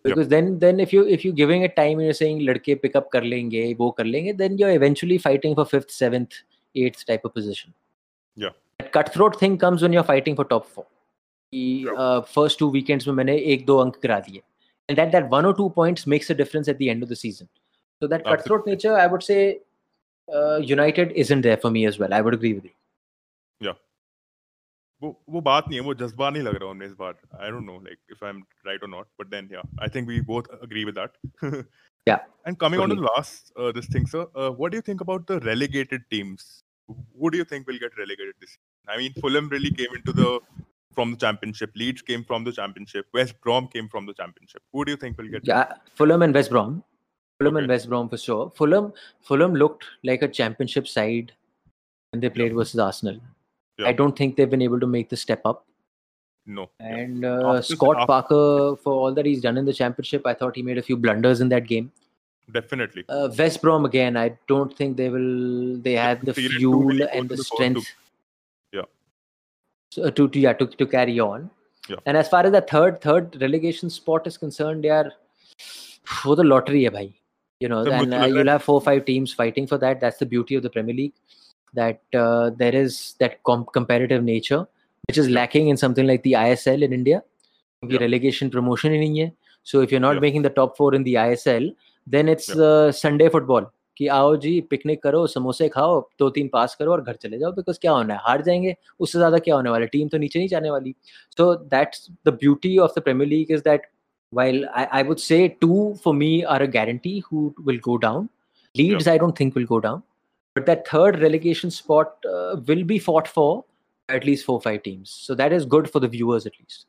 [0.04, 0.30] Because yep.
[0.30, 3.12] then, then if you if you're giving it time and you're saying ladke pick up
[3.12, 6.36] kar lenge, wo kar lenge, then you're eventually fighting for fifth, seventh,
[6.76, 7.74] eighth type of position.
[8.36, 8.50] Yeah.
[8.78, 10.86] That cutthroat thing comes when you're fighting for top four.
[11.53, 11.99] कि, Yep.
[11.99, 14.43] uh, first two weekends में मैंने एक दो अंक गिरा दिए.
[14.89, 17.17] And that that one or two points makes a difference at the end of the
[17.17, 17.49] season.
[18.03, 18.73] So that cutthroat Absolutely.
[18.73, 19.61] nature, I would say,
[20.29, 22.13] uh, United isn't there for me as well.
[22.13, 22.75] I would agree with you.
[25.03, 27.65] वो वो बात नहीं है वो जज्बा नहीं लग रहा उन्हें इस बार I don't
[27.65, 30.49] know like if I am right और not but then yeah I think we both
[30.63, 31.65] agree with that
[32.09, 34.85] yeah and coming on to the last uh, this thing sir uh, what do you
[34.89, 36.43] think about the relegated teams
[36.89, 38.95] who do you think will get relegated this year?
[38.95, 40.27] i mean fulham really came into the
[40.94, 44.86] from the championship leeds came from the championship west brom came from the championship who
[44.86, 46.84] do you think will get yeah fulham and west brom
[47.38, 47.64] fulham okay.
[47.64, 48.92] and west brom for sure fulham
[49.22, 51.32] fulham looked like a championship side
[52.12, 52.58] when they played yeah.
[52.58, 53.20] versus arsenal
[53.80, 53.88] yeah.
[53.88, 55.66] I don't think they've been able to make the step up.
[56.46, 56.70] No.
[56.80, 60.34] And uh, after, Scott after, Parker, for all that he's done in the championship, I
[60.34, 61.92] thought he made a few blunders in that game.
[62.52, 63.06] Definitely.
[63.08, 64.18] Uh, West Brom again.
[64.18, 65.78] I don't think they will.
[65.78, 67.94] They had the fuel and the strength.
[69.92, 71.50] So, to, to yeah to, to carry on.
[71.88, 71.98] Yeah.
[72.06, 75.12] And as far as the third third relegation spot is concerned, they are
[76.04, 77.14] for the lottery, bhai.
[77.60, 80.00] You know, and uh, you'll have four five teams fighting for that.
[80.00, 81.14] That's the beauty of the Premier League
[81.74, 84.68] that uh, there is that com- competitive nature
[85.08, 87.24] which is lacking in something like the ISL in India.
[87.82, 88.00] Yeah.
[88.00, 89.32] relegation promotion in India.
[89.64, 90.20] So if you're not yeah.
[90.20, 91.74] making the top four in the ISL,
[92.06, 93.72] then it's uh, Sunday football.
[94.00, 97.52] कि आओ जी picnic करो समोसे खाओ दो तीन पास करो और घर चले जाओ
[97.54, 98.20] बिकॉज़ क्या होना है?
[98.26, 100.94] हार जाएँगे उससे ज़्यादा क्या होने वाला टीम तो नीचे नहीं जाने वाली।
[101.38, 103.88] So that's the beauty of the Premier League is that
[104.34, 108.30] while I would say two for me are a guarantee who will go down
[108.76, 110.02] Leeds I don't think will go down
[110.56, 112.28] but that third relegation spot
[112.70, 116.10] will be fought for at least four five teams so that is good for the
[116.12, 116.88] viewers at least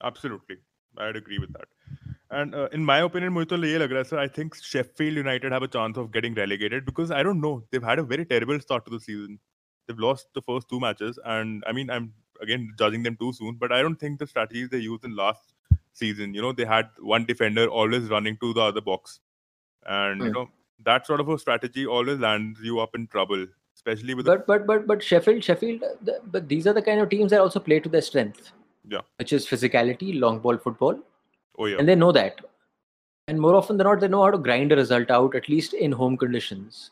[0.00, 0.56] absolutely
[0.96, 1.68] I agree with that
[2.30, 6.34] And uh, in my opinion, sir, I think Sheffield United have a chance of getting
[6.34, 7.62] relegated because I don't know.
[7.70, 9.38] They've had a very terrible start to the season.
[9.86, 11.18] They've lost the first two matches.
[11.24, 12.12] And I mean, I'm
[12.42, 15.54] again judging them too soon, but I don't think the strategies they used in last
[15.92, 19.20] season, you know, they had one defender always running to the other box.
[19.86, 20.24] And, mm.
[20.24, 20.34] you hmm.
[20.34, 20.50] know,
[20.84, 24.26] that sort of a strategy always lands you up in trouble, especially with.
[24.26, 27.40] But but but but Sheffield Sheffield, the, but these are the kind of teams that
[27.40, 28.52] also play to their strength.
[28.88, 29.00] Yeah.
[29.18, 31.00] Which is physicality, long ball football.
[31.58, 31.76] Oh yeah.
[31.78, 32.40] And they know that,
[33.28, 35.74] and more often than not, they know how to grind a result out at least
[35.74, 36.90] in home conditions.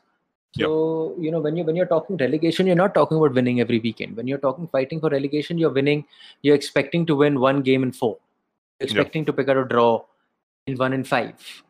[0.56, 1.24] So yeah.
[1.24, 4.16] you know when you when you're talking relegation, you're not talking about winning every weekend.
[4.16, 6.04] When you're talking fighting for relegation, you're winning.
[6.42, 8.18] You're expecting to win one game in four.
[8.80, 9.26] You're expecting yeah.
[9.26, 10.04] to pick out a draw
[10.66, 11.62] in one in five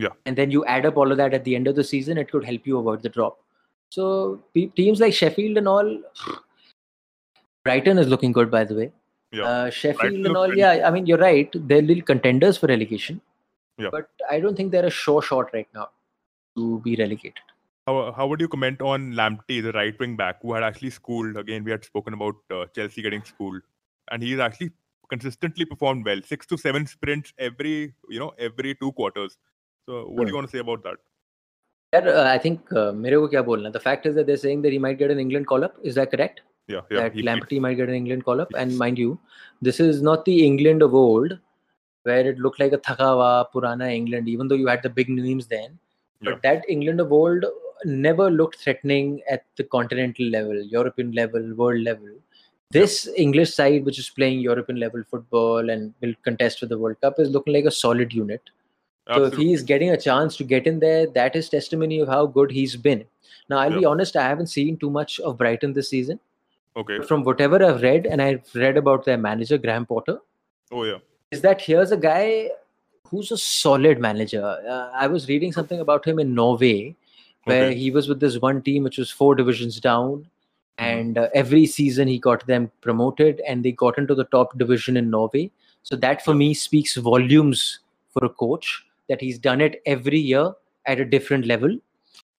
[0.00, 0.08] yeah.
[0.24, 2.30] And then you add up all of that at the end of the season, it
[2.30, 3.38] could help you avoid the drop.
[3.90, 4.40] So
[4.76, 6.00] teams like Sheffield and all,
[7.64, 8.92] Brighton is looking good, by the way.
[9.31, 9.43] Yeah.
[9.43, 10.87] Uh, Sheffield Brighton and all, yeah.
[10.87, 11.49] I mean, you're right.
[11.53, 13.21] They're little contenders for relegation.
[13.77, 13.89] Yeah.
[13.91, 15.89] But I don't think they're a sure shot right now
[16.55, 17.33] to be relegated.
[17.87, 21.37] How, how would you comment on Lamptey, the right wing back, who had actually schooled?
[21.37, 23.61] Again, we had spoken about uh, Chelsea getting schooled,
[24.11, 24.71] and he's actually
[25.09, 26.21] consistently performed well.
[26.25, 29.37] Six to seven sprints every, you know, every two quarters.
[29.87, 30.97] So what do you want to say about that?
[31.93, 34.63] Yeah, uh, I think uh, मेरे को क्या बोलना the fact is that they're saying
[34.63, 37.60] that he might get an England call up is that correct yeah, yeah that Lamptey
[37.60, 39.18] might get an England call up and mind you
[39.60, 41.38] this is not the England of old
[42.04, 45.46] where it looked like a thakawa purana England even though you had the big names
[45.46, 45.78] then
[46.22, 46.38] but yeah.
[46.42, 47.44] that England of old
[47.84, 52.08] never looked threatening at the continental level European level world level
[52.70, 53.22] this yeah.
[53.24, 57.18] English side which is playing European level football and will contest for the World Cup
[57.18, 58.50] is looking like a solid unit
[59.10, 59.36] Absolutely.
[59.36, 62.26] So if he's getting a chance to get in there, that is testimony of how
[62.26, 63.04] good he's been.
[63.48, 66.20] Now I'll be honest, I haven't seen too much of Brighton this season.
[66.76, 66.98] Okay.
[66.98, 70.18] But from whatever I've read, and I've read about their manager Graham Potter.
[70.70, 70.98] Oh yeah.
[71.30, 72.50] Is that here's a guy
[73.06, 74.44] who's a solid manager.
[74.44, 76.96] Uh, I was reading something about him in Norway,
[77.44, 77.74] where okay.
[77.74, 80.18] he was with this one team which was four divisions down,
[80.78, 80.84] mm-hmm.
[80.84, 84.96] and uh, every season he got them promoted, and they got into the top division
[84.96, 85.50] in Norway.
[85.82, 87.80] So that for me speaks volumes
[88.10, 90.52] for a coach that he's done it every year
[90.86, 91.78] at a different level.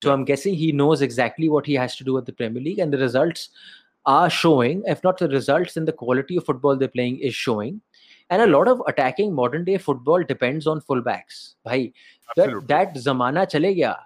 [0.03, 2.79] So I'm guessing he knows exactly what he has to do at the Premier League,
[2.79, 3.49] and the results
[4.05, 4.83] are showing.
[4.85, 7.81] If not the results, then the quality of football they're playing is showing.
[8.29, 11.55] And a lot of attacking modern day football depends on fullbacks.
[11.65, 11.93] Bhai,
[12.35, 13.97] that, that zamana chale gaya.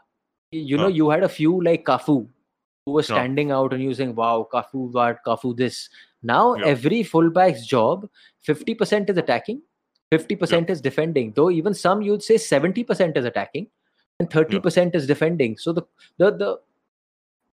[0.51, 2.27] You know, you had a few like Cafu
[2.85, 5.89] who was standing out and using wow, Cafu what, Cafu this.
[6.23, 6.65] Now yeah.
[6.65, 8.09] every fullback's job,
[8.47, 9.61] 50% is attacking,
[10.11, 10.71] 50% yeah.
[10.71, 13.67] is defending though even some you'd say 70% is attacking
[14.19, 14.89] and 30% yeah.
[14.93, 15.83] is defending so the,
[16.17, 16.59] the the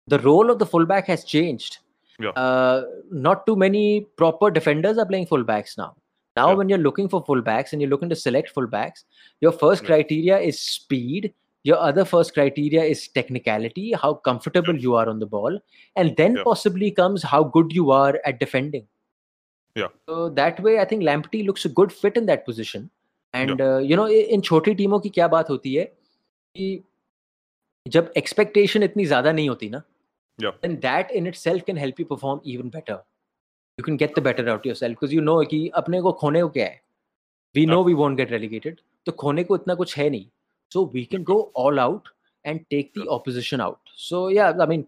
[0.06, 1.78] the role of the fullback has changed
[2.19, 2.29] yeah.
[2.29, 5.95] uh, not too many proper defenders are playing fullbacks now
[6.35, 9.03] now when you're looking for fullbacks and you're looking to select fullbacks
[9.41, 11.33] your first criteria is speed
[11.63, 15.59] your other first criteria is technicality how comfortable you are on the ball
[15.95, 18.87] and then possibly comes how good you are at defending
[19.75, 19.87] yeah.
[20.07, 22.89] So that way, I think Lamptey looks a good fit in that position.
[23.33, 23.65] And yeah.
[23.65, 25.83] uh, you know, in छोटी टीमों की क्या बात होती है
[26.55, 26.83] कि
[27.87, 29.81] जब expectation इतनी ज्यादा नहीं होती ना,
[30.37, 30.51] yeah.
[30.61, 33.01] then that in itself can help you perform even better.
[33.77, 36.49] you can get the better out yourself because you know कि अपने को खोने को
[36.57, 36.79] क्या है
[37.55, 40.27] we know we won't get relegated तो खोने को इतना कुछ है नहीं
[40.75, 42.09] so we can go all out
[42.45, 44.87] and take the opposition out so yeah I mean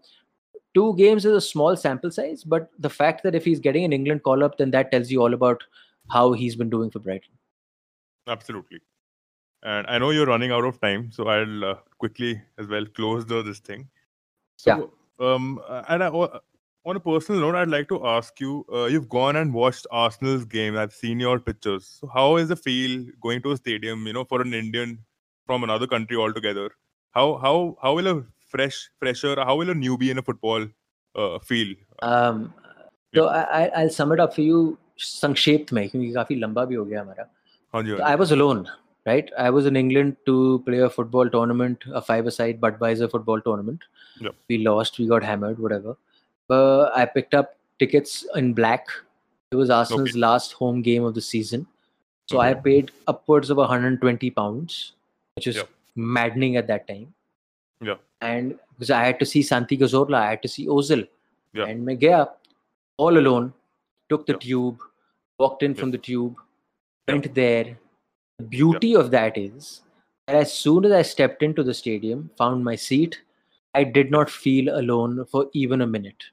[0.74, 3.92] two games is a small sample size but the fact that if he's getting an
[3.92, 5.64] England call up then that tells you all about
[6.16, 7.32] how he's been doing for Brighton
[8.36, 8.80] absolutely
[9.62, 13.26] and I know you're running out of time so I'll uh, quickly as well close
[13.26, 13.88] the this thing
[14.56, 14.84] so yeah.
[15.20, 16.10] um and I
[16.86, 20.44] on a personal note, I'd like to ask you: uh, You've gone and watched Arsenal's
[20.44, 20.76] game.
[20.76, 21.98] I've seen your pictures.
[22.00, 24.06] So, how is the feel going to a stadium?
[24.06, 24.98] You know, for an Indian
[25.46, 26.70] from another country altogether.
[27.10, 29.34] How how how will a fresh fresher?
[29.36, 30.66] How will a newbie in a football
[31.16, 31.74] uh, feel?
[32.02, 32.54] Um,
[33.14, 33.46] so yeah.
[33.60, 37.00] I I'll sum it up for you संक्षेप में क्योंकि काफी लंबा भी हो गया
[37.00, 37.28] हमारा.
[37.74, 37.96] हाँ जी.
[38.02, 38.66] I was alone.
[39.03, 43.79] Right, I was in England to play a football tournament, a five-a-side Budweiser football tournament.
[44.19, 44.35] Yep.
[44.47, 45.97] We lost, we got hammered, whatever
[46.51, 48.87] uh, I picked up tickets in black.
[49.51, 50.19] It was Arsenal's okay.
[50.19, 51.67] last home game of the season.
[52.29, 52.49] So okay.
[52.49, 54.93] I paid upwards of 120 pounds,
[55.35, 55.63] which is
[55.95, 57.13] maddening at that time.
[57.81, 57.95] Yeah.
[58.21, 61.07] And because I had to see Santi Cazorla, I had to see Ozil.
[61.53, 61.65] Yeah.
[61.65, 62.27] And I gaya
[62.97, 63.53] all alone,
[64.09, 64.39] took the yeah.
[64.39, 64.79] tube,
[65.37, 66.35] walked in from the tube,
[67.07, 67.77] went there.
[68.40, 69.82] The beauty of that is
[70.26, 73.20] that as soon as I stepped into the stadium, found my seat,
[73.74, 76.24] I did not feel alone for even a minute.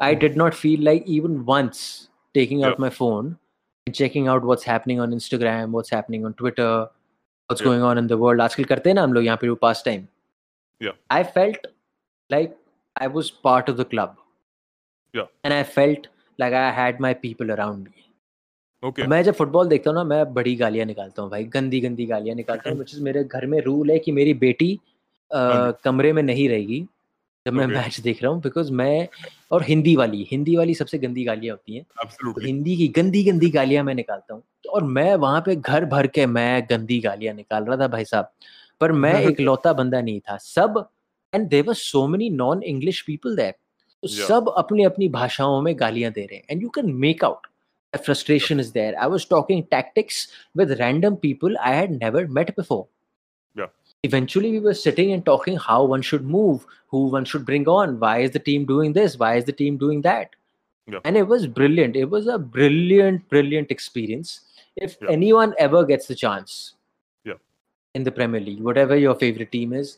[0.00, 0.20] I hmm.
[0.20, 3.38] did not feel like even once taking out my phone
[3.86, 6.88] and checking out what's happening on Instagram, what's happening on Twitter,
[7.48, 8.40] what's going on in the world.
[8.40, 10.08] आजकल करते हैं ना हम लोग यहाँ पे past time.
[10.80, 10.92] Yeah.
[11.10, 11.66] I felt
[12.30, 12.56] like
[12.96, 14.16] I was part of the club.
[15.12, 15.26] Yeah.
[15.44, 16.08] And I felt
[16.38, 18.01] like I had my people around me.
[18.83, 19.05] Okay.
[19.07, 22.35] मैं जब फुटबॉल देखता हूँ ना मैं बड़ी गालियाँ निकालता हूँ भाई गंदी गंदी गालियाँ
[22.35, 24.79] निकालता हूँ is मेरे घर में रूल है कि मेरी बेटी
[25.31, 26.85] कमरे में नहीं रहेगी
[27.45, 29.07] जब मैं मैच देख रहा हूँ बिकॉज़ मैं
[29.51, 33.49] और हिंदी वाली हिंदी वाली सबसे गंदी गालियाँ होती हैं। तो हिंदी की गंदी गंदी
[33.49, 37.63] गालियाँ मैं निकालता हूँ। और मैं वहाँ पे घर भर के मैं गंदी गालियाँ निकाल
[37.63, 38.31] रहा था भाई साहब
[38.81, 40.85] पर मैं एक लौता बंदा नहीं था। सब
[41.33, 43.55] and there so many non English people that
[44.03, 47.47] तो सब अपनी अपनी भाषाओं में गालियाँ दे रहे हैं and you can make out
[47.97, 48.95] frustration is there.
[48.99, 52.87] I was talking tactics with random people I had never met before.
[53.55, 53.67] Yeah.
[54.03, 57.99] Eventually we were sitting and talking how one should move who one should bring on
[57.99, 60.35] why is the team doing this why is the team doing that
[60.95, 60.99] yeah.
[61.05, 64.41] and it was brilliant it was a brilliant brilliant experience
[64.75, 65.09] if yeah.
[65.15, 66.75] anyone ever gets the chance
[67.25, 67.39] yeah.
[67.95, 69.97] in the premier league whatever your favorite team is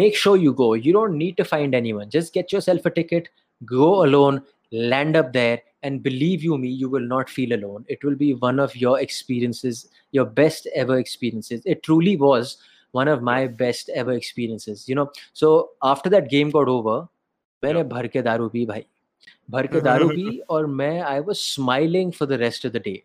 [0.00, 3.30] make sure you go you don't need to find anyone just get yourself a ticket
[3.64, 8.03] go alone land up there and believe you me you will not feel alone it
[8.03, 12.57] will be one of your experiences your best ever experiences it truly was
[12.91, 17.07] one of my best ever experiences you know so after that game got over
[17.63, 18.85] मैंने भर के दारू P भाई
[19.51, 23.03] भर के दारू P और मैं I was smiling for the rest of the day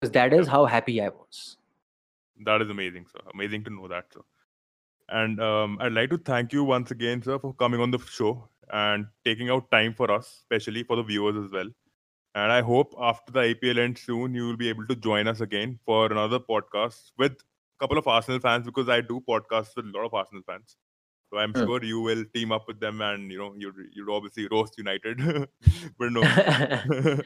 [0.00, 1.56] because that is how happy I was.
[2.46, 3.20] That is amazing, sir.
[3.34, 4.20] Amazing to know that, sir.
[5.08, 8.48] And um, I'd like to thank you once again, sir, for coming on the show
[8.70, 11.70] and taking out time for us, especially for the viewers as well.
[12.35, 15.41] And I hope after the IPL ends soon, you will be able to join us
[15.41, 19.85] again for another podcast with a couple of Arsenal fans because I do podcasts with
[19.85, 20.77] a lot of Arsenal fans.
[21.31, 21.65] So I'm mm.
[21.65, 25.19] sure you will team up with them and you know you'd you'd obviously roast United.
[25.99, 26.21] but no.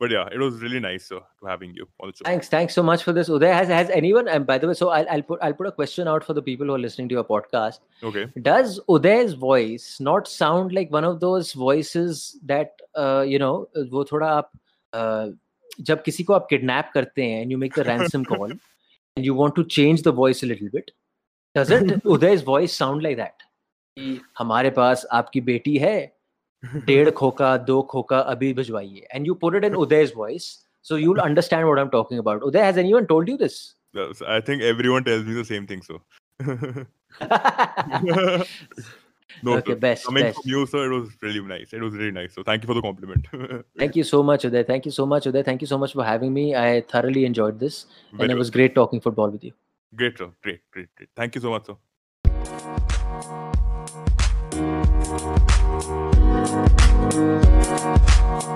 [0.00, 2.24] but yeah, it was really nice uh, to having you on the show.
[2.24, 3.28] Thanks, thanks so much for this.
[3.28, 4.28] Uday has has anyone?
[4.28, 6.42] And by the way, so I'll, I'll put I'll put a question out for the
[6.42, 7.80] people who are listening to your podcast.
[8.02, 8.26] Okay.
[8.40, 14.04] Does Uday's voice not sound like one of those voices that uh, you know वो
[14.12, 14.50] थोड़ा आप
[14.94, 15.30] uh,
[15.80, 18.50] जब किसी को आप kidnap करते हैं and you make the ransom call
[19.16, 20.90] and you want to change the voice a little bit
[21.54, 23.46] does it uday's voice sound like that
[24.38, 25.96] हमारे पास आपकी बेटी है
[26.64, 30.48] डेढ़ खोका दो खोका अभी भिजवाइए and you put it in uday's voice
[30.88, 33.56] so you'll understand what i'm talking about uday has anyone told you this
[33.98, 36.00] yes, i think everyone tells me the same thing so
[39.42, 40.04] No, okay, best.
[40.04, 40.36] Coming best.
[40.36, 41.72] from you, sir, it was really nice.
[41.72, 42.34] It was really nice.
[42.34, 43.26] So thank you for the compliment.
[43.78, 44.66] thank you so much, Uday.
[44.66, 45.44] Thank you so much, Uday.
[45.44, 46.54] Thank you so much for having me.
[46.54, 49.52] I thoroughly enjoyed this, Very and it was great talking football with you.
[49.94, 50.30] Great, sir.
[50.42, 51.08] Great, great, great.
[51.16, 51.76] Thank you so much, sir.
[56.55, 58.54] Thank you.